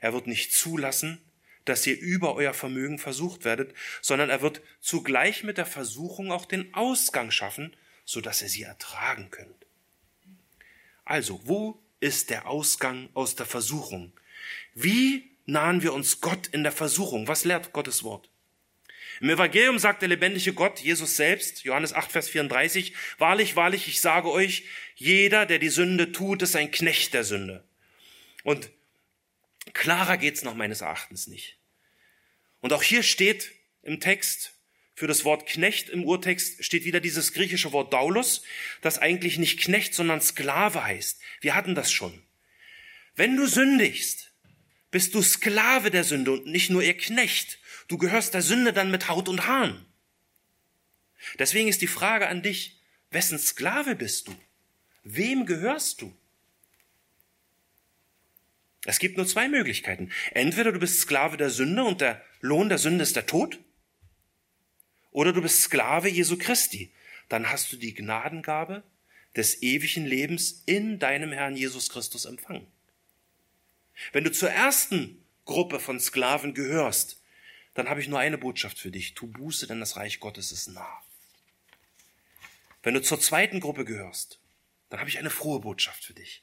Er 0.00 0.12
wird 0.12 0.26
nicht 0.26 0.52
zulassen, 0.52 1.20
dass 1.64 1.86
ihr 1.86 1.98
über 1.98 2.34
euer 2.34 2.54
Vermögen 2.54 2.98
versucht 2.98 3.44
werdet, 3.44 3.74
sondern 4.00 4.30
er 4.30 4.42
wird 4.42 4.62
zugleich 4.80 5.44
mit 5.44 5.58
der 5.58 5.66
Versuchung 5.66 6.32
auch 6.32 6.46
den 6.46 6.72
Ausgang 6.74 7.30
schaffen, 7.30 7.76
so 8.04 8.20
dass 8.20 8.42
ihr 8.42 8.48
sie 8.48 8.62
ertragen 8.62 9.30
könnt. 9.30 9.66
Also, 11.04 11.40
wo 11.44 11.82
ist 12.00 12.30
der 12.30 12.46
Ausgang 12.46 13.08
aus 13.14 13.36
der 13.36 13.46
Versuchung? 13.46 14.12
Wie 14.74 15.30
nahen 15.44 15.82
wir 15.82 15.92
uns 15.92 16.20
Gott 16.20 16.46
in 16.48 16.62
der 16.62 16.72
Versuchung? 16.72 17.28
Was 17.28 17.44
lehrt 17.44 17.72
Gottes 17.72 18.04
Wort? 18.04 18.29
Im 19.20 19.28
Evangelium 19.28 19.78
sagt 19.78 20.00
der 20.00 20.08
lebendige 20.08 20.54
Gott, 20.54 20.80
Jesus 20.80 21.16
selbst, 21.16 21.64
Johannes 21.64 21.92
8, 21.92 22.10
Vers 22.10 22.30
34, 22.30 22.94
Wahrlich, 23.18 23.54
wahrlich, 23.54 23.86
ich 23.86 24.00
sage 24.00 24.30
euch, 24.30 24.64
jeder, 24.96 25.44
der 25.44 25.58
die 25.58 25.68
Sünde 25.68 26.10
tut, 26.10 26.40
ist 26.40 26.56
ein 26.56 26.70
Knecht 26.70 27.12
der 27.12 27.24
Sünde. 27.24 27.62
Und 28.44 28.70
Klarer 29.74 30.16
geht's 30.16 30.42
noch 30.42 30.54
meines 30.54 30.80
Erachtens 30.80 31.26
nicht. 31.26 31.58
Und 32.60 32.72
auch 32.72 32.82
hier 32.82 33.02
steht 33.02 33.52
im 33.82 34.00
Text, 34.00 34.54
für 34.94 35.06
das 35.06 35.24
Wort 35.24 35.46
Knecht 35.46 35.88
im 35.88 36.04
Urtext 36.04 36.62
steht 36.64 36.84
wieder 36.84 37.00
dieses 37.00 37.32
griechische 37.32 37.72
Wort 37.72 37.92
Daulos, 37.92 38.42
das 38.82 38.98
eigentlich 38.98 39.38
nicht 39.38 39.60
Knecht, 39.60 39.94
sondern 39.94 40.20
Sklave 40.20 40.84
heißt. 40.84 41.20
Wir 41.40 41.54
hatten 41.54 41.74
das 41.74 41.90
schon. 41.92 42.22
Wenn 43.14 43.36
du 43.36 43.46
sündigst, 43.46 44.29
bist 44.90 45.14
du 45.14 45.22
Sklave 45.22 45.90
der 45.90 46.04
Sünde 46.04 46.32
und 46.32 46.46
nicht 46.46 46.70
nur 46.70 46.82
ihr 46.82 46.96
Knecht. 46.96 47.58
Du 47.88 47.98
gehörst 47.98 48.34
der 48.34 48.42
Sünde 48.42 48.72
dann 48.72 48.90
mit 48.90 49.08
Haut 49.08 49.28
und 49.28 49.46
Haaren. 49.46 49.86
Deswegen 51.38 51.68
ist 51.68 51.82
die 51.82 51.86
Frage 51.86 52.28
an 52.28 52.42
dich, 52.42 52.80
wessen 53.10 53.38
Sklave 53.38 53.94
bist 53.94 54.28
du? 54.28 54.34
Wem 55.02 55.46
gehörst 55.46 56.02
du? 56.02 56.14
Es 58.86 58.98
gibt 58.98 59.16
nur 59.16 59.26
zwei 59.26 59.48
Möglichkeiten. 59.48 60.10
Entweder 60.32 60.72
du 60.72 60.78
bist 60.78 61.00
Sklave 61.00 61.36
der 61.36 61.50
Sünde 61.50 61.84
und 61.84 62.00
der 62.00 62.24
Lohn 62.40 62.68
der 62.68 62.78
Sünde 62.78 63.02
ist 63.02 63.16
der 63.16 63.26
Tod, 63.26 63.58
oder 65.10 65.32
du 65.32 65.42
bist 65.42 65.62
Sklave 65.62 66.08
Jesu 66.08 66.38
Christi. 66.38 66.92
Dann 67.28 67.50
hast 67.50 67.72
du 67.72 67.76
die 67.76 67.94
Gnadengabe 67.94 68.82
des 69.36 69.62
ewigen 69.62 70.06
Lebens 70.06 70.62
in 70.66 70.98
deinem 70.98 71.32
Herrn 71.32 71.56
Jesus 71.56 71.88
Christus 71.88 72.24
empfangen. 72.24 72.66
Wenn 74.12 74.24
du 74.24 74.32
zur 74.32 74.50
ersten 74.50 75.24
Gruppe 75.44 75.80
von 75.80 76.00
Sklaven 76.00 76.54
gehörst, 76.54 77.20
dann 77.74 77.88
habe 77.88 78.00
ich 78.00 78.08
nur 78.08 78.18
eine 78.18 78.38
Botschaft 78.38 78.78
für 78.78 78.90
dich. 78.90 79.14
Tu 79.14 79.26
Buße, 79.26 79.66
denn 79.66 79.80
das 79.80 79.96
Reich 79.96 80.20
Gottes 80.20 80.52
ist 80.52 80.68
nah. 80.68 81.02
Wenn 82.82 82.94
du 82.94 83.02
zur 83.02 83.20
zweiten 83.20 83.60
Gruppe 83.60 83.84
gehörst, 83.84 84.40
dann 84.88 85.00
habe 85.00 85.10
ich 85.10 85.18
eine 85.18 85.30
frohe 85.30 85.60
Botschaft 85.60 86.04
für 86.04 86.14
dich. 86.14 86.42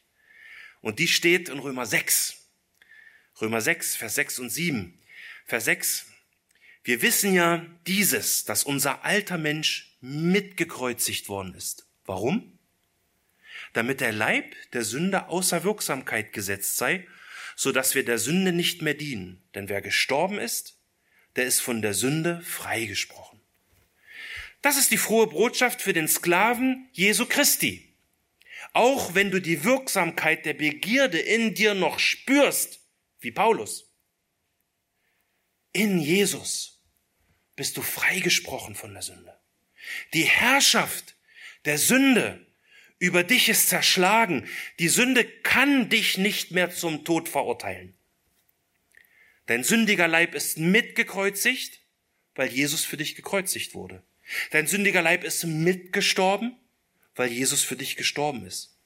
Und 0.81 0.99
die 0.99 1.07
steht 1.07 1.49
in 1.49 1.59
Römer 1.59 1.85
6. 1.85 2.37
Römer 3.41 3.61
6, 3.61 3.95
Vers 3.95 4.15
6 4.15 4.39
und 4.39 4.49
7. 4.49 4.99
Vers 5.45 5.65
6. 5.65 6.05
Wir 6.83 7.01
wissen 7.01 7.33
ja 7.33 7.65
dieses, 7.85 8.45
dass 8.45 8.63
unser 8.63 9.03
alter 9.03 9.37
Mensch 9.37 9.97
mitgekreuzigt 9.99 11.27
worden 11.27 11.53
ist. 11.55 11.87
Warum? 12.05 12.57
Damit 13.73 13.99
der 13.99 14.13
Leib 14.13 14.55
der 14.71 14.83
Sünde 14.83 15.27
außer 15.27 15.63
Wirksamkeit 15.63 16.31
gesetzt 16.31 16.77
sei, 16.77 17.05
so 17.57 17.71
dass 17.71 17.95
wir 17.95 18.05
der 18.05 18.19
Sünde 18.19 18.53
nicht 18.53 18.81
mehr 18.83 18.93
dienen. 18.93 19.43
Denn 19.55 19.67
wer 19.67 19.81
gestorben 19.81 20.37
ist, 20.37 20.79
der 21.35 21.45
ist 21.45 21.59
von 21.59 21.81
der 21.81 21.95
Sünde 21.95 22.39
freigesprochen. 22.41 23.41
Das 24.61 24.77
ist 24.77 24.91
die 24.91 24.97
frohe 24.97 25.27
Botschaft 25.27 25.81
für 25.81 25.91
den 25.91 26.07
Sklaven 26.07 26.87
Jesu 26.93 27.25
Christi. 27.25 27.95
Auch 28.73 29.15
wenn 29.15 29.31
du 29.31 29.41
die 29.41 29.63
Wirksamkeit 29.63 30.45
der 30.45 30.53
Begierde 30.53 31.17
in 31.17 31.55
dir 31.55 31.73
noch 31.73 31.99
spürst, 31.99 32.79
wie 33.19 33.31
Paulus. 33.31 33.91
In 35.73 35.99
Jesus 35.99 36.83
bist 37.55 37.75
du 37.75 37.81
freigesprochen 37.81 38.75
von 38.75 38.93
der 38.93 39.01
Sünde. 39.01 39.35
Die 40.13 40.25
Herrschaft 40.25 41.15
der 41.65 41.79
Sünde 41.79 42.46
über 42.99 43.23
dich 43.23 43.49
ist 43.49 43.69
zerschlagen. 43.69 44.47
Die 44.79 44.89
Sünde 44.89 45.25
kann 45.25 45.89
dich 45.89 46.17
nicht 46.17 46.51
mehr 46.51 46.71
zum 46.71 47.05
Tod 47.05 47.29
verurteilen. 47.29 47.93
Dein 49.45 49.63
sündiger 49.63 50.07
Leib 50.07 50.35
ist 50.35 50.57
mitgekreuzigt, 50.57 51.81
weil 52.35 52.49
Jesus 52.49 52.83
für 52.83 52.97
dich 52.97 53.15
gekreuzigt 53.15 53.73
wurde. 53.75 54.03
Dein 54.51 54.67
sündiger 54.67 55.01
Leib 55.01 55.23
ist 55.23 55.45
mitgestorben, 55.45 56.57
weil 57.15 57.31
Jesus 57.31 57.63
für 57.63 57.75
dich 57.75 57.95
gestorben 57.95 58.45
ist. 58.45 58.77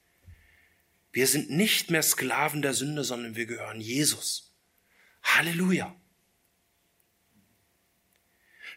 Wir 1.12 1.26
sind 1.26 1.50
nicht 1.50 1.90
mehr 1.90 2.02
Sklaven 2.02 2.62
der 2.62 2.74
Sünde, 2.74 3.04
sondern 3.04 3.36
wir 3.36 3.46
gehören 3.46 3.80
Jesus. 3.80 4.54
Halleluja. 5.22 5.94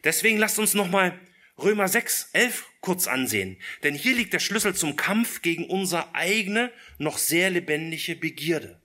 Deswegen 0.03 0.37
lasst 0.37 0.59
uns 0.59 0.73
nochmal 0.73 1.19
Römer 1.57 1.87
6, 1.87 2.29
11 2.33 2.65
kurz 2.81 3.07
ansehen. 3.07 3.57
Denn 3.83 3.95
hier 3.95 4.13
liegt 4.13 4.33
der 4.33 4.39
Schlüssel 4.39 4.75
zum 4.75 4.95
Kampf 4.95 5.41
gegen 5.41 5.69
unsere 5.69 6.13
eigene, 6.13 6.71
noch 6.97 7.17
sehr 7.17 7.49
lebendige 7.49 8.15
Begierde. 8.15 8.81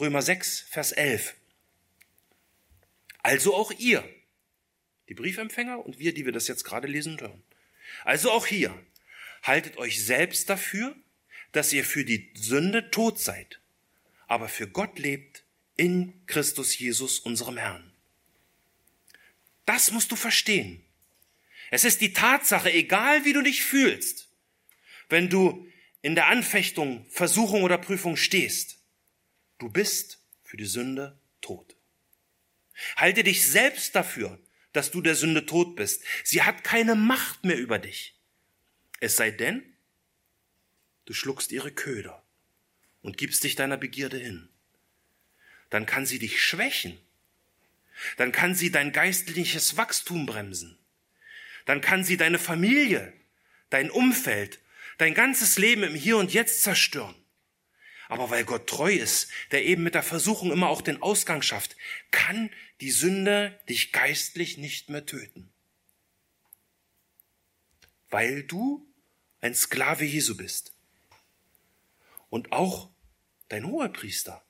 Römer 0.00 0.22
6, 0.22 0.60
Vers 0.68 0.92
11. 0.92 1.34
Also 3.22 3.54
auch 3.54 3.72
ihr, 3.72 4.08
die 5.08 5.14
Briefempfänger 5.14 5.84
und 5.84 5.98
wir, 5.98 6.12
die 6.12 6.24
wir 6.24 6.32
das 6.32 6.48
jetzt 6.48 6.64
gerade 6.64 6.88
lesen 6.88 7.12
und 7.12 7.20
hören. 7.20 7.42
Also 8.04 8.30
auch 8.30 8.46
hier, 8.46 8.74
haltet 9.42 9.76
euch 9.76 10.04
selbst 10.04 10.50
dafür, 10.50 10.94
dass 11.52 11.72
ihr 11.72 11.84
für 11.84 12.04
die 12.04 12.30
Sünde 12.34 12.90
tot 12.90 13.18
seid, 13.18 13.60
aber 14.26 14.48
für 14.48 14.68
Gott 14.68 14.98
lebt 14.98 15.44
in 15.76 16.26
Christus 16.26 16.78
Jesus, 16.78 17.18
unserem 17.20 17.56
Herrn. 17.56 17.92
Das 19.64 19.92
musst 19.92 20.10
du 20.10 20.16
verstehen. 20.16 20.84
Es 21.70 21.84
ist 21.84 22.00
die 22.00 22.12
Tatsache, 22.12 22.72
egal 22.72 23.24
wie 23.24 23.32
du 23.32 23.42
dich 23.42 23.62
fühlst, 23.62 24.28
wenn 25.08 25.28
du 25.28 25.66
in 26.02 26.14
der 26.14 26.28
Anfechtung, 26.28 27.06
Versuchung 27.10 27.62
oder 27.62 27.78
Prüfung 27.78 28.16
stehst, 28.16 28.78
du 29.58 29.68
bist 29.68 30.22
für 30.44 30.56
die 30.56 30.64
Sünde 30.64 31.18
tot. 31.40 31.76
Halte 32.96 33.24
dich 33.24 33.46
selbst 33.46 33.94
dafür, 33.94 34.38
dass 34.72 34.90
du 34.90 35.02
der 35.02 35.14
Sünde 35.14 35.46
tot 35.46 35.76
bist. 35.76 36.02
Sie 36.24 36.42
hat 36.42 36.62
keine 36.62 36.94
Macht 36.94 37.44
mehr 37.44 37.58
über 37.58 37.78
dich. 37.78 38.14
Es 39.00 39.16
sei 39.16 39.30
denn, 39.30 39.62
du 41.04 41.12
schluckst 41.12 41.52
ihre 41.52 41.72
Köder 41.72 42.24
und 43.02 43.16
gibst 43.16 43.44
dich 43.44 43.56
deiner 43.56 43.76
Begierde 43.76 44.18
hin. 44.18 44.48
Dann 45.70 45.86
kann 45.86 46.06
sie 46.06 46.18
dich 46.18 46.42
schwächen. 46.42 46.98
Dann 48.16 48.32
kann 48.32 48.54
sie 48.54 48.70
dein 48.70 48.92
geistliches 48.92 49.76
Wachstum 49.76 50.26
bremsen. 50.26 50.77
Dann 51.68 51.82
kann 51.82 52.02
sie 52.02 52.16
deine 52.16 52.38
Familie, 52.38 53.12
dein 53.68 53.90
Umfeld, 53.90 54.58
dein 54.96 55.12
ganzes 55.12 55.58
Leben 55.58 55.82
im 55.82 55.94
Hier 55.94 56.16
und 56.16 56.32
Jetzt 56.32 56.62
zerstören. 56.62 57.14
Aber 58.08 58.30
weil 58.30 58.46
Gott 58.46 58.66
treu 58.66 58.90
ist, 58.90 59.28
der 59.50 59.66
eben 59.66 59.82
mit 59.82 59.94
der 59.94 60.02
Versuchung 60.02 60.50
immer 60.50 60.70
auch 60.70 60.80
den 60.80 61.02
Ausgang 61.02 61.42
schafft, 61.42 61.76
kann 62.10 62.48
die 62.80 62.90
Sünde 62.90 63.60
dich 63.68 63.92
geistlich 63.92 64.56
nicht 64.56 64.88
mehr 64.88 65.04
töten. 65.04 65.52
Weil 68.08 68.44
du 68.44 68.90
ein 69.42 69.54
Sklave 69.54 70.06
Jesu 70.06 70.38
bist. 70.38 70.72
Und 72.30 72.50
auch 72.50 72.88
dein 73.50 73.66
Hohepriester. 73.66 74.42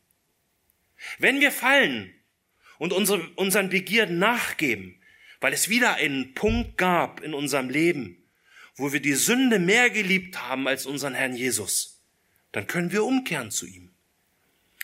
Wenn 1.18 1.40
wir 1.40 1.50
fallen 1.50 2.14
und 2.78 2.92
unsere, 2.92 3.28
unseren 3.30 3.70
Begierden 3.70 4.20
nachgeben, 4.20 4.97
weil 5.40 5.52
es 5.52 5.68
wieder 5.68 5.94
einen 5.94 6.34
Punkt 6.34 6.76
gab 6.78 7.20
in 7.20 7.34
unserem 7.34 7.70
Leben, 7.70 8.22
wo 8.76 8.92
wir 8.92 9.00
die 9.00 9.14
Sünde 9.14 9.58
mehr 9.58 9.90
geliebt 9.90 10.40
haben 10.42 10.68
als 10.68 10.86
unseren 10.86 11.14
Herrn 11.14 11.34
Jesus, 11.34 12.00
dann 12.52 12.66
können 12.66 12.92
wir 12.92 13.04
umkehren 13.04 13.50
zu 13.50 13.66
ihm. 13.66 13.90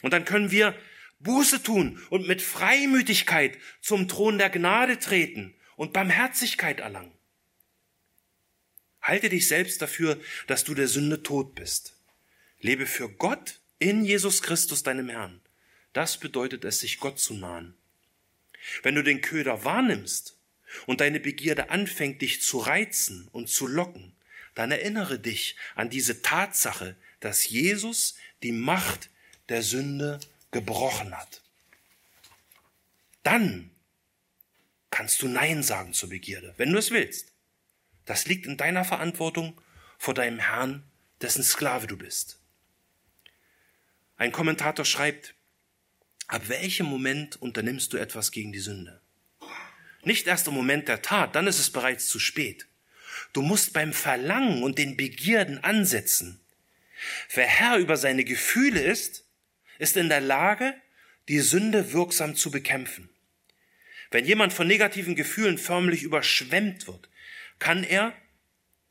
Und 0.02 0.12
dann 0.12 0.24
können 0.24 0.50
wir 0.50 0.74
Buße 1.20 1.62
tun 1.62 2.02
und 2.10 2.28
mit 2.28 2.42
Freimütigkeit 2.42 3.58
zum 3.80 4.08
Thron 4.08 4.38
der 4.38 4.50
Gnade 4.50 4.98
treten 4.98 5.54
und 5.76 5.92
Barmherzigkeit 5.92 6.80
erlangen. 6.80 7.12
Halte 9.00 9.28
dich 9.28 9.48
selbst 9.48 9.80
dafür, 9.82 10.20
dass 10.46 10.64
du 10.64 10.74
der 10.74 10.88
Sünde 10.88 11.22
tot 11.22 11.54
bist. 11.54 11.96
Lebe 12.60 12.86
für 12.86 13.08
Gott 13.08 13.60
in 13.78 14.04
Jesus 14.04 14.42
Christus, 14.42 14.82
deinem 14.82 15.08
Herrn. 15.08 15.40
Das 15.92 16.18
bedeutet 16.18 16.64
es, 16.64 16.80
sich 16.80 16.98
Gott 16.98 17.18
zu 17.18 17.34
nahen. 17.34 17.74
Wenn 18.82 18.94
du 18.94 19.02
den 19.02 19.20
Köder 19.20 19.64
wahrnimmst 19.64 20.36
und 20.86 21.00
deine 21.00 21.20
Begierde 21.20 21.70
anfängt, 21.70 22.22
dich 22.22 22.42
zu 22.42 22.58
reizen 22.58 23.28
und 23.32 23.48
zu 23.48 23.66
locken, 23.66 24.12
dann 24.54 24.70
erinnere 24.70 25.18
dich 25.18 25.56
an 25.74 25.90
diese 25.90 26.22
Tatsache, 26.22 26.96
dass 27.20 27.48
Jesus 27.48 28.16
die 28.42 28.52
Macht 28.52 29.10
der 29.48 29.62
Sünde 29.62 30.20
gebrochen 30.50 31.16
hat. 31.16 31.42
Dann 33.22 33.70
kannst 34.90 35.22
du 35.22 35.28
Nein 35.28 35.62
sagen 35.62 35.92
zur 35.92 36.10
Begierde, 36.10 36.54
wenn 36.56 36.70
du 36.70 36.78
es 36.78 36.90
willst. 36.90 37.32
Das 38.04 38.26
liegt 38.26 38.46
in 38.46 38.56
deiner 38.56 38.84
Verantwortung 38.84 39.60
vor 39.98 40.14
deinem 40.14 40.38
Herrn, 40.38 40.84
dessen 41.20 41.42
Sklave 41.42 41.86
du 41.86 41.96
bist. 41.96 42.38
Ein 44.16 44.30
Kommentator 44.30 44.84
schreibt, 44.84 45.34
ab 46.28 46.48
welchem 46.48 46.86
Moment 46.86 47.40
unternimmst 47.40 47.92
du 47.92 47.96
etwas 47.96 48.30
gegen 48.30 48.52
die 48.52 48.60
Sünde? 48.60 49.00
Nicht 50.06 50.26
erst 50.26 50.48
im 50.48 50.54
Moment 50.54 50.88
der 50.88 51.02
Tat, 51.02 51.34
dann 51.34 51.46
ist 51.46 51.58
es 51.58 51.70
bereits 51.70 52.06
zu 52.06 52.18
spät. 52.18 52.66
Du 53.32 53.42
musst 53.42 53.72
beim 53.72 53.92
Verlangen 53.92 54.62
und 54.62 54.78
den 54.78 54.96
Begierden 54.96 55.62
ansetzen. 55.62 56.40
Wer 57.32 57.46
Herr 57.46 57.78
über 57.78 57.96
seine 57.96 58.24
Gefühle 58.24 58.80
ist, 58.80 59.24
ist 59.78 59.96
in 59.96 60.08
der 60.08 60.20
Lage, 60.20 60.74
die 61.28 61.40
Sünde 61.40 61.92
wirksam 61.92 62.36
zu 62.36 62.50
bekämpfen. 62.50 63.08
Wenn 64.10 64.24
jemand 64.24 64.52
von 64.52 64.66
negativen 64.66 65.16
Gefühlen 65.16 65.58
förmlich 65.58 66.02
überschwemmt 66.02 66.86
wird, 66.86 67.08
kann 67.58 67.82
er, 67.82 68.14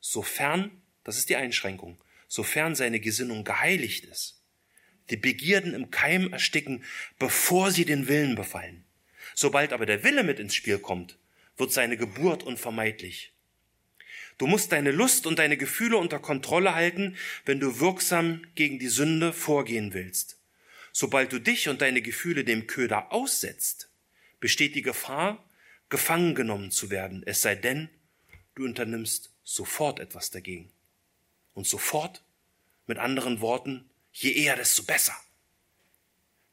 sofern, 0.00 0.70
das 1.04 1.16
ist 1.16 1.30
die 1.30 1.36
Einschränkung, 1.36 1.98
sofern 2.28 2.74
seine 2.74 3.00
Gesinnung 3.00 3.44
geheiligt 3.44 4.04
ist, 4.04 4.42
die 5.10 5.16
Begierden 5.16 5.74
im 5.74 5.90
Keim 5.90 6.32
ersticken, 6.32 6.84
bevor 7.18 7.70
sie 7.70 7.84
den 7.84 8.08
Willen 8.08 8.34
befallen. 8.34 8.84
Sobald 9.34 9.72
aber 9.72 9.86
der 9.86 10.04
Wille 10.04 10.22
mit 10.22 10.38
ins 10.38 10.54
Spiel 10.54 10.78
kommt, 10.78 11.18
wird 11.56 11.72
seine 11.72 11.96
Geburt 11.96 12.42
unvermeidlich. 12.42 13.32
Du 14.38 14.46
musst 14.46 14.72
deine 14.72 14.90
Lust 14.90 15.26
und 15.26 15.38
deine 15.38 15.56
Gefühle 15.56 15.96
unter 15.96 16.18
Kontrolle 16.18 16.74
halten, 16.74 17.16
wenn 17.44 17.60
du 17.60 17.78
wirksam 17.78 18.44
gegen 18.54 18.78
die 18.78 18.88
Sünde 18.88 19.32
vorgehen 19.32 19.94
willst. 19.94 20.40
Sobald 20.92 21.32
du 21.32 21.38
dich 21.38 21.68
und 21.68 21.80
deine 21.80 22.02
Gefühle 22.02 22.44
dem 22.44 22.66
Köder 22.66 23.12
aussetzt, 23.12 23.88
besteht 24.40 24.74
die 24.74 24.82
Gefahr, 24.82 25.44
gefangen 25.88 26.34
genommen 26.34 26.70
zu 26.70 26.90
werden, 26.90 27.22
es 27.26 27.42
sei 27.42 27.54
denn, 27.54 27.88
du 28.54 28.64
unternimmst 28.64 29.30
sofort 29.44 30.00
etwas 30.00 30.30
dagegen. 30.30 30.72
Und 31.54 31.66
sofort, 31.66 32.22
mit 32.86 32.98
anderen 32.98 33.40
Worten, 33.40 33.88
je 34.12 34.32
eher, 34.32 34.56
desto 34.56 34.82
besser. 34.82 35.16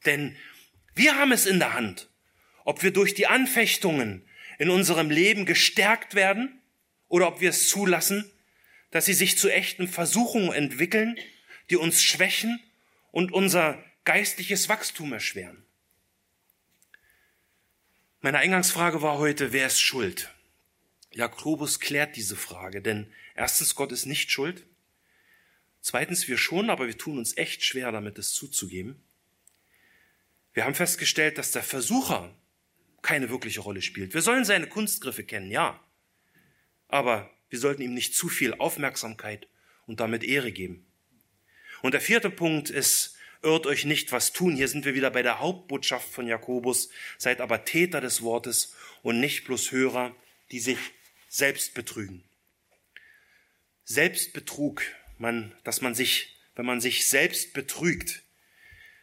Denn 0.06 0.36
wir 0.94 1.18
haben 1.18 1.32
es 1.32 1.46
in 1.46 1.60
der 1.60 1.74
Hand, 1.74 2.10
ob 2.64 2.84
wir 2.84 2.92
durch 2.92 3.14
die 3.14 3.28
Anfechtungen 3.28 4.26
in 4.60 4.70
unserem 4.70 5.10
Leben 5.10 5.46
gestärkt 5.46 6.16
werden 6.16 6.62
oder 7.08 7.28
ob 7.28 7.42
wir 7.42 7.50
es 7.50 7.68
zulassen, 7.70 8.30
dass 8.92 9.06
sie 9.06 9.14
sich 9.14 9.38
zu 9.38 9.50
echten 9.50 9.88
Versuchungen 9.88 10.54
entwickeln, 10.54 11.18
die 11.70 11.78
uns 11.78 12.04
schwächen 12.04 12.60
und 13.12 13.32
unser 13.32 13.84
geistliches 14.04 14.70
Wachstum 14.70 15.14
erschweren. 15.14 15.66
Meine 18.20 18.38
Eingangsfrage 18.38 19.02
war 19.02 19.18
heute, 19.18 19.52
wer 19.52 19.68
ist 19.68 19.80
schuld? 19.80 20.30
Jakobus 21.12 21.80
klärt 21.80 22.16
diese 22.16 22.36
Frage, 22.36 22.82
denn 22.82 23.12
erstens, 23.36 23.76
Gott 23.76 23.92
ist 23.92 24.06
nicht 24.06 24.32
schuld. 24.32 24.66
Zweitens, 25.82 26.28
wir 26.28 26.38
schon, 26.38 26.70
aber 26.70 26.86
wir 26.86 26.98
tun 26.98 27.18
uns 27.18 27.36
echt 27.36 27.64
schwer 27.64 27.92
damit, 27.92 28.20
es 28.20 28.34
zuzugeben. 28.34 29.02
Wir 30.54 30.66
haben 30.66 30.76
festgestellt, 30.76 31.38
dass 31.38 31.52
der 31.52 31.64
Versucher 31.64 32.34
keine 33.02 33.30
wirkliche 33.30 33.62
Rolle 33.62 33.82
spielt. 33.82 34.14
Wir 34.14 34.22
sollen 34.22 34.46
seine 34.46 34.68
Kunstgriffe 34.68 35.24
kennen, 35.24 35.52
ja. 35.52 35.80
Aber 36.88 37.32
wir 37.50 37.60
sollten 37.60 37.82
ihm 37.82 37.94
nicht 37.94 38.16
zu 38.16 38.30
viel 38.30 38.54
Aufmerksamkeit 38.54 39.48
und 39.88 40.00
damit 40.00 40.24
Ehre 40.24 40.52
geben. 40.52 40.86
Und 41.82 41.94
der 41.94 42.02
vierte 42.02 42.30
Punkt 42.30 42.70
ist, 42.70 43.18
irrt 43.42 43.66
euch 43.66 43.86
nicht 43.86 44.12
was 44.12 44.34
tun. 44.34 44.56
Hier 44.56 44.68
sind 44.68 44.86
wir 44.86 44.94
wieder 44.94 45.12
bei 45.12 45.24
der 45.24 45.40
Hauptbotschaft 45.40 46.08
von 46.08 46.28
Jakobus. 46.28 46.90
Seid 47.18 47.42
aber 47.42 47.66
Täter 47.66 48.02
des 48.02 48.22
Wortes 48.22 48.76
und 49.02 49.20
nicht 49.20 49.46
bloß 49.46 49.72
Hörer, 49.72 50.16
die 50.52 50.60
sich 50.60 50.78
selbst 51.28 51.74
betrügen. 51.74 52.24
Selbstbetrug, 53.84 54.84
man, 55.18 55.56
dass 55.64 55.82
man 55.82 55.96
sich, 55.96 56.38
wenn 56.56 56.66
man 56.66 56.82
sich 56.82 57.08
selbst 57.08 57.54
betrügt, 57.54 58.24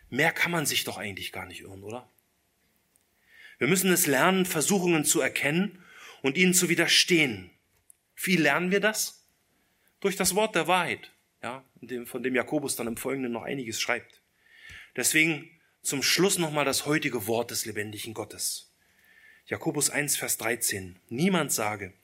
mehr 0.08 0.32
kann 0.32 0.52
man 0.52 0.66
sich 0.66 0.84
doch 0.84 0.98
eigentlich 0.98 1.32
gar 1.32 1.46
nicht 1.46 1.60
irren, 1.60 1.82
oder? 1.82 2.08
Wir 3.58 3.66
müssen 3.68 3.92
es 3.92 4.06
lernen, 4.06 4.46
Versuchungen 4.46 5.04
zu 5.04 5.20
erkennen 5.20 5.82
und 6.22 6.36
ihnen 6.36 6.54
zu 6.54 6.68
widerstehen. 6.68 7.50
Wie 8.16 8.36
lernen 8.36 8.70
wir 8.70 8.80
das? 8.80 9.26
Durch 10.00 10.16
das 10.16 10.34
Wort 10.34 10.54
der 10.54 10.68
Wahrheit, 10.68 11.12
ja, 11.42 11.64
von 12.04 12.22
dem 12.22 12.34
Jakobus 12.34 12.76
dann 12.76 12.86
im 12.86 12.96
Folgenden 12.96 13.32
noch 13.32 13.42
einiges 13.42 13.80
schreibt. 13.80 14.22
Deswegen 14.96 15.50
zum 15.82 16.02
Schluss 16.02 16.38
nochmal 16.38 16.64
das 16.64 16.86
heutige 16.86 17.26
Wort 17.26 17.50
des 17.50 17.66
lebendigen 17.66 18.14
Gottes. 18.14 18.72
Jakobus 19.46 19.90
1, 19.90 20.16
Vers 20.16 20.36
13. 20.38 21.00
Niemand 21.08 21.52
sage, 21.52 21.94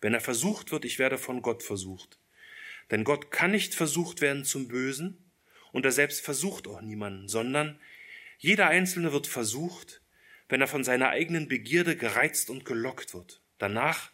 wenn 0.00 0.14
er 0.14 0.20
versucht 0.20 0.72
wird, 0.72 0.84
ich 0.84 0.98
werde 0.98 1.18
von 1.18 1.42
Gott 1.42 1.62
versucht. 1.62 2.18
Denn 2.90 3.04
Gott 3.04 3.30
kann 3.30 3.50
nicht 3.50 3.74
versucht 3.74 4.20
werden 4.20 4.44
zum 4.44 4.68
Bösen 4.68 5.30
und 5.72 5.84
er 5.84 5.92
selbst 5.92 6.24
versucht 6.24 6.66
auch 6.68 6.80
niemanden, 6.80 7.28
sondern 7.28 7.78
jeder 8.38 8.68
Einzelne 8.68 9.12
wird 9.12 9.26
versucht, 9.26 10.00
wenn 10.48 10.60
er 10.60 10.68
von 10.68 10.84
seiner 10.84 11.10
eigenen 11.10 11.48
Begierde 11.48 11.96
gereizt 11.96 12.50
und 12.50 12.64
gelockt 12.64 13.14
wird. 13.14 13.40
Danach, 13.58 14.10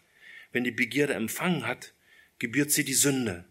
wenn 0.52 0.64
die 0.64 0.70
Begierde 0.70 1.14
empfangen 1.14 1.66
hat, 1.66 1.92
gebiert 2.38 2.70
sie 2.70 2.84
die 2.84 2.94
Sünde. 2.94 3.44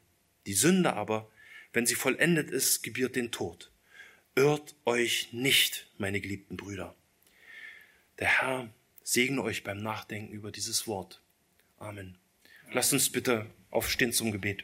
Die 0.45 0.53
Sünde 0.53 0.93
aber, 0.93 1.29
wenn 1.73 1.85
sie 1.85 1.95
vollendet 1.95 2.49
ist, 2.49 2.81
gebiert 2.81 3.15
den 3.15 3.31
Tod. 3.31 3.71
Irrt 4.35 4.75
euch 4.85 5.33
nicht, 5.33 5.87
meine 5.97 6.21
geliebten 6.21 6.57
Brüder. 6.57 6.95
Der 8.19 8.41
Herr 8.41 8.69
segne 9.03 9.41
euch 9.43 9.63
beim 9.63 9.81
Nachdenken 9.81 10.33
über 10.33 10.51
dieses 10.51 10.87
Wort. 10.87 11.21
Amen. 11.77 12.17
Lasst 12.71 12.93
uns 12.93 13.09
bitte 13.09 13.47
aufstehen 13.69 14.13
zum 14.13 14.31
Gebet. 14.31 14.63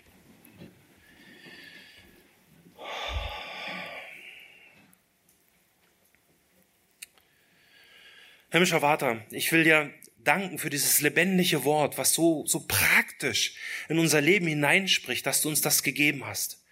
Himmlischer 8.57 8.81
Vater, 8.81 9.23
ich 9.29 9.51
will 9.51 9.63
dir 9.63 9.93
danken 10.23 10.57
für 10.57 10.71
dieses 10.71 10.99
lebendige 11.01 11.63
Wort, 11.63 11.99
was 11.99 12.15
so, 12.15 12.43
so 12.47 12.65
praktisch 12.67 13.53
in 13.87 13.99
unser 13.99 14.19
Leben 14.19 14.47
hineinspricht, 14.47 15.23
dass 15.27 15.43
du 15.43 15.49
uns 15.49 15.61
das 15.61 15.83
gegeben 15.83 16.25
hast. 16.25 16.63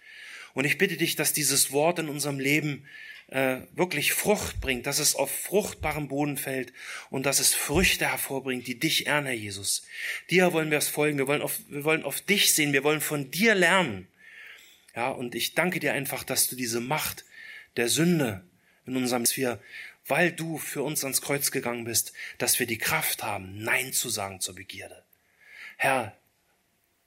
Und 0.52 0.64
ich 0.64 0.78
bitte 0.78 0.96
dich, 0.96 1.14
dass 1.14 1.32
dieses 1.32 1.70
Wort 1.70 2.00
in 2.00 2.08
unserem 2.08 2.40
Leben 2.40 2.88
äh, 3.28 3.58
wirklich 3.72 4.14
Frucht 4.14 4.60
bringt, 4.60 4.88
dass 4.88 4.98
es 4.98 5.14
auf 5.14 5.30
fruchtbarem 5.30 6.08
Boden 6.08 6.36
fällt 6.38 6.72
und 7.10 7.24
dass 7.24 7.38
es 7.38 7.54
Früchte 7.54 8.10
hervorbringt, 8.10 8.66
die 8.66 8.80
dich 8.80 9.06
ehren, 9.06 9.26
Herr 9.26 9.34
Jesus. 9.34 9.86
Dir 10.28 10.52
wollen 10.52 10.72
wir 10.72 10.78
es 10.78 10.88
folgen, 10.88 11.18
wir 11.18 11.28
wollen 11.28 11.42
auf, 11.42 11.60
wir 11.68 11.84
wollen 11.84 12.02
auf 12.02 12.20
dich 12.20 12.52
sehen, 12.52 12.72
wir 12.72 12.82
wollen 12.82 13.00
von 13.00 13.30
dir 13.30 13.54
lernen. 13.54 14.08
Ja, 14.96 15.10
und 15.10 15.36
ich 15.36 15.54
danke 15.54 15.78
dir 15.78 15.92
einfach, 15.92 16.24
dass 16.24 16.48
du 16.48 16.56
diese 16.56 16.80
Macht 16.80 17.24
der 17.76 17.88
Sünde 17.88 18.44
in 18.86 18.96
unserem 18.96 19.24
Sphäre 19.24 19.60
weil 20.06 20.32
du 20.32 20.58
für 20.58 20.82
uns 20.82 21.04
ans 21.04 21.20
Kreuz 21.20 21.50
gegangen 21.50 21.84
bist, 21.84 22.12
dass 22.38 22.58
wir 22.58 22.66
die 22.66 22.78
Kraft 22.78 23.22
haben, 23.22 23.62
Nein 23.62 23.92
zu 23.92 24.08
sagen 24.08 24.40
zur 24.40 24.54
Begierde. 24.54 25.02
Herr, 25.76 26.16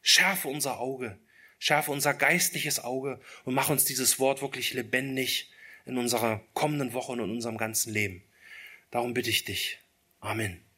schärfe 0.01 0.47
unser 0.47 0.79
Auge, 0.79 1.17
schärfe 1.59 1.91
unser 1.91 2.13
geistliches 2.13 2.83
Auge 2.83 3.19
und 3.45 3.53
mach 3.53 3.69
uns 3.69 3.85
dieses 3.85 4.19
Wort 4.19 4.41
wirklich 4.41 4.73
lebendig 4.73 5.49
in 5.85 5.97
unserer 5.97 6.41
kommenden 6.53 6.93
Woche 6.93 7.13
und 7.13 7.19
in 7.19 7.31
unserem 7.31 7.57
ganzen 7.57 7.93
Leben. 7.93 8.23
Darum 8.91 9.13
bitte 9.13 9.29
ich 9.29 9.43
dich. 9.43 9.79
Amen. 10.19 10.68